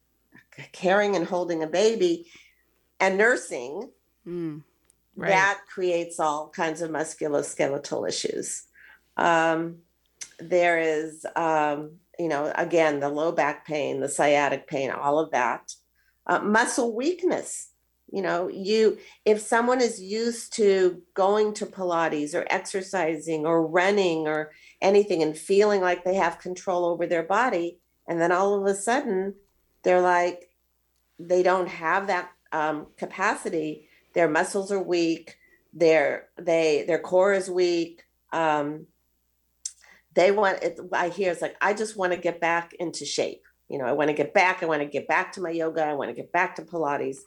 carrying 0.73 1.17
and 1.17 1.27
holding 1.27 1.63
a 1.63 1.67
baby, 1.67 2.27
and 2.99 3.19
nursing. 3.19 3.91
Mm, 4.27 4.63
right. 5.17 5.29
That 5.29 5.61
creates 5.69 6.19
all 6.19 6.49
kinds 6.49 6.81
of 6.81 6.91
musculoskeletal 6.91 8.09
issues. 8.09 8.63
Um, 9.19 9.81
there 10.41 10.79
is, 10.79 11.25
um, 11.37 11.97
you 12.19 12.29
know, 12.29 12.53
again, 12.57 13.01
the 13.01 13.09
low 13.09 13.33
back 13.33 13.67
pain, 13.67 14.01
the 14.01 14.09
sciatic 14.09 14.67
pain, 14.67 14.91
all 14.91 15.19
of 15.19 15.31
that. 15.33 15.73
Uh, 16.27 16.41
muscle 16.41 16.95
weakness. 16.95 17.69
You 18.13 18.23
know, 18.23 18.49
you 18.49 18.99
if 19.25 19.41
someone 19.41 19.81
is 19.81 20.01
used 20.01 20.53
to 20.55 21.01
going 21.15 21.55
to 21.55 21.67
Pilates 21.67 22.35
or 22.35 22.45
exercising 22.51 23.47
or 23.47 23.67
running 23.67 24.27
or 24.27 24.51
anything 24.83 25.23
and 25.23 25.37
feeling 25.37 25.81
like 25.81 26.03
they 26.03 26.15
have 26.17 26.41
control 26.41 26.85
over 26.87 27.07
their 27.07 27.23
body, 27.23 27.79
and 28.09 28.21
then 28.21 28.33
all 28.33 28.55
of 28.55 28.67
a 28.67 28.75
sudden 28.75 29.35
they're 29.85 30.01
like 30.01 30.51
they 31.21 31.43
don't 31.43 31.69
have 31.69 32.09
that 32.09 32.31
um, 32.53 32.87
capacity. 32.97 33.89
Their 34.15 34.29
muscles 34.29 34.73
are 34.73 34.83
weak. 34.83 35.37
Their 35.73 36.29
they 36.37 36.85
their 36.87 36.99
core 36.99 37.33
is 37.33 37.49
weak. 37.49 38.03
Um, 38.33 38.87
they 40.15 40.31
want 40.31 40.63
it 40.63 40.79
i 40.93 41.09
hear 41.09 41.31
it's 41.33 41.43
like 41.43 41.57
i 41.61 41.73
just 41.73 41.97
want 41.97 42.13
to 42.13 42.19
get 42.19 42.41
back 42.41 42.75
into 42.79 43.05
shape. 43.05 43.43
You 43.69 43.79
know 43.79 43.85
i 43.85 43.93
want 43.93 44.09
to 44.09 44.15
get 44.15 44.35
back 44.35 44.63
i 44.63 44.67
want 44.67 44.83
to 44.83 44.89
get 44.89 45.07
back 45.07 45.33
to 45.33 45.41
my 45.41 45.51
yoga 45.51 45.85
i 45.85 45.95
want 45.95 46.11
to 46.11 46.15
get 46.15 46.33
back 46.33 46.57
to 46.57 46.63
pilates. 46.63 47.19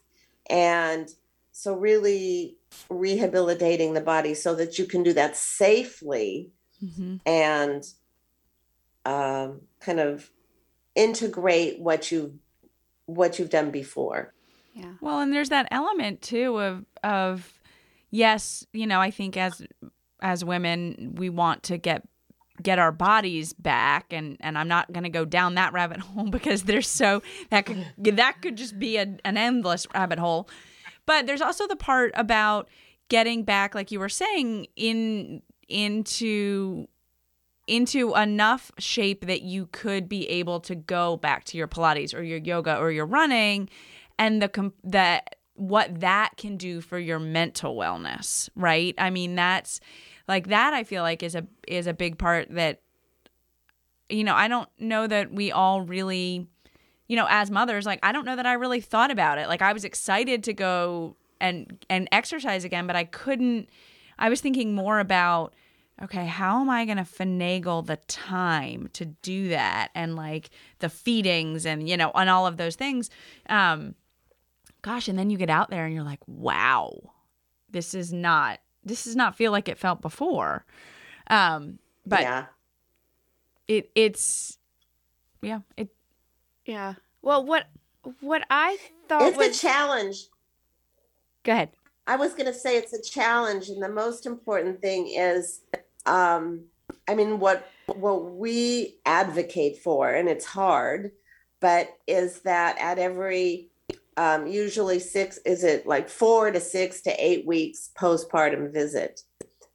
And 0.49 1.09
so 1.53 1.75
really 1.75 2.57
rehabilitating 2.89 3.93
the 3.93 4.01
body 4.01 4.33
so 4.33 4.55
that 4.55 4.77
you 4.77 4.85
can 4.85 5.03
do 5.03 5.13
that 5.13 5.37
safely 5.37 6.51
mm-hmm. 6.83 7.17
and 7.25 7.83
um, 9.05 9.61
kind 9.79 9.99
of 9.99 10.29
integrate 10.95 11.79
what 11.79 12.11
you've 12.11 12.33
what 13.05 13.37
you've 13.37 13.49
done 13.49 13.69
before. 13.69 14.33
Yeah. 14.73 14.93
Well 15.01 15.19
and 15.19 15.31
there's 15.31 15.49
that 15.49 15.67
element 15.71 16.21
too 16.21 16.59
of 16.59 16.85
of 17.03 17.53
yes 18.09 18.65
you 18.73 18.87
know 18.87 18.99
i 18.99 19.11
think 19.11 19.37
as 19.37 19.61
as 20.21 20.43
women 20.43 21.13
we 21.15 21.29
want 21.29 21.63
to 21.63 21.77
get 21.77 22.07
get 22.61 22.77
our 22.77 22.91
bodies 22.91 23.53
back 23.53 24.13
and 24.13 24.37
and 24.39 24.57
I'm 24.57 24.67
not 24.67 24.91
going 24.93 25.03
to 25.03 25.09
go 25.09 25.25
down 25.25 25.55
that 25.55 25.73
rabbit 25.73 25.99
hole 26.01 26.29
because 26.29 26.63
there's 26.63 26.87
so 26.87 27.21
that 27.49 27.65
could 27.65 27.85
that 27.97 28.41
could 28.41 28.55
just 28.55 28.77
be 28.77 28.97
a, 28.97 29.17
an 29.25 29.37
endless 29.37 29.87
rabbit 29.93 30.19
hole. 30.19 30.47
But 31.05 31.25
there's 31.27 31.41
also 31.41 31.67
the 31.67 31.75
part 31.75 32.11
about 32.15 32.69
getting 33.09 33.43
back 33.43 33.75
like 33.75 33.91
you 33.91 33.99
were 33.99 34.09
saying 34.09 34.67
in 34.75 35.41
into 35.67 36.87
into 37.65 38.13
enough 38.15 38.71
shape 38.77 39.25
that 39.25 39.41
you 39.41 39.67
could 39.67 40.09
be 40.09 40.29
able 40.29 40.59
to 40.59 40.75
go 40.75 41.17
back 41.17 41.45
to 41.45 41.57
your 41.57 41.67
pilates 41.67 42.13
or 42.13 42.21
your 42.21 42.37
yoga 42.37 42.77
or 42.77 42.91
your 42.91 43.05
running 43.05 43.69
and 44.19 44.41
the 44.41 44.71
that 44.83 45.37
what 45.55 46.01
that 46.01 46.31
can 46.37 46.57
do 46.57 46.81
for 46.81 46.99
your 46.99 47.19
mental 47.19 47.75
wellness 47.75 48.49
right? 48.55 48.93
I 48.97 49.09
mean 49.09 49.35
that's 49.35 49.79
like 50.27 50.47
that 50.47 50.73
i 50.73 50.83
feel 50.83 51.03
like 51.03 51.23
is 51.23 51.35
a 51.35 51.45
is 51.67 51.87
a 51.87 51.93
big 51.93 52.17
part 52.17 52.47
that 52.49 52.81
you 54.09 54.23
know 54.23 54.35
i 54.35 54.47
don't 54.47 54.69
know 54.79 55.07
that 55.07 55.31
we 55.31 55.51
all 55.51 55.81
really 55.81 56.47
you 57.07 57.15
know 57.15 57.27
as 57.29 57.51
mothers 57.51 57.85
like 57.85 57.99
i 58.03 58.11
don't 58.11 58.25
know 58.25 58.35
that 58.35 58.45
i 58.45 58.53
really 58.53 58.81
thought 58.81 59.11
about 59.11 59.37
it. 59.37 59.47
Like 59.47 59.61
i 59.61 59.73
was 59.73 59.83
excited 59.83 60.43
to 60.43 60.53
go 60.53 61.15
and 61.39 61.85
and 61.89 62.07
exercise 62.11 62.63
again 62.63 62.87
but 62.87 62.95
i 62.95 63.03
couldn't 63.03 63.69
i 64.17 64.29
was 64.29 64.39
thinking 64.41 64.73
more 64.73 64.99
about 64.99 65.53
okay 66.01 66.25
how 66.25 66.61
am 66.61 66.69
i 66.69 66.85
going 66.85 66.97
to 66.97 67.03
finagle 67.03 67.85
the 67.85 67.97
time 68.07 68.89
to 68.93 69.05
do 69.05 69.49
that? 69.49 69.89
And 69.93 70.15
like 70.15 70.49
the 70.79 70.89
feedings 70.89 71.65
and 71.65 71.87
you 71.87 71.97
know 71.97 72.11
and 72.15 72.29
all 72.29 72.47
of 72.47 72.57
those 72.57 72.75
things. 72.75 73.09
Um 73.47 73.95
gosh 74.81 75.07
and 75.07 75.17
then 75.17 75.29
you 75.29 75.37
get 75.37 75.49
out 75.49 75.69
there 75.69 75.85
and 75.85 75.93
you're 75.93 76.03
like 76.03 76.19
wow 76.27 76.93
this 77.69 77.93
is 77.93 78.11
not 78.13 78.59
this 78.85 79.03
does 79.05 79.15
not 79.15 79.35
feel 79.35 79.51
like 79.51 79.67
it 79.69 79.77
felt 79.77 80.01
before 80.01 80.65
um 81.29 81.79
but 82.05 82.21
yeah. 82.21 82.45
it 83.67 83.89
it's 83.95 84.57
yeah 85.41 85.59
it 85.77 85.89
Yeah. 86.65 86.95
Well, 87.21 87.45
what 87.45 87.67
what 88.19 88.43
I 88.49 88.77
thought 89.07 89.23
It's 89.23 89.37
was 89.37 89.57
a 89.57 89.61
challenge. 89.61 90.27
go 91.43 91.51
ahead. 91.53 91.71
I 92.05 92.17
was 92.17 92.33
going 92.33 92.47
to 92.47 92.53
say 92.53 92.77
it's 92.77 92.93
a 92.93 93.01
challenge, 93.01 93.69
and 93.69 93.81
the 93.81 93.89
most 93.89 94.25
important 94.25 94.81
thing 94.81 95.07
is, 95.07 95.61
um, 96.05 96.65
I 97.07 97.15
mean, 97.15 97.39
what 97.39 97.69
what 97.87 98.33
we 98.35 98.99
advocate 99.05 99.77
for, 99.79 100.09
and 100.09 100.27
it's 100.27 100.45
hard, 100.45 101.11
but 101.61 101.89
is 102.07 102.41
that 102.41 102.77
at 102.79 102.99
every 102.99 103.69
um, 104.17 104.47
usually 104.47 104.99
six 104.99 105.39
is 105.45 105.63
it 105.63 105.87
like 105.87 106.09
four 106.09 106.51
to 106.51 106.59
six 106.59 107.01
to 107.01 107.11
eight 107.23 107.45
weeks 107.45 107.89
postpartum 107.97 108.71
visit, 108.73 109.21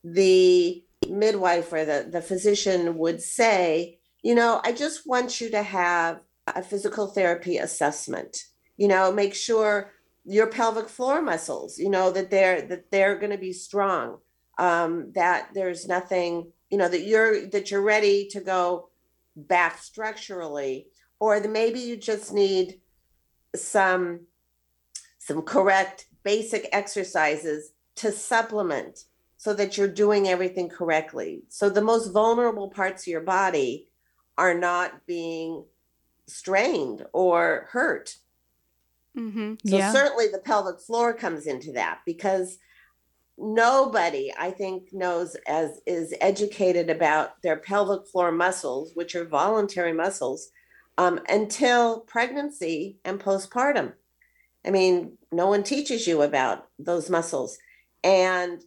the 0.04 0.82
midwife 1.08 1.72
or 1.72 1.84
the 1.84 2.08
the 2.10 2.22
physician 2.22 2.98
would 2.98 3.20
say, 3.20 3.98
you 4.22 4.34
know, 4.34 4.60
I 4.64 4.72
just 4.72 5.06
want 5.06 5.40
you 5.40 5.50
to 5.50 5.62
have 5.62 6.20
a 6.46 6.62
physical 6.62 7.08
therapy 7.08 7.58
assessment. 7.58 8.44
You 8.76 8.88
know, 8.88 9.12
make 9.12 9.34
sure 9.34 9.92
your 10.28 10.46
pelvic 10.46 10.88
floor 10.90 11.22
muscles 11.22 11.78
you 11.78 11.88
know 11.88 12.10
that 12.10 12.30
they're 12.30 12.60
that 12.60 12.90
they're 12.90 13.16
going 13.16 13.32
to 13.32 13.38
be 13.38 13.52
strong 13.52 14.18
um, 14.58 15.10
that 15.14 15.48
there's 15.54 15.88
nothing 15.88 16.52
you 16.70 16.76
know 16.76 16.88
that 16.88 17.06
you're 17.06 17.46
that 17.48 17.70
you're 17.70 17.82
ready 17.82 18.28
to 18.28 18.40
go 18.40 18.90
back 19.34 19.78
structurally 19.78 20.86
or 21.18 21.40
that 21.40 21.50
maybe 21.50 21.80
you 21.80 21.96
just 21.96 22.32
need 22.32 22.80
some 23.54 24.20
some 25.18 25.42
correct 25.42 26.06
basic 26.22 26.68
exercises 26.72 27.72
to 27.94 28.12
supplement 28.12 29.04
so 29.36 29.54
that 29.54 29.76
you're 29.76 29.88
doing 29.88 30.28
everything 30.28 30.68
correctly 30.68 31.42
so 31.48 31.68
the 31.68 31.80
most 31.82 32.08
vulnerable 32.12 32.68
parts 32.68 33.02
of 33.02 33.08
your 33.08 33.20
body 33.20 33.88
are 34.36 34.54
not 34.54 35.06
being 35.06 35.64
strained 36.26 37.04
or 37.12 37.68
hurt 37.70 38.16
Mm-hmm. 39.16 39.54
so 39.66 39.76
Yeah. 39.78 39.92
certainly 39.92 40.28
the 40.28 40.38
pelvic 40.38 40.78
floor 40.80 41.12
comes 41.12 41.46
into 41.46 41.72
that 41.72 42.00
because 42.06 42.58
nobody, 43.36 44.32
I 44.38 44.50
think, 44.50 44.92
knows 44.92 45.36
as 45.46 45.80
is 45.86 46.14
educated 46.20 46.90
about 46.90 47.40
their 47.42 47.56
pelvic 47.56 48.06
floor 48.08 48.30
muscles, 48.32 48.92
which 48.94 49.14
are 49.14 49.24
voluntary 49.24 49.92
muscles, 49.92 50.50
um, 50.98 51.20
until 51.28 52.00
pregnancy 52.00 52.98
and 53.04 53.20
postpartum. 53.20 53.94
I 54.66 54.70
mean, 54.70 55.16
no 55.32 55.46
one 55.46 55.62
teaches 55.62 56.06
you 56.06 56.22
about 56.22 56.66
those 56.78 57.08
muscles, 57.08 57.56
and 58.04 58.62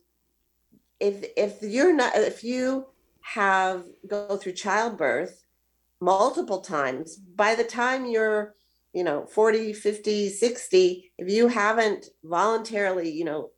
if 0.99 1.25
if 1.35 1.61
you're 1.61 1.93
not 1.93 2.15
if 2.15 2.43
you 2.43 2.87
have 3.21 3.83
go 4.07 4.37
through 4.37 4.53
childbirth 4.53 5.43
multiple 5.99 6.61
times 6.61 7.15
by 7.15 7.53
the 7.53 7.63
time 7.63 8.05
you're 8.05 8.55
you 8.93 9.03
know 9.03 9.25
40 9.25 9.73
50 9.73 10.29
60 10.29 11.11
if 11.17 11.29
you 11.29 11.47
haven't 11.47 12.07
voluntarily 12.23 13.11
you 13.11 13.23
know 13.23 13.49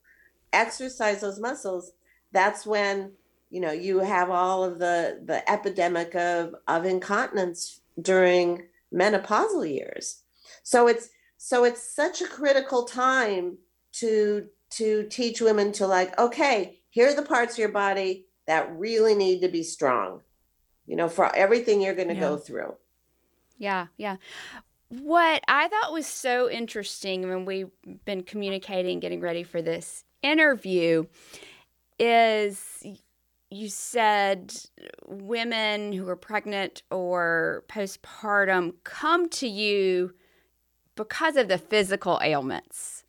exercise 0.51 1.21
those 1.21 1.39
muscles 1.39 1.91
that's 2.32 2.65
when 2.65 3.13
you 3.49 3.61
know 3.61 3.71
you 3.71 3.99
have 3.99 4.30
all 4.30 4.63
of 4.63 4.80
the 4.80 5.21
the 5.26 5.49
epidemic 5.49 6.13
of 6.15 6.53
of 6.67 6.86
incontinence 6.86 7.82
during 8.02 8.64
menopausal 8.94 9.70
years. 9.70 10.22
So 10.64 10.88
it's 10.88 11.10
so 11.38 11.64
it's 11.64 11.96
such 11.96 12.22
a 12.22 12.28
critical 12.28 12.84
time 12.84 13.58
to 13.94 14.48
to 14.72 15.04
teach 15.10 15.41
women 15.41 15.72
to 15.74 15.86
like 15.86 16.18
okay 16.18 16.80
here 16.89 17.08
are 17.08 17.16
the 17.16 17.22
parts 17.22 17.54
of 17.54 17.60
your 17.60 17.70
body 17.70 18.26
that 18.48 18.76
really 18.76 19.14
need 19.14 19.41
to 19.41 19.48
be 19.48 19.62
strong 19.62 20.22
you 20.86 20.96
know 20.96 21.10
for 21.10 21.34
everything 21.36 21.82
you're 21.82 21.96
going 21.96 22.10
to 22.10 22.16
go 22.16 22.38
through. 22.38 22.76
Yeah, 23.58 23.88
yeah. 23.98 24.18
What 24.89 25.44
I 25.48 25.68
thought 25.68 25.94
was 25.94 26.06
so 26.06 26.50
interesting 26.50 27.28
when 27.28 27.46
we've 27.46 27.72
been 28.06 28.24
communicating, 28.24 29.00
getting 29.00 29.22
ready 29.22 29.44
for 29.44 29.62
this 29.62 30.04
interview, 30.22 31.06
is 31.98 32.84
you 33.54 33.70
said 33.70 34.54
women 35.08 35.93
who 35.93 36.08
are 36.10 36.16
pregnant 36.16 36.84
or 36.89 37.64
postpartum 37.68 38.74
come 38.84 39.30
to 39.30 39.47
you 39.47 40.14
because 40.95 41.36
of 41.36 41.47
the 41.47 41.58
physical 41.58 42.20
ailments. 42.24 43.04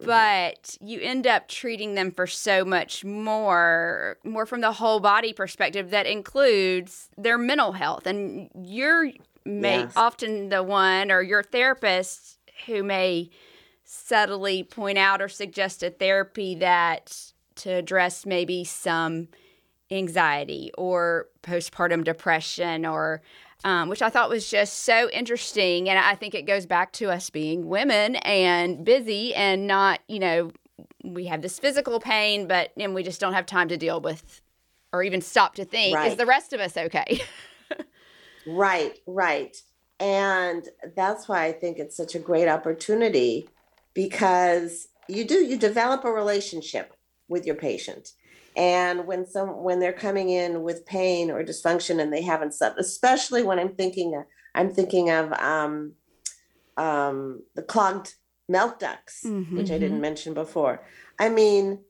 But 0.00 0.76
you 0.80 1.00
end 1.00 1.26
up 1.26 1.48
treating 1.48 1.94
them 1.94 2.12
for 2.12 2.28
so 2.28 2.64
much 2.64 3.04
more, 3.04 4.18
more 4.24 4.46
from 4.46 4.60
the 4.60 4.72
whole 4.72 5.00
body 5.00 5.32
perspective 5.32 5.90
that 5.90 6.06
includes 6.06 7.08
their 7.16 7.36
mental 7.36 7.72
health. 7.72 8.06
And 8.06 8.48
you're 8.54 9.10
may 9.44 9.80
Yes. 9.80 9.92
often 9.96 10.50
the 10.50 10.62
one 10.62 11.10
or 11.10 11.22
your 11.22 11.42
therapist 11.42 12.38
who 12.66 12.82
may 12.82 13.30
subtly 13.84 14.62
point 14.62 14.98
out 14.98 15.22
or 15.22 15.28
suggest 15.28 15.82
a 15.82 15.90
therapy 15.90 16.54
that 16.56 17.32
to 17.58 17.70
address 17.70 18.26
maybe 18.26 18.64
some 18.64 19.28
anxiety 19.90 20.70
or 20.76 21.26
postpartum 21.42 22.04
depression 22.04 22.84
or 22.84 23.22
um, 23.64 23.88
which 23.88 24.02
I 24.02 24.10
thought 24.10 24.28
was 24.28 24.48
just 24.48 24.84
so 24.84 25.10
interesting. 25.10 25.88
And 25.88 25.98
I 25.98 26.14
think 26.14 26.34
it 26.34 26.42
goes 26.42 26.64
back 26.64 26.92
to 26.92 27.10
us 27.10 27.28
being 27.28 27.66
women 27.66 28.14
and 28.16 28.84
busy 28.84 29.34
and 29.34 29.66
not, 29.66 30.00
you 30.06 30.20
know, 30.20 30.52
we 31.02 31.26
have 31.26 31.42
this 31.42 31.58
physical 31.58 31.98
pain, 31.98 32.46
but 32.46 32.70
and 32.76 32.94
we 32.94 33.02
just 33.02 33.20
don't 33.20 33.32
have 33.32 33.46
time 33.46 33.68
to 33.68 33.76
deal 33.76 34.00
with 34.00 34.40
or 34.92 35.02
even 35.02 35.20
stop 35.20 35.56
to 35.56 35.64
think, 35.64 35.98
is 36.06 36.16
the 36.16 36.26
rest 36.26 36.52
of 36.52 36.60
us 36.60 36.76
okay? 36.76 37.20
Right, 38.48 38.98
right. 39.06 39.60
And 40.00 40.66
that's 40.96 41.28
why 41.28 41.44
I 41.44 41.52
think 41.52 41.78
it's 41.78 41.96
such 41.96 42.14
a 42.14 42.18
great 42.18 42.48
opportunity 42.48 43.48
because 43.94 44.88
you 45.08 45.24
do 45.24 45.44
you 45.44 45.56
develop 45.56 46.04
a 46.04 46.10
relationship 46.10 46.94
with 47.28 47.46
your 47.46 47.54
patient. 47.54 48.10
And 48.56 49.06
when 49.06 49.26
some 49.26 49.62
when 49.62 49.78
they're 49.78 49.92
coming 49.92 50.30
in 50.30 50.62
with 50.62 50.86
pain 50.86 51.30
or 51.30 51.44
dysfunction 51.44 52.00
and 52.00 52.12
they 52.12 52.22
haven't 52.22 52.54
slept, 52.54 52.78
especially 52.80 53.42
when 53.42 53.58
I'm 53.58 53.74
thinking 53.74 54.14
of, 54.16 54.24
I'm 54.54 54.70
thinking 54.70 55.10
of 55.10 55.32
um, 55.34 55.92
um, 56.76 57.42
the 57.54 57.62
clogged 57.62 58.14
milk 58.48 58.78
ducts, 58.78 59.24
which 59.52 59.70
I 59.70 59.78
didn't 59.78 60.00
mention 60.00 60.34
before. 60.34 60.82
I 61.20 61.28
mean, 61.28 61.80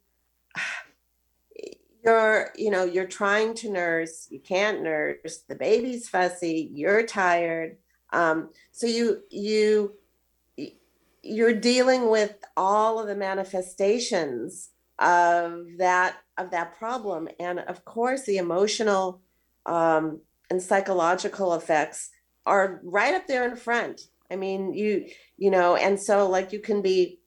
you're 2.05 2.51
you 2.57 2.71
know 2.71 2.85
you're 2.85 3.07
trying 3.07 3.55
to 3.55 3.71
nurse 3.71 4.29
you 4.31 4.41
can't 4.41 4.83
nurse 4.83 5.39
the 5.49 5.55
baby's 5.55 6.09
fussy 6.09 6.71
you're 6.73 7.05
tired 7.05 7.77
um, 8.13 8.51
so 8.73 8.87
you 8.87 9.23
you 9.31 9.93
you're 11.23 11.55
dealing 11.55 12.09
with 12.09 12.37
all 12.57 12.99
of 12.99 13.07
the 13.07 13.17
manifestations 13.17 14.71
of 14.99 15.65
that 15.79 16.17
of 16.37 16.51
that 16.51 16.79
problem. 16.79 17.29
And 17.39 17.61
of 17.61 17.85
course 17.85 18.25
the 18.25 18.39
emotional 18.39 19.21
um, 19.67 20.21
and 20.51 20.63
psychological 20.63 21.55
effects 21.55 22.11
are 22.47 22.81
right 22.85 23.15
up 23.15 23.27
there 23.27 23.49
in 23.49 23.57
front. 23.57 24.03
I 24.31 24.37
mean 24.37 24.75
you 24.75 25.07
you 25.37 25.51
know 25.51 25.77
and 25.77 26.01
so 26.01 26.29
like 26.29 26.53
you 26.53 26.61
can 26.61 26.83
be 26.83 27.21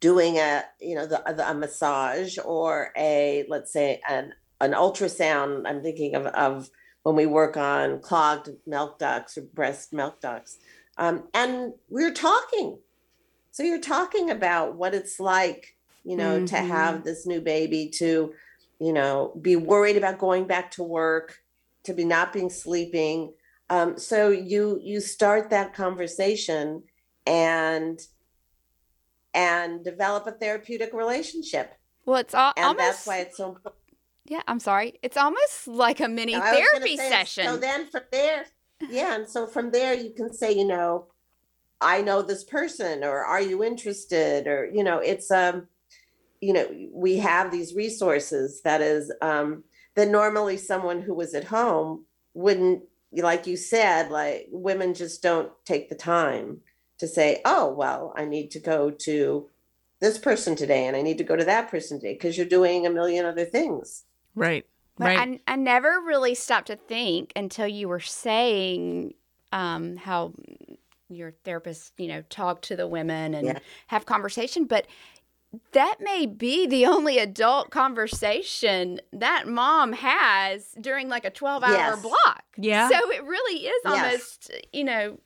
doing 0.00 0.36
a 0.36 0.64
you 0.80 0.94
know 0.94 1.06
the, 1.06 1.22
the 1.34 1.48
a 1.48 1.54
massage 1.54 2.36
or 2.44 2.92
a 2.96 3.44
let's 3.48 3.72
say 3.72 4.00
an 4.08 4.32
an 4.60 4.72
ultrasound. 4.72 5.62
I'm 5.66 5.82
thinking 5.82 6.14
of 6.14 6.26
of 6.26 6.70
when 7.02 7.16
we 7.16 7.26
work 7.26 7.56
on 7.56 8.00
clogged 8.00 8.50
milk 8.66 8.98
ducts 8.98 9.36
or 9.38 9.42
breast 9.42 9.92
milk 9.92 10.20
ducts. 10.20 10.58
Um, 10.98 11.28
and 11.34 11.72
we're 11.88 12.14
talking. 12.14 12.78
So 13.50 13.62
you're 13.62 13.80
talking 13.80 14.30
about 14.30 14.76
what 14.76 14.94
it's 14.94 15.20
like 15.20 15.76
you 16.04 16.16
know 16.16 16.40
to 16.44 16.54
Mhm. 16.56 16.66
have 16.68 17.04
this 17.04 17.26
new 17.26 17.40
baby 17.40 17.88
to 17.88 18.32
you 18.80 18.92
know 18.92 19.36
be 19.40 19.56
worried 19.56 19.96
about 19.96 20.18
going 20.18 20.46
back 20.46 20.70
to 20.72 20.82
work 20.82 21.38
to 21.84 21.92
be 21.94 22.04
not 22.04 22.32
being 22.32 22.50
sleeping 22.50 23.34
um, 23.70 23.96
so 23.98 24.28
you 24.30 24.78
you 24.82 25.00
start 25.00 25.50
that 25.50 25.72
conversation 25.74 26.82
and 27.26 28.00
and 29.34 29.84
develop 29.84 30.26
a 30.26 30.32
therapeutic 30.32 30.92
relationship 30.92 31.74
Well, 32.04 32.18
it's 32.18 32.34
all, 32.34 32.52
and 32.56 32.66
almost. 32.66 32.78
that's 32.78 33.06
why 33.06 33.18
it's 33.18 33.36
so 33.36 33.48
important. 33.48 33.82
Yeah, 34.24 34.42
I'm 34.46 34.60
sorry. 34.60 34.98
It's 35.02 35.16
almost 35.16 35.66
like 35.66 36.00
a 36.00 36.08
mini 36.08 36.34
I 36.34 36.40
therapy 36.40 36.96
say, 36.96 37.08
session. 37.08 37.46
So 37.46 37.56
then 37.56 37.86
from 37.86 38.02
there, 38.12 38.46
yeah, 38.88 39.14
and 39.16 39.28
so 39.28 39.46
from 39.46 39.70
there 39.70 39.94
you 39.94 40.12
can 40.14 40.32
say, 40.32 40.52
you 40.52 40.64
know, 40.64 41.06
I 41.80 42.02
know 42.02 42.22
this 42.22 42.44
person, 42.44 43.02
or 43.02 43.24
are 43.24 43.40
you 43.40 43.64
interested, 43.64 44.46
or 44.46 44.70
you 44.72 44.84
know, 44.84 44.98
it's 44.98 45.30
um, 45.30 45.66
you 46.42 46.52
know, 46.52 46.66
we 46.92 47.16
have 47.18 47.50
these 47.50 47.74
resources 47.74 48.60
that 48.64 48.80
is 48.82 49.12
um 49.22 49.64
that 49.94 50.08
normally 50.08 50.56
someone 50.56 51.00
who 51.00 51.14
was 51.14 51.34
at 51.34 51.44
home 51.44 52.04
wouldn't, 52.34 52.82
like 53.12 53.46
you 53.46 53.56
said, 53.56 54.10
like 54.10 54.48
women 54.50 54.92
just 54.94 55.22
don't 55.22 55.52
take 55.64 55.88
the 55.88 55.94
time 55.94 56.60
to 56.98 57.06
say, 57.06 57.40
oh 57.44 57.72
well, 57.72 58.12
I 58.16 58.24
need 58.26 58.50
to 58.52 58.60
go 58.60 58.90
to 58.90 59.48
this 60.00 60.18
person 60.18 60.56
today, 60.56 60.86
and 60.86 60.96
I 60.96 61.02
need 61.02 61.18
to 61.18 61.24
go 61.24 61.36
to 61.36 61.44
that 61.44 61.70
person 61.70 62.00
today 62.00 62.14
because 62.14 62.36
you're 62.36 62.46
doing 62.46 62.86
a 62.86 62.90
million 62.90 63.24
other 63.24 63.44
things. 63.44 64.04
Right. 64.34 64.66
But 64.98 65.16
right. 65.16 65.40
I, 65.46 65.52
I 65.52 65.56
never 65.56 66.00
really 66.04 66.34
stopped 66.34 66.66
to 66.66 66.76
think 66.76 67.32
until 67.36 67.68
you 67.68 67.88
were 67.88 68.00
saying 68.00 69.14
um, 69.52 69.96
how 69.96 70.32
your 71.08 71.32
therapist, 71.44 71.92
you 71.98 72.08
know, 72.08 72.22
talk 72.30 72.62
to 72.62 72.76
the 72.76 72.88
women 72.88 73.34
and 73.34 73.46
Yeah. 73.46 73.58
have 73.88 74.06
conversation. 74.06 74.64
But 74.64 74.86
that 75.72 75.96
may 76.00 76.26
be 76.26 76.66
the 76.66 76.86
only 76.86 77.18
adult 77.18 77.70
conversation 77.70 79.00
that 79.12 79.46
mom 79.46 79.92
has 79.92 80.74
during 80.80 81.08
like 81.08 81.24
a 81.24 81.30
12 81.30 81.62
hour 81.62 81.72
Yes. 81.72 82.02
block. 82.02 82.44
Yeah. 82.56 82.88
So 82.88 83.10
it 83.10 83.22
really 83.24 83.66
is 83.66 83.80
Yes. 83.84 83.92
almost, 83.94 84.52
you 84.72 84.84
know, 84.84 85.18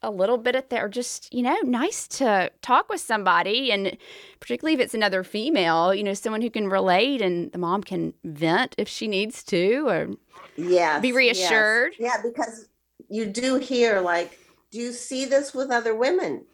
a 0.00 0.10
little 0.10 0.38
bit 0.38 0.54
at 0.54 0.70
there, 0.70 0.88
just, 0.88 1.32
you 1.34 1.42
know, 1.42 1.56
nice 1.64 2.06
to 2.06 2.50
talk 2.62 2.88
with 2.88 3.00
somebody. 3.00 3.72
And 3.72 3.98
particularly 4.40 4.74
if 4.74 4.80
it's 4.80 4.94
another 4.94 5.24
female, 5.24 5.92
you 5.94 6.04
know, 6.04 6.14
someone 6.14 6.40
who 6.40 6.50
can 6.50 6.68
relate 6.68 7.20
and 7.20 7.50
the 7.52 7.58
mom 7.58 7.82
can 7.82 8.14
vent 8.24 8.74
if 8.78 8.88
she 8.88 9.08
needs 9.08 9.42
to. 9.44 9.88
Or 9.88 10.08
Yes. 10.56 11.02
Be 11.02 11.08
yes. 11.08 11.16
reassured. 11.16 11.94
Yeah, 11.98 12.22
because 12.22 12.68
you 13.08 13.26
do 13.26 13.56
hear 13.56 14.00
like, 14.00 14.38
do 14.70 14.78
you 14.78 14.92
see 14.92 15.24
this 15.24 15.52
with 15.54 15.70
other 15.70 15.94
women? 15.94 16.46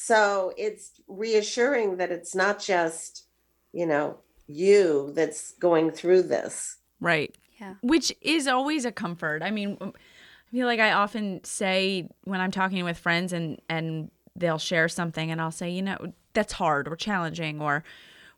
So 0.00 0.52
it's 0.56 0.92
reassuring 1.08 1.96
that 1.96 2.12
it's 2.12 2.32
not 2.32 2.60
just, 2.60 3.26
you 3.72 3.84
know, 3.84 4.18
you 4.46 5.10
that's 5.12 5.54
going 5.54 5.90
through 5.90 6.22
this. 6.22 6.76
Right. 7.00 7.36
Yeah. 7.60 7.74
Which 7.82 8.14
is 8.20 8.46
always 8.46 8.84
a 8.84 8.92
comfort. 8.92 9.42
I 9.42 9.50
mean, 9.50 9.76
I 9.80 9.90
feel 10.52 10.68
like 10.68 10.78
I 10.78 10.92
often 10.92 11.42
say 11.42 12.08
when 12.22 12.40
I'm 12.40 12.52
talking 12.52 12.84
with 12.84 12.96
friends 12.96 13.32
and 13.32 13.60
and 13.68 14.12
they'll 14.36 14.58
share 14.58 14.88
something 14.88 15.32
and 15.32 15.40
I'll 15.40 15.50
say, 15.50 15.68
you 15.68 15.82
know, 15.82 16.12
that's 16.32 16.52
hard 16.52 16.86
or 16.86 16.94
challenging 16.94 17.60
or 17.60 17.82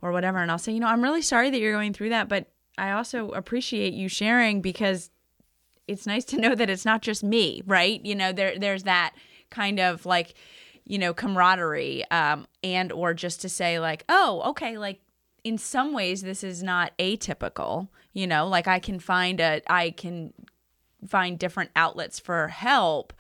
or 0.00 0.12
whatever 0.12 0.38
and 0.38 0.50
I'll 0.50 0.58
say, 0.58 0.72
you 0.72 0.80
know, 0.80 0.88
I'm 0.88 1.02
really 1.02 1.22
sorry 1.22 1.50
that 1.50 1.60
you're 1.60 1.74
going 1.74 1.92
through 1.92 2.08
that, 2.08 2.26
but 2.30 2.46
I 2.78 2.92
also 2.92 3.32
appreciate 3.32 3.92
you 3.92 4.08
sharing 4.08 4.62
because 4.62 5.10
it's 5.86 6.06
nice 6.06 6.24
to 6.24 6.40
know 6.40 6.54
that 6.54 6.70
it's 6.70 6.86
not 6.86 7.02
just 7.02 7.22
me, 7.22 7.62
right? 7.66 8.02
You 8.02 8.14
know, 8.14 8.32
there 8.32 8.58
there's 8.58 8.84
that 8.84 9.14
kind 9.50 9.78
of 9.78 10.06
like, 10.06 10.34
you 10.90 10.98
know, 10.98 11.14
camaraderie 11.14 12.04
um 12.10 12.46
and 12.62 12.92
or 12.92 13.14
just 13.14 13.40
to 13.42 13.48
say 13.48 13.78
like, 13.78 14.04
oh, 14.08 14.42
okay, 14.50 14.76
like 14.76 15.00
in 15.44 15.56
some 15.56 15.92
ways 15.92 16.22
this 16.22 16.44
is 16.44 16.62
not 16.62 16.92
atypical 16.98 17.88
you 18.12 18.26
know 18.26 18.46
like 18.46 18.68
i 18.68 18.78
can 18.78 18.98
find 19.00 19.40
a 19.40 19.62
i 19.72 19.90
can 19.90 20.34
find 21.08 21.38
different 21.38 21.70
outlets 21.74 22.18
for 22.18 22.48
help 22.48 23.14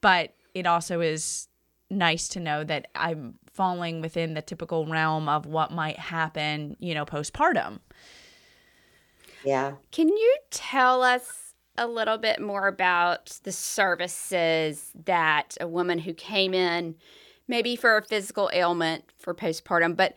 but 0.00 0.32
it 0.54 0.66
also 0.66 1.02
is 1.02 1.48
nice 1.90 2.26
to 2.28 2.40
know 2.40 2.64
that 2.64 2.88
i'm 2.94 3.34
falling 3.52 4.00
within 4.00 4.32
the 4.32 4.40
typical 4.40 4.86
realm 4.86 5.28
of 5.28 5.44
what 5.44 5.70
might 5.70 5.98
happen 5.98 6.74
you 6.78 6.94
know 6.94 7.04
postpartum 7.04 7.80
Yeah. 9.44 9.74
Can 9.92 10.08
you 10.08 10.36
tell 10.50 11.02
us 11.02 11.47
a 11.78 11.86
little 11.86 12.18
bit 12.18 12.40
more 12.40 12.68
about 12.68 13.38
the 13.44 13.52
services 13.52 14.90
that 15.06 15.56
a 15.60 15.68
woman 15.68 15.98
who 15.98 16.12
came 16.12 16.52
in, 16.52 16.96
maybe 17.46 17.76
for 17.76 17.96
a 17.96 18.02
physical 18.02 18.50
ailment 18.52 19.04
for 19.16 19.34
postpartum, 19.34 19.96
but 19.96 20.14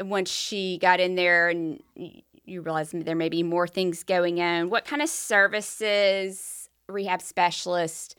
once 0.00 0.30
she 0.30 0.78
got 0.78 1.00
in 1.00 1.14
there 1.16 1.48
and 1.48 1.82
you 2.44 2.62
realize 2.62 2.92
there 2.92 3.16
may 3.16 3.28
be 3.28 3.42
more 3.42 3.66
things 3.66 4.02
going 4.02 4.40
on, 4.40 4.70
what 4.70 4.84
kind 4.84 5.02
of 5.02 5.08
services 5.08 6.68
rehab 6.88 7.22
specialist 7.22 8.16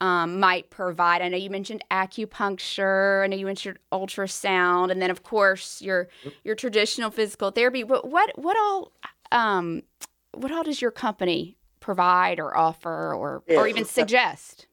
um, 0.00 0.38
might 0.38 0.70
provide? 0.70 1.22
I 1.22 1.28
know 1.28 1.36
you 1.36 1.50
mentioned 1.50 1.84
acupuncture. 1.90 3.24
I 3.24 3.26
know 3.26 3.36
you 3.36 3.46
mentioned 3.46 3.78
ultrasound, 3.92 4.90
and 4.90 5.02
then 5.02 5.10
of 5.10 5.22
course 5.22 5.82
your 5.82 6.08
your 6.44 6.54
traditional 6.54 7.10
physical 7.10 7.50
therapy. 7.50 7.82
But 7.82 8.08
what 8.08 8.38
what 8.38 8.56
all 8.56 8.92
um, 9.32 9.82
what 10.32 10.52
all 10.52 10.62
does 10.62 10.80
your 10.80 10.90
company 10.90 11.57
provide 11.88 12.38
or 12.38 12.54
offer 12.54 13.14
or 13.14 13.42
or 13.48 13.66
even 13.66 13.86
suggest? 13.86 14.66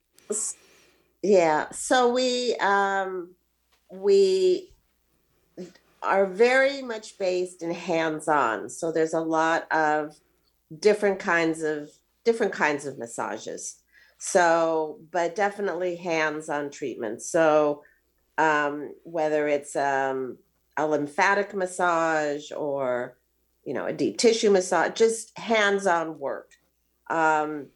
Yeah. 1.24 1.72
So 1.72 2.12
we 2.12 2.58
um 2.58 3.36
we 3.90 4.74
are 6.04 6.26
very 6.26 6.82
much 6.82 7.18
based 7.18 7.64
in 7.64 7.72
hands-on. 7.72 8.70
So 8.70 8.92
there's 8.92 9.14
a 9.14 9.22
lot 9.22 9.72
of 9.72 10.14
different 10.78 11.20
kinds 11.20 11.64
of 11.64 11.90
different 12.26 12.52
kinds 12.52 12.86
of 12.86 12.98
massages. 12.98 13.78
So, 14.18 15.00
but 15.10 15.36
definitely 15.36 15.96
hands-on 15.96 16.70
treatment. 16.70 17.22
So 17.22 17.84
um 18.38 18.94
whether 19.04 19.48
it's 19.48 19.78
um 19.78 20.38
a 20.76 20.86
lymphatic 20.86 21.54
massage 21.54 22.52
or 22.52 23.16
you 23.64 23.74
know 23.74 23.86
a 23.86 23.94
deep 23.94 24.18
tissue 24.18 24.52
massage, 24.52 24.92
just 24.96 25.38
hands-on 25.40 26.20
work. 26.20 26.52
Um 27.10 27.68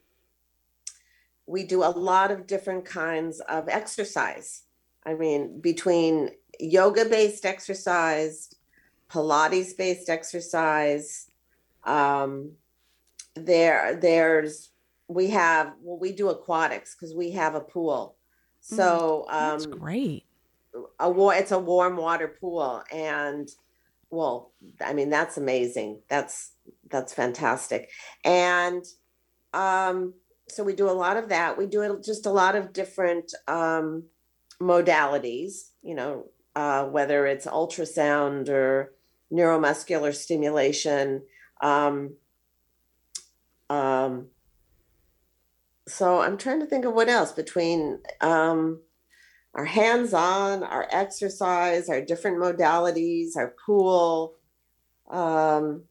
we 1.46 1.64
do 1.64 1.84
a 1.84 1.90
lot 1.90 2.30
of 2.30 2.46
different 2.46 2.86
kinds 2.86 3.40
of 3.42 3.68
exercise. 3.68 4.64
I 5.04 5.16
mean, 5.16 5.60
between 5.60 6.30
yoga 6.60 7.06
based 7.06 7.44
exercise, 7.44 8.54
Pilates 9.10 9.76
based 9.76 10.10
exercise, 10.10 11.32
um, 11.86 12.52
there, 13.34 13.96
there's, 13.96 14.70
we 15.08 15.32
have, 15.32 15.74
well, 15.82 15.98
we 15.98 16.12
do 16.12 16.30
aquatics 16.30 16.96
because 16.96 17.16
we 17.16 17.32
have 17.32 17.56
a 17.56 17.62
pool. 17.62 18.16
So, 18.60 19.26
that's 19.28 19.66
um, 19.66 19.72
great 19.72 20.26
a 21.00 21.10
war, 21.10 21.34
it's 21.34 21.52
a 21.52 21.60
warm 21.60 21.98
water 21.98 22.28
pool. 22.28 22.84
And 22.92 23.50
well, 24.10 24.52
I 24.84 24.94
mean, 24.94 25.10
that's 25.10 25.38
amazing. 25.38 26.02
That's, 26.10 26.52
that's 26.90 27.14
fantastic. 27.14 27.90
And, 28.24 28.86
um, 29.54 30.14
so 30.48 30.64
we 30.64 30.74
do 30.74 30.90
a 30.90 30.92
lot 30.92 31.18
of 31.18 31.30
that. 31.30 31.58
We 31.58 31.66
do 31.66 32.00
just 32.04 32.26
a 32.26 32.32
lot 32.32 32.56
of 32.56 32.74
different 32.74 33.34
um, 33.48 34.04
modalities, 34.62 35.70
you 35.82 35.96
know, 35.96 36.26
uh, 36.56 36.86
whether 36.86 37.26
it's 37.26 37.46
ultrasound 37.46 38.50
or 38.50 38.94
neuromuscular 39.32 40.14
stimulation. 40.14 41.24
Um, 41.62 42.16
um, 43.70 44.28
so 45.88 46.22
I'm 46.22 46.38
trying 46.38 46.60
to 46.60 46.66
think 46.66 46.86
of 46.86 46.94
what 46.94 47.10
else 47.10 47.32
between 47.32 48.00
um, 48.22 48.82
our 49.54 49.66
hands 49.66 50.14
on, 50.14 50.64
our 50.64 50.88
exercise, 50.92 51.90
our 51.90 52.02
different 52.02 52.38
modalities, 52.38 53.36
our 53.36 53.54
pool. 53.66 54.36
Um, 55.10 55.84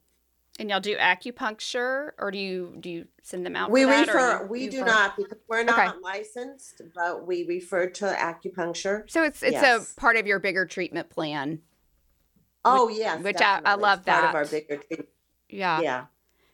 And 0.59 0.69
y'all 0.69 0.81
do 0.81 0.95
acupuncture, 0.97 2.11
or 2.19 2.31
do 2.31 2.37
you 2.37 2.75
do 2.79 2.89
you 2.89 3.07
send 3.23 3.45
them 3.45 3.55
out? 3.55 3.71
we 3.71 3.83
for 3.83 3.87
that, 3.91 4.07
refer, 4.07 4.41
you- 4.43 4.47
we 4.49 4.67
do 4.67 4.79
refer- 4.79 4.91
not 4.91 5.15
because 5.17 5.37
we're 5.47 5.63
not 5.63 5.79
Okay. 5.79 5.97
licensed, 6.03 6.81
but 6.93 7.25
we 7.25 7.45
refer 7.45 7.87
to 7.87 8.05
acupuncture. 8.05 9.09
So 9.09 9.23
it's 9.23 9.41
it's 9.41 9.53
Yes. 9.53 9.93
a 9.93 9.99
part 9.99 10.17
of 10.17 10.27
your 10.27 10.39
bigger 10.39 10.65
treatment 10.65 11.09
plan. 11.09 11.61
Oh, 12.65 12.89
yes. 12.89 13.23
which 13.23 13.39
I- 13.41 13.61
I 13.63 13.75
love 13.75 13.99
It's 13.99 14.07
Part 14.09 14.25
of 14.25 14.35
our 14.35 14.43
that. 14.45 14.51
bigger 14.51 14.77
treatment. 14.83 15.09
Yeah. 15.47 15.79
Yeah. 15.81 16.05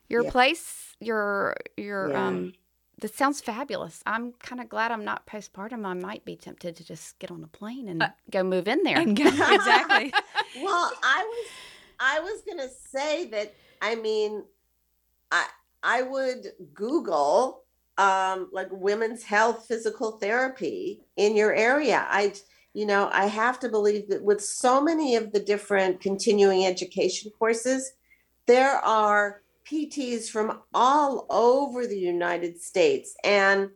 Your 0.08 0.24
Yeah. 0.26 0.32
place, 0.32 0.96
your 1.00 1.56
your 1.76 2.10
Yeah. 2.12 2.28
um 2.28 2.54
that 3.02 3.14
sounds 3.16 3.42
fabulous. 3.42 4.02
I'm 4.06 4.34
kind 4.34 4.62
of 4.62 4.70
glad 4.70 4.92
I'm 4.92 5.04
not 5.04 5.26
postpartum. 5.26 5.86
I 5.86 5.94
might 5.96 6.24
be 6.24 6.38
tempted 6.38 6.76
to 6.78 6.86
just 6.86 7.20
get 7.20 7.30
on 7.32 7.44
a 7.44 7.48
plane 7.48 7.90
and 7.90 8.04
Uh, 8.04 8.10
go 8.30 8.42
move 8.44 8.68
in 8.70 8.84
there. 8.84 8.98
and 9.00 9.18
go, 9.18 9.26
exactly 9.28 10.14
Well, 10.64 10.94
I 11.04 11.24
was 11.26 11.48
I 12.00 12.20
was 12.20 12.42
gonna 12.48 12.70
say 12.70 13.26
that 13.30 13.54
I 13.82 13.96
mean 13.96 14.44
I 15.32 15.48
I 15.84 16.02
would 16.02 16.48
Google 16.74 17.64
um 17.98 18.50
like 18.52 18.68
women's 18.72 19.24
health 19.24 19.66
physical 19.68 20.14
therapy 20.14 21.02
in 21.16 21.36
your 21.36 21.54
area. 21.54 22.06
I 22.10 22.34
you 22.76 22.86
know, 22.86 23.10
I 23.14 23.28
have 23.28 23.58
to 23.62 23.70
believe 23.70 24.10
that 24.10 24.22
with 24.22 24.44
so 24.44 24.82
many 24.82 25.16
of 25.16 25.32
the 25.32 25.40
different 25.40 26.02
continuing 26.02 26.66
education 26.66 27.32
courses, 27.40 27.94
there 28.48 28.76
are 28.80 29.44
PTs 29.66 30.30
from 30.30 30.60
all 30.74 31.26
over 31.30 31.88
the 31.88 31.98
United 31.98 32.62
States. 32.62 33.16
And 33.24 33.70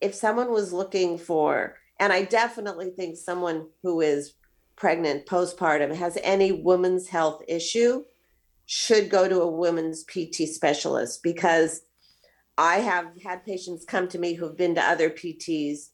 if 0.00 0.14
someone 0.14 0.52
was 0.52 0.72
looking 0.72 1.18
for, 1.18 1.76
and 1.98 2.12
I 2.12 2.22
definitely 2.22 2.90
think 2.90 3.16
someone 3.16 3.66
who 3.82 4.00
is 4.00 4.34
pregnant, 4.76 5.26
postpartum, 5.26 5.92
has 5.92 6.16
any 6.22 6.52
women's 6.52 7.08
health 7.08 7.42
issue, 7.48 8.04
should 8.66 9.10
go 9.10 9.28
to 9.28 9.40
a 9.40 9.50
women's 9.50 10.04
PT 10.04 10.48
specialist 10.48 11.22
because 11.22 11.82
I 12.56 12.76
have 12.76 13.06
had 13.22 13.44
patients 13.44 13.84
come 13.84 14.08
to 14.08 14.18
me 14.18 14.34
who've 14.34 14.56
been 14.56 14.74
to 14.76 14.82
other 14.82 15.10
PTs 15.10 15.90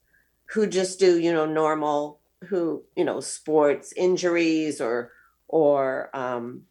who 0.46 0.66
just 0.66 0.98
do, 0.98 1.18
you 1.18 1.32
know, 1.32 1.46
normal, 1.46 2.20
who, 2.48 2.82
you 2.96 3.04
know, 3.04 3.20
sports 3.20 3.92
injuries 3.96 4.80
or, 4.80 5.12
or, 5.48 6.10
um, 6.14 6.62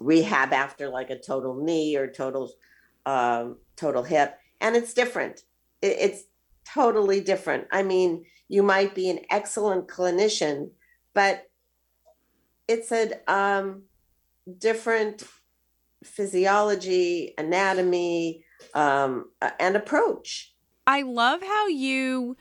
rehab 0.00 0.52
after 0.52 0.88
like 0.88 1.10
a 1.10 1.18
total 1.18 1.54
knee 1.54 1.96
or 1.96 2.08
total, 2.08 2.52
um, 3.06 3.56
total 3.76 4.02
hip. 4.02 4.38
And 4.60 4.76
it's 4.76 4.92
different. 4.92 5.44
It, 5.80 5.96
it's 6.00 6.24
totally 6.64 7.20
different. 7.20 7.66
I 7.70 7.82
mean, 7.82 8.24
you 8.48 8.62
might 8.62 8.94
be 8.94 9.08
an 9.08 9.20
excellent 9.30 9.88
clinician, 9.88 10.70
but 11.14 11.48
it's 12.68 12.90
a 12.92 13.12
um, 13.32 13.82
different 14.58 15.24
physiology, 16.02 17.34
anatomy, 17.38 18.44
um, 18.74 19.30
and 19.58 19.76
approach. 19.76 20.54
I 20.86 21.02
love 21.02 21.42
how 21.42 21.66
you 21.68 22.36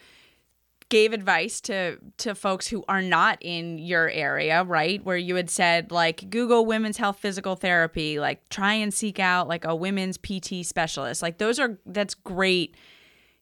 gave 0.89 1.13
advice 1.13 1.59
to 1.61 1.97
to 2.17 2.35
folks 2.35 2.67
who 2.67 2.83
are 2.87 3.01
not 3.01 3.37
in 3.41 3.77
your 3.79 4.09
area, 4.09 4.63
right? 4.63 5.03
Where 5.03 5.17
you 5.17 5.35
had 5.35 5.49
said 5.49 5.91
like 5.91 6.29
Google 6.29 6.65
women's 6.65 6.97
health 6.97 7.17
physical 7.17 7.55
therapy, 7.55 8.19
like 8.19 8.47
try 8.49 8.73
and 8.73 8.93
seek 8.93 9.19
out 9.19 9.47
like 9.47 9.65
a 9.65 9.75
women's 9.75 10.17
PT 10.17 10.63
specialist. 10.63 11.21
Like 11.21 11.37
those 11.37 11.57
are 11.59 11.79
that's 11.85 12.13
great 12.13 12.75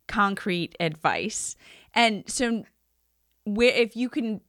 concrete 0.08 0.76
advice. 0.80 1.56
And 1.94 2.24
so 2.28 2.64
if 3.46 3.96
you 3.96 4.08
can 4.08 4.42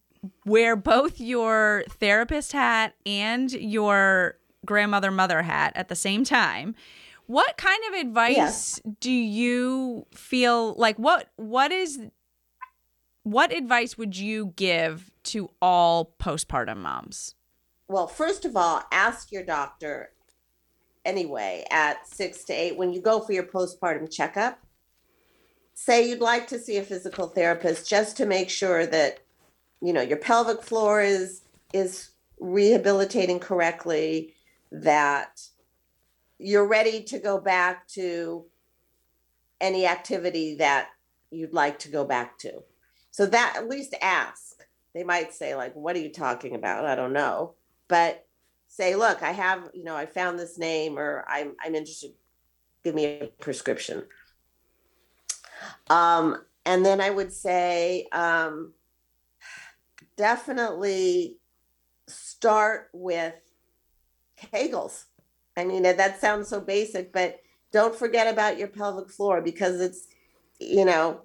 wear 0.44 0.76
both 0.76 1.20
your 1.20 1.84
therapist 1.88 2.52
hat 2.52 2.94
and 3.04 3.50
your 3.52 4.36
grandmother 4.64 5.10
mother 5.10 5.42
hat 5.42 5.72
at 5.74 5.88
the 5.88 5.96
same 5.96 6.24
time, 6.24 6.74
what 7.26 7.56
kind 7.56 7.82
of 7.88 8.00
advice 8.00 8.36
yes. 8.36 8.80
do 9.00 9.10
you 9.10 10.06
feel 10.14 10.74
like 10.74 10.98
what 10.98 11.30
what 11.36 11.72
is 11.72 12.00
what 13.22 13.52
advice 13.52 13.96
would 13.96 14.16
you 14.16 14.52
give 14.56 15.10
to 15.24 15.48
all 15.60 16.14
postpartum 16.20 16.78
moms? 16.78 17.34
Well, 17.88 18.08
first 18.08 18.44
of 18.44 18.56
all, 18.56 18.82
ask 18.90 19.30
your 19.30 19.44
doctor 19.44 20.10
anyway 21.04 21.64
at 21.70 22.06
6 22.08 22.44
to 22.44 22.52
8 22.52 22.76
when 22.76 22.92
you 22.92 23.00
go 23.00 23.20
for 23.20 23.32
your 23.32 23.44
postpartum 23.44 24.12
checkup 24.12 24.58
say 25.74 26.08
you'd 26.08 26.20
like 26.20 26.46
to 26.48 26.58
see 26.58 26.76
a 26.76 26.82
physical 26.82 27.26
therapist 27.26 27.88
just 27.88 28.16
to 28.16 28.26
make 28.26 28.48
sure 28.48 28.86
that 28.86 29.18
you 29.82 29.92
know 29.92 30.00
your 30.00 30.16
pelvic 30.16 30.62
floor 30.62 31.02
is 31.02 31.42
is 31.72 32.10
rehabilitating 32.38 33.38
correctly 33.38 34.34
that 34.70 35.40
you're 36.38 36.66
ready 36.66 37.02
to 37.02 37.18
go 37.18 37.38
back 37.38 37.86
to 37.88 38.44
any 39.60 39.86
activity 39.86 40.56
that 40.56 40.88
you'd 41.30 41.52
like 41.52 41.78
to 41.78 41.88
go 41.88 42.04
back 42.04 42.36
to. 42.38 42.62
So 43.10 43.26
that 43.26 43.54
at 43.56 43.68
least 43.68 43.94
ask. 44.00 44.64
They 44.94 45.04
might 45.04 45.32
say 45.32 45.54
like 45.54 45.74
what 45.74 45.96
are 45.96 46.00
you 46.00 46.10
talking 46.10 46.54
about? 46.54 46.86
I 46.86 46.94
don't 46.94 47.12
know. 47.12 47.54
But 47.88 48.26
say 48.68 48.96
look 48.96 49.22
i 49.22 49.32
have 49.32 49.68
you 49.74 49.84
know 49.84 49.94
i 49.94 50.06
found 50.06 50.38
this 50.38 50.56
name 50.56 50.98
or 50.98 51.24
i'm 51.28 51.54
i'm 51.62 51.74
interested. 51.74 52.12
Give 52.82 52.94
me 52.94 53.04
a 53.04 53.26
prescription. 53.38 54.02
Um, 55.88 56.42
and 56.64 56.84
then 56.84 57.00
I 57.00 57.10
would 57.10 57.32
say 57.32 58.06
um, 58.12 58.72
definitely 60.22 61.36
start 62.06 62.88
with 62.92 63.34
Kegels. 64.40 65.06
I 65.56 65.64
mean, 65.64 65.82
that 65.82 66.20
sounds 66.20 66.46
so 66.46 66.60
basic, 66.60 67.12
but 67.12 67.40
don't 67.72 67.92
forget 67.92 68.32
about 68.32 68.56
your 68.56 68.68
pelvic 68.68 69.10
floor 69.10 69.40
because 69.40 69.80
it's, 69.80 70.06
you 70.60 70.84
know, 70.84 71.22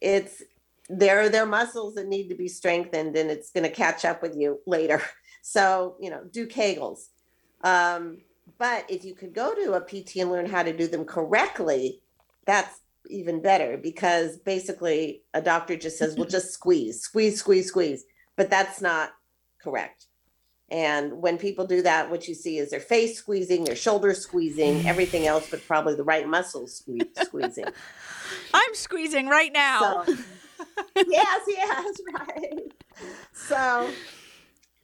it's 0.00 0.42
there 0.88 1.20
are 1.20 1.28
there 1.28 1.44
muscles 1.44 1.96
that 1.96 2.08
need 2.08 2.28
to 2.28 2.34
be 2.34 2.48
strengthened 2.48 3.14
and 3.18 3.30
it's 3.30 3.50
going 3.50 3.64
to 3.64 3.70
catch 3.84 4.06
up 4.06 4.22
with 4.22 4.34
you 4.34 4.60
later. 4.66 5.02
So, 5.40 5.96
you 5.98 6.10
know, 6.10 6.24
do 6.30 6.46
Kegels. 6.46 7.06
Um, 7.62 8.18
but 8.58 8.84
if 8.90 9.02
you 9.02 9.14
could 9.14 9.32
go 9.32 9.54
to 9.54 9.74
a 9.74 9.80
PT 9.80 10.16
and 10.16 10.30
learn 10.30 10.44
how 10.44 10.62
to 10.62 10.76
do 10.76 10.86
them 10.88 11.06
correctly, 11.06 12.02
that's 12.44 12.80
even 13.08 13.40
better 13.40 13.78
because 13.78 14.36
basically 14.36 15.22
a 15.32 15.40
doctor 15.40 15.74
just 15.74 15.96
says, 15.96 16.16
well, 16.16 16.28
just 16.28 16.52
squeeze, 16.52 17.00
squeeze, 17.00 17.38
squeeze, 17.38 17.68
squeeze. 17.68 18.04
But 18.38 18.48
that's 18.48 18.80
not 18.80 19.10
correct. 19.60 20.06
And 20.70 21.20
when 21.20 21.38
people 21.38 21.66
do 21.66 21.82
that, 21.82 22.08
what 22.08 22.28
you 22.28 22.34
see 22.34 22.58
is 22.58 22.70
their 22.70 22.78
face 22.78 23.18
squeezing, 23.18 23.64
their 23.64 23.74
shoulders 23.74 24.20
squeezing, 24.20 24.86
everything 24.86 25.26
else, 25.26 25.50
but 25.50 25.66
probably 25.66 25.96
the 25.96 26.04
right 26.04 26.26
muscles 26.26 26.76
squeeze, 26.76 27.02
squeezing. 27.22 27.66
I'm 28.54 28.74
squeezing 28.74 29.26
right 29.26 29.52
now. 29.52 30.04
So, 30.04 30.14
yes, 31.08 31.40
yes, 31.48 31.96
right. 32.14 32.72
So 33.34 33.90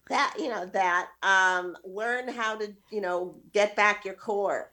that, 0.09 0.35
you 0.37 0.49
know, 0.49 0.67
that 0.67 1.11
um, 1.23 1.77
learn 1.85 2.29
how 2.29 2.57
to, 2.57 2.75
you 2.91 3.01
know, 3.01 3.37
get 3.53 3.77
back 3.77 4.05
your 4.05 4.15
core 4.15 4.73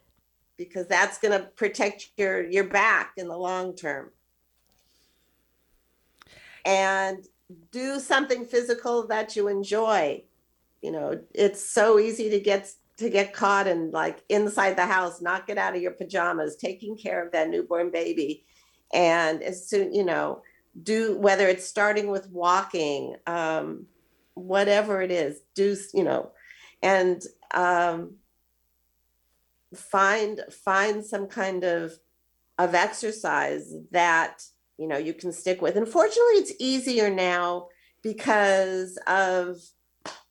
because 0.57 0.88
that's 0.88 1.19
going 1.19 1.39
to 1.39 1.45
protect 1.49 2.09
your 2.17 2.49
your 2.49 2.63
back 2.63 3.13
in 3.17 3.27
the 3.27 3.38
long 3.38 3.75
term 3.75 4.11
and 6.65 7.27
do 7.71 7.99
something 7.99 8.45
physical 8.45 9.07
that 9.07 9.35
you 9.35 9.47
enjoy. 9.47 10.23
You 10.81 10.91
know 10.91 11.21
it's 11.33 11.63
so 11.63 11.99
easy 11.99 12.29
to 12.31 12.39
get 12.39 12.71
to 12.97 13.09
get 13.09 13.33
caught 13.33 13.67
and 13.67 13.91
like 13.91 14.23
inside 14.29 14.75
the 14.75 14.85
house 14.85 15.21
not 15.21 15.47
get 15.47 15.57
out 15.57 15.75
of 15.75 15.81
your 15.81 15.91
pajamas 15.91 16.55
taking 16.55 16.97
care 16.97 17.25
of 17.25 17.31
that 17.31 17.49
newborn 17.49 17.91
baby. 17.91 18.45
And 18.93 19.41
as 19.41 19.67
soon 19.67 19.93
you 19.93 20.03
know 20.03 20.41
do 20.81 21.17
whether 21.17 21.47
it's 21.47 21.65
starting 21.65 22.09
with 22.09 22.29
walking 22.29 23.15
um, 23.27 23.85
whatever 24.33 25.01
it 25.01 25.11
is 25.11 25.41
do 25.53 25.75
you 25.93 26.03
know 26.03 26.31
and 26.81 27.21
um, 27.53 28.15
find 29.75 30.41
find 30.49 31.05
some 31.05 31.27
kind 31.27 31.63
of 31.63 31.93
of 32.57 32.75
exercise 32.75 33.73
that 33.91 34.43
you 34.78 34.88
know 34.88 34.97
you 34.97 35.13
can 35.13 35.32
stick 35.32 35.61
with. 35.61 35.76
Unfortunately 35.76 36.36
it's 36.36 36.53
easier 36.59 37.09
now 37.09 37.67
because 38.01 38.97
of 39.07 39.57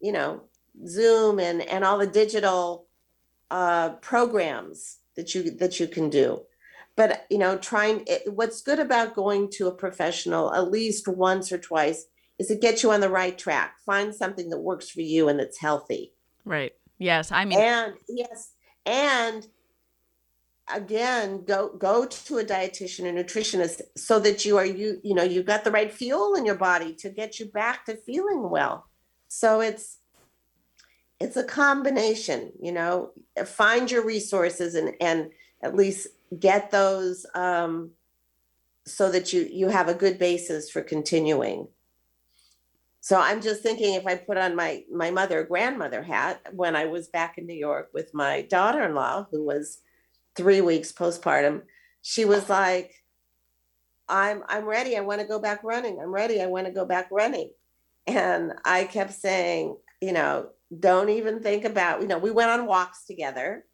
you 0.00 0.12
know 0.12 0.42
zoom 0.86 1.38
and 1.38 1.62
and 1.62 1.84
all 1.84 1.98
the 1.98 2.06
digital 2.06 2.86
uh 3.50 3.90
programs 3.96 4.98
that 5.16 5.34
you 5.34 5.50
that 5.50 5.80
you 5.80 5.86
can 5.86 6.10
do. 6.10 6.42
But 6.96 7.26
you 7.30 7.38
know 7.38 7.58
trying 7.58 8.04
it, 8.06 8.22
what's 8.32 8.62
good 8.62 8.78
about 8.78 9.14
going 9.14 9.50
to 9.52 9.68
a 9.68 9.74
professional 9.74 10.52
at 10.54 10.70
least 10.70 11.08
once 11.08 11.52
or 11.52 11.58
twice 11.58 12.06
is 12.38 12.50
it 12.50 12.62
gets 12.62 12.82
you 12.82 12.90
on 12.90 13.00
the 13.00 13.10
right 13.10 13.36
track. 13.36 13.76
Find 13.84 14.14
something 14.14 14.48
that 14.50 14.58
works 14.58 14.88
for 14.88 15.02
you 15.02 15.28
and 15.28 15.38
that's 15.38 15.58
healthy. 15.58 16.12
Right. 16.44 16.72
Yes 16.98 17.32
i 17.32 17.44
mean 17.44 17.58
and 17.58 17.94
yes 18.08 18.52
and 18.84 19.46
again 20.74 21.44
go 21.44 21.76
go 21.76 22.06
to 22.06 22.38
a 22.38 22.44
dietitian 22.44 23.06
and 23.06 23.18
nutritionist 23.18 23.80
so 23.96 24.18
that 24.20 24.44
you 24.44 24.56
are 24.56 24.64
you 24.64 25.00
you 25.02 25.14
know 25.14 25.22
you've 25.22 25.46
got 25.46 25.64
the 25.64 25.70
right 25.70 25.92
fuel 25.92 26.34
in 26.34 26.44
your 26.44 26.54
body 26.54 26.94
to 26.94 27.10
get 27.10 27.38
you 27.38 27.46
back 27.46 27.84
to 27.86 27.96
feeling 27.96 28.48
well. 28.50 28.86
So 29.28 29.60
it's 29.60 29.98
it's 31.18 31.36
a 31.36 31.44
combination 31.44 32.52
you 32.60 32.72
know. 32.72 33.12
Find 33.46 33.90
your 33.90 34.04
resources 34.04 34.74
and 34.74 34.94
and 35.00 35.30
at 35.62 35.76
least 35.76 36.08
get 36.38 36.70
those 36.70 37.26
um, 37.34 37.90
so 38.86 39.10
that 39.10 39.32
you 39.32 39.48
you 39.50 39.68
have 39.68 39.88
a 39.88 39.94
good 39.94 40.18
basis 40.18 40.70
for 40.70 40.82
continuing. 40.82 41.68
So 43.02 43.18
I'm 43.18 43.40
just 43.40 43.62
thinking 43.62 43.94
if 43.94 44.06
I 44.06 44.16
put 44.16 44.36
on 44.36 44.54
my 44.54 44.84
my 44.92 45.10
mother 45.10 45.42
grandmother 45.44 46.02
hat 46.02 46.40
when 46.52 46.76
I 46.76 46.86
was 46.86 47.08
back 47.08 47.38
in 47.38 47.46
New 47.46 47.54
York 47.54 47.90
with 47.94 48.12
my 48.14 48.42
daughter-in-law 48.42 49.28
who 49.30 49.44
was 49.44 49.78
3 50.36 50.60
weeks 50.60 50.92
postpartum, 50.92 51.62
she 52.02 52.24
was 52.24 52.48
like 52.48 52.94
I'm 54.10 54.42
I'm 54.48 54.64
ready. 54.64 54.96
I 54.96 55.00
want 55.00 55.20
to 55.20 55.26
go 55.26 55.38
back 55.38 55.62
running. 55.62 56.00
I'm 56.00 56.12
ready. 56.12 56.42
I 56.42 56.46
want 56.46 56.66
to 56.66 56.72
go 56.72 56.84
back 56.84 57.08
running. 57.10 57.50
And 58.06 58.52
I 58.64 58.84
kept 58.84 59.12
saying, 59.12 59.76
you 60.00 60.12
know, 60.12 60.48
don't 60.78 61.10
even 61.10 61.40
think 61.40 61.64
about, 61.64 62.02
you 62.02 62.08
know, 62.08 62.18
we 62.18 62.30
went 62.30 62.50
on 62.50 62.66
walks 62.66 63.04
together. 63.04 63.64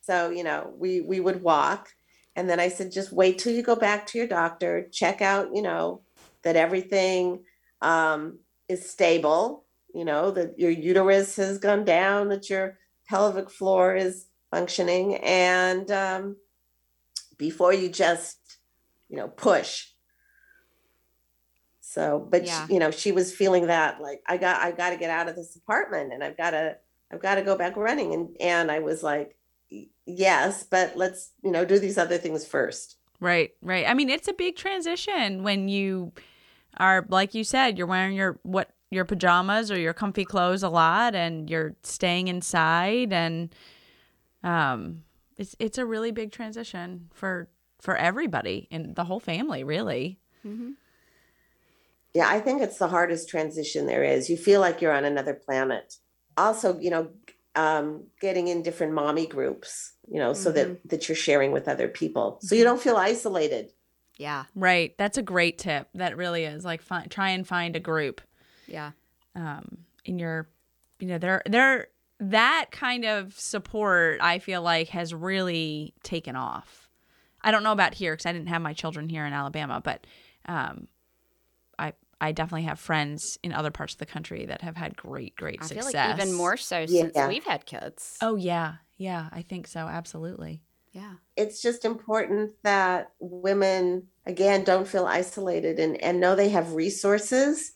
So, 0.00 0.30
you 0.30 0.42
know, 0.42 0.72
we 0.76 1.00
we 1.00 1.20
would 1.20 1.42
walk 1.42 1.88
and 2.34 2.50
then 2.50 2.60
I 2.60 2.68
said 2.68 2.92
just 2.92 3.12
wait 3.12 3.38
till 3.38 3.52
you 3.52 3.62
go 3.62 3.76
back 3.76 4.06
to 4.08 4.18
your 4.18 4.26
doctor, 4.26 4.88
check 4.92 5.22
out, 5.22 5.54
you 5.54 5.62
know, 5.62 6.02
that 6.42 6.56
everything 6.56 7.44
um 7.80 8.40
is 8.68 8.90
stable, 8.90 9.64
you 9.94 10.04
know, 10.04 10.32
that 10.32 10.58
your 10.58 10.70
uterus 10.70 11.36
has 11.36 11.58
gone 11.58 11.84
down, 11.84 12.28
that 12.28 12.50
your 12.50 12.78
pelvic 13.08 13.50
floor 13.50 13.94
is 13.94 14.26
functioning, 14.50 15.16
and 15.16 15.90
um, 15.90 16.36
before 17.38 17.72
you 17.72 17.88
just, 17.88 18.38
you 19.08 19.16
know, 19.16 19.28
push. 19.28 19.86
So, 21.80 22.26
but 22.30 22.44
yeah. 22.44 22.66
she, 22.66 22.74
you 22.74 22.78
know, 22.78 22.90
she 22.90 23.12
was 23.12 23.34
feeling 23.34 23.68
that 23.68 24.00
like 24.00 24.22
I 24.26 24.36
got 24.36 24.60
I 24.60 24.70
got 24.70 24.90
to 24.90 24.96
get 24.96 25.10
out 25.10 25.28
of 25.28 25.36
this 25.36 25.56
apartment, 25.56 26.12
and 26.12 26.22
I've 26.22 26.36
got 26.36 26.50
to 26.50 26.76
I've 27.12 27.22
got 27.22 27.36
to 27.36 27.42
go 27.42 27.56
back 27.56 27.76
running. 27.76 28.14
And, 28.14 28.36
and 28.40 28.70
I 28.70 28.80
was 28.80 29.02
like, 29.02 29.36
yes, 30.06 30.64
but 30.64 30.96
let's, 30.96 31.30
you 31.42 31.50
know, 31.50 31.64
do 31.64 31.78
these 31.78 31.98
other 31.98 32.18
things 32.18 32.44
first. 32.44 32.96
Right, 33.20 33.52
right. 33.62 33.86
I 33.88 33.94
mean, 33.94 34.10
it's 34.10 34.28
a 34.28 34.32
big 34.32 34.56
transition 34.56 35.42
when 35.42 35.68
you 35.68 36.12
are, 36.78 37.06
like 37.08 37.34
you 37.34 37.44
said, 37.44 37.78
you're 37.78 37.86
wearing 37.86 38.16
your, 38.16 38.38
what, 38.42 38.70
your 38.90 39.04
pajamas 39.04 39.70
or 39.70 39.78
your 39.78 39.94
comfy 39.94 40.24
clothes 40.24 40.62
a 40.62 40.68
lot 40.68 41.14
and 41.14 41.48
you're 41.48 41.74
staying 41.82 42.28
inside 42.28 43.12
and 43.12 43.54
um 44.46 45.02
it's 45.36 45.54
it's 45.58 45.76
a 45.78 45.84
really 45.84 46.10
big 46.12 46.32
transition 46.32 47.08
for 47.12 47.48
for 47.80 47.96
everybody 47.96 48.68
and 48.70 48.94
the 48.96 49.04
whole 49.04 49.20
family 49.20 49.64
really 49.64 50.18
Mm-hmm. 50.46 50.70
Yeah, 52.14 52.28
I 52.28 52.40
think 52.40 52.62
it's 52.62 52.78
the 52.78 52.88
hardest 52.88 53.28
transition 53.28 53.86
there 53.86 54.02
is. 54.04 54.30
You 54.30 54.36
feel 54.36 54.60
like 54.60 54.80
you're 54.80 54.92
on 54.92 55.04
another 55.04 55.34
planet. 55.34 55.96
Also, 56.36 56.78
you 56.78 56.88
know, 56.90 57.10
um, 57.56 58.04
getting 58.20 58.48
in 58.48 58.62
different 58.62 58.92
mommy 58.94 59.26
groups, 59.26 59.92
you 60.08 60.18
know, 60.18 60.32
so 60.32 60.52
that 60.52 60.88
that 60.88 61.08
you're 61.08 61.16
sharing 61.16 61.52
with 61.52 61.68
other 61.68 61.88
people, 61.88 62.38
so 62.42 62.54
you 62.54 62.64
don't 62.64 62.80
feel 62.80 62.96
isolated. 62.96 63.72
Yeah. 64.18 64.44
right 64.54 64.96
that's 64.96 65.18
a 65.18 65.22
great 65.22 65.58
tip 65.58 65.88
that 65.94 66.16
really 66.16 66.44
is 66.44 66.64
like 66.64 66.80
fi- 66.80 67.04
try 67.10 67.30
and 67.30 67.46
find 67.46 67.76
a 67.76 67.80
group 67.80 68.22
Yeah. 68.66 68.92
um 69.34 69.78
in 70.06 70.18
your 70.18 70.48
you 71.00 71.08
know 71.08 71.18
they're 71.18 71.42
they're 71.44 71.88
that 72.18 72.66
kind 72.70 73.04
of 73.04 73.38
support 73.38 74.18
i 74.22 74.38
feel 74.38 74.62
like 74.62 74.88
has 74.88 75.12
really 75.14 75.92
taken 76.02 76.34
off 76.36 76.88
i 77.42 77.50
don't 77.50 77.62
know 77.62 77.72
about 77.72 77.94
here 77.94 78.12
because 78.14 78.26
i 78.26 78.32
didn't 78.32 78.48
have 78.48 78.62
my 78.62 78.72
children 78.72 79.08
here 79.08 79.26
in 79.26 79.32
alabama 79.32 79.80
but 79.84 80.06
um 80.46 80.88
i 81.78 81.92
i 82.20 82.32
definitely 82.32 82.62
have 82.62 82.80
friends 82.80 83.38
in 83.42 83.52
other 83.52 83.70
parts 83.70 83.92
of 83.92 83.98
the 83.98 84.06
country 84.06 84.46
that 84.46 84.62
have 84.62 84.76
had 84.76 84.96
great 84.96 85.36
great 85.36 85.60
I 85.62 85.66
success 85.66 85.92
feel 85.92 86.00
like 86.00 86.18
even 86.18 86.32
more 86.32 86.56
so 86.56 86.86
since 86.86 87.12
Yeah. 87.14 87.28
we've 87.28 87.44
had 87.44 87.66
kids. 87.66 88.16
oh 88.22 88.36
yeah 88.36 88.76
yeah 88.96 89.28
i 89.32 89.42
think 89.42 89.66
so 89.66 89.80
absolutely 89.80 90.62
Yeah. 90.92 91.16
It's 91.36 91.60
just 91.60 91.84
important 91.84 92.52
that 92.62 93.12
women 93.20 94.08
again 94.24 94.64
don't 94.64 94.88
feel 94.88 95.04
isolated 95.04 95.78
and 95.78 96.00
and 96.02 96.18
know 96.20 96.34
they 96.34 96.48
have 96.48 96.72
resources. 96.72 97.75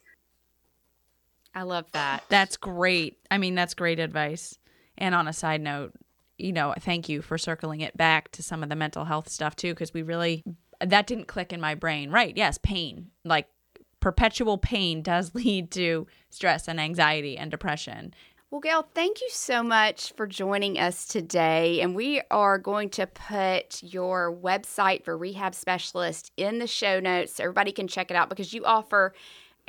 I 1.55 1.63
love 1.63 1.91
that. 1.93 2.25
That's 2.29 2.57
great. 2.57 3.19
I 3.31 3.39
mean, 3.39 3.55
that's 3.55 3.75
great 3.75 3.99
advice. 3.99 4.59
And 4.97 5.15
on 5.15 5.29
a 5.29 5.33
side 5.33 5.61
note, 5.61 5.93
you 6.39 6.53
know, 6.53 6.75
thank 6.79 7.09
you 7.09 7.23
for 7.23 7.39
circling 7.39 7.81
it 7.81 7.97
back 7.97 8.31
to 8.33 8.43
some 8.43 8.63
of 8.63 8.69
the 8.69 8.77
mental 8.77 9.05
health 9.05 9.29
stuff 9.29 9.57
too, 9.57 9.73
because 9.73 9.93
we 9.93 10.03
really, 10.03 10.45
that 10.81 11.07
didn't 11.07 11.27
click 11.27 11.53
in 11.53 11.61
my 11.61 11.75
brain. 11.75 12.11
Right. 12.11 12.37
Yes. 12.37 12.59
Pain. 12.63 13.11
Like 13.25 13.49
perpetual 14.01 14.59
pain 14.59 15.03
does 15.03 15.35
lead 15.35 15.71
to 15.73 16.07
stress 16.31 16.69
and 16.69 16.81
anxiety 16.81 17.37
and 17.37 17.51
depression. 17.51 18.15
Well, 18.51 18.61
Gail, 18.61 18.89
thank 18.95 19.21
you 19.21 19.29
so 19.31 19.63
much 19.63 20.13
for 20.17 20.27
joining 20.27 20.77
us 20.77 21.07
today. 21.07 21.81
And 21.83 21.95
we 21.95 22.21
are 22.33 22.59
going 22.59 22.91
to 22.91 23.07
put 23.07 23.81
your 23.81 24.35
website 24.35 25.05
for 25.05 25.17
Rehab 25.17 25.55
Specialist 25.55 26.33
in 26.37 26.59
the 26.59 26.67
show 26.67 26.99
notes 26.99 27.35
so 27.35 27.45
everybody 27.45 27.71
can 27.71 27.87
check 27.87 28.11
it 28.11 28.17
out 28.17 28.29
because 28.29 28.53
you 28.53 28.65
offer 28.65 29.15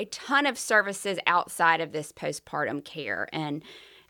a 0.02 0.06
ton 0.06 0.48
of 0.48 0.58
services 0.58 1.20
outside 1.28 1.80
of 1.80 1.92
this 1.92 2.12
postpartum 2.12 2.84
care. 2.84 3.28
And 3.32 3.64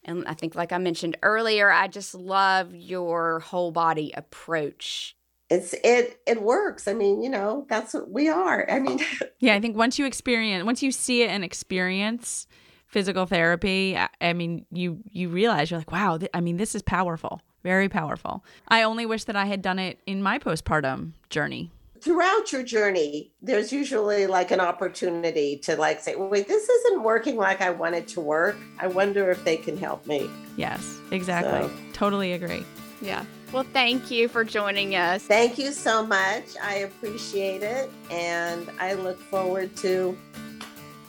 and 0.03 0.25
I 0.27 0.33
think 0.33 0.55
like 0.55 0.71
I 0.71 0.77
mentioned 0.77 1.17
earlier, 1.21 1.69
I 1.69 1.87
just 1.87 2.15
love 2.15 2.73
your 2.73 3.41
whole 3.41 3.71
body 3.71 4.11
approach. 4.15 5.15
It's 5.49 5.73
it 5.83 6.21
it 6.25 6.41
works. 6.41 6.87
I 6.87 6.93
mean, 6.93 7.21
you 7.21 7.29
know, 7.29 7.65
that's 7.69 7.93
what 7.93 8.09
we 8.09 8.29
are. 8.29 8.65
I 8.71 8.79
mean, 8.79 8.99
Yeah. 9.39 9.53
I 9.53 9.59
think 9.59 9.75
once 9.75 9.99
you 9.99 10.05
experience, 10.05 10.65
once 10.65 10.81
you 10.81 10.91
see 10.91 11.23
it 11.23 11.29
and 11.29 11.43
experience 11.43 12.47
physical 12.87 13.25
therapy, 13.25 13.97
I, 13.97 14.07
I 14.21 14.33
mean, 14.33 14.65
you, 14.71 14.99
you 15.09 15.29
realize 15.29 15.71
you're 15.71 15.79
like, 15.79 15.91
wow, 15.91 16.17
th- 16.17 16.31
I 16.33 16.41
mean, 16.41 16.57
this 16.57 16.75
is 16.75 16.81
powerful, 16.81 17.41
very 17.63 17.89
powerful. 17.89 18.43
I 18.67 18.83
only 18.83 19.05
wish 19.05 19.23
that 19.25 19.35
I 19.35 19.45
had 19.45 19.61
done 19.61 19.79
it 19.79 19.99
in 20.05 20.21
my 20.21 20.39
postpartum 20.39 21.13
journey. 21.29 21.71
Throughout 22.01 22.51
your 22.51 22.63
journey, 22.63 23.31
there's 23.41 23.71
usually 23.71 24.27
like 24.27 24.51
an 24.51 24.59
opportunity 24.59 25.57
to 25.57 25.75
like 25.75 26.01
say, 26.01 26.15
wait, 26.15 26.47
this 26.47 26.67
isn't 26.67 27.03
working 27.03 27.37
like 27.37 27.61
I 27.61 27.69
want 27.69 27.95
it 27.95 28.07
to 28.09 28.21
work. 28.21 28.57
I 28.79 28.87
wonder 28.87 29.29
if 29.29 29.43
they 29.43 29.57
can 29.57 29.77
help 29.77 30.05
me. 30.07 30.29
Yes, 30.57 30.97
exactly. 31.11 31.67
So- 31.67 31.71
Totally 31.93 32.33
agree. 32.33 32.65
Yeah. 33.01 33.23
Well, 33.51 33.65
thank 33.73 34.09
you 34.09 34.27
for 34.27 34.43
joining 34.43 34.95
us. 34.95 35.23
Thank 35.23 35.57
you 35.57 35.71
so 35.71 36.05
much. 36.05 36.45
I 36.61 36.75
appreciate 36.75 37.63
it. 37.63 37.91
And 38.09 38.69
I 38.79 38.93
look 38.93 39.19
forward 39.19 39.75
to 39.77 40.17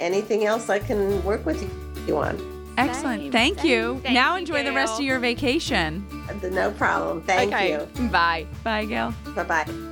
anything 0.01 0.45
else 0.45 0.68
I 0.68 0.80
can 0.80 1.22
work 1.24 1.47
with 1.47 1.62
you 2.07 2.18
on. 2.18 2.36
Excellent. 2.76 3.22
Same, 3.22 3.32
Thank 3.32 3.59
same. 3.61 3.70
you. 3.70 4.01
Thank 4.03 4.14
now 4.14 4.34
you, 4.34 4.40
enjoy 4.40 4.64
the 4.64 4.72
rest 4.72 4.95
of 4.95 5.05
your 5.05 5.18
vacation. 5.18 6.05
No 6.43 6.70
problem. 6.72 7.22
Thank 7.22 7.53
okay. 7.53 7.72
you. 7.72 8.09
Bye. 8.09 8.47
Bye, 8.64 8.86
Gail. 8.86 9.14
Bye 9.34 9.45
bye. 9.45 9.91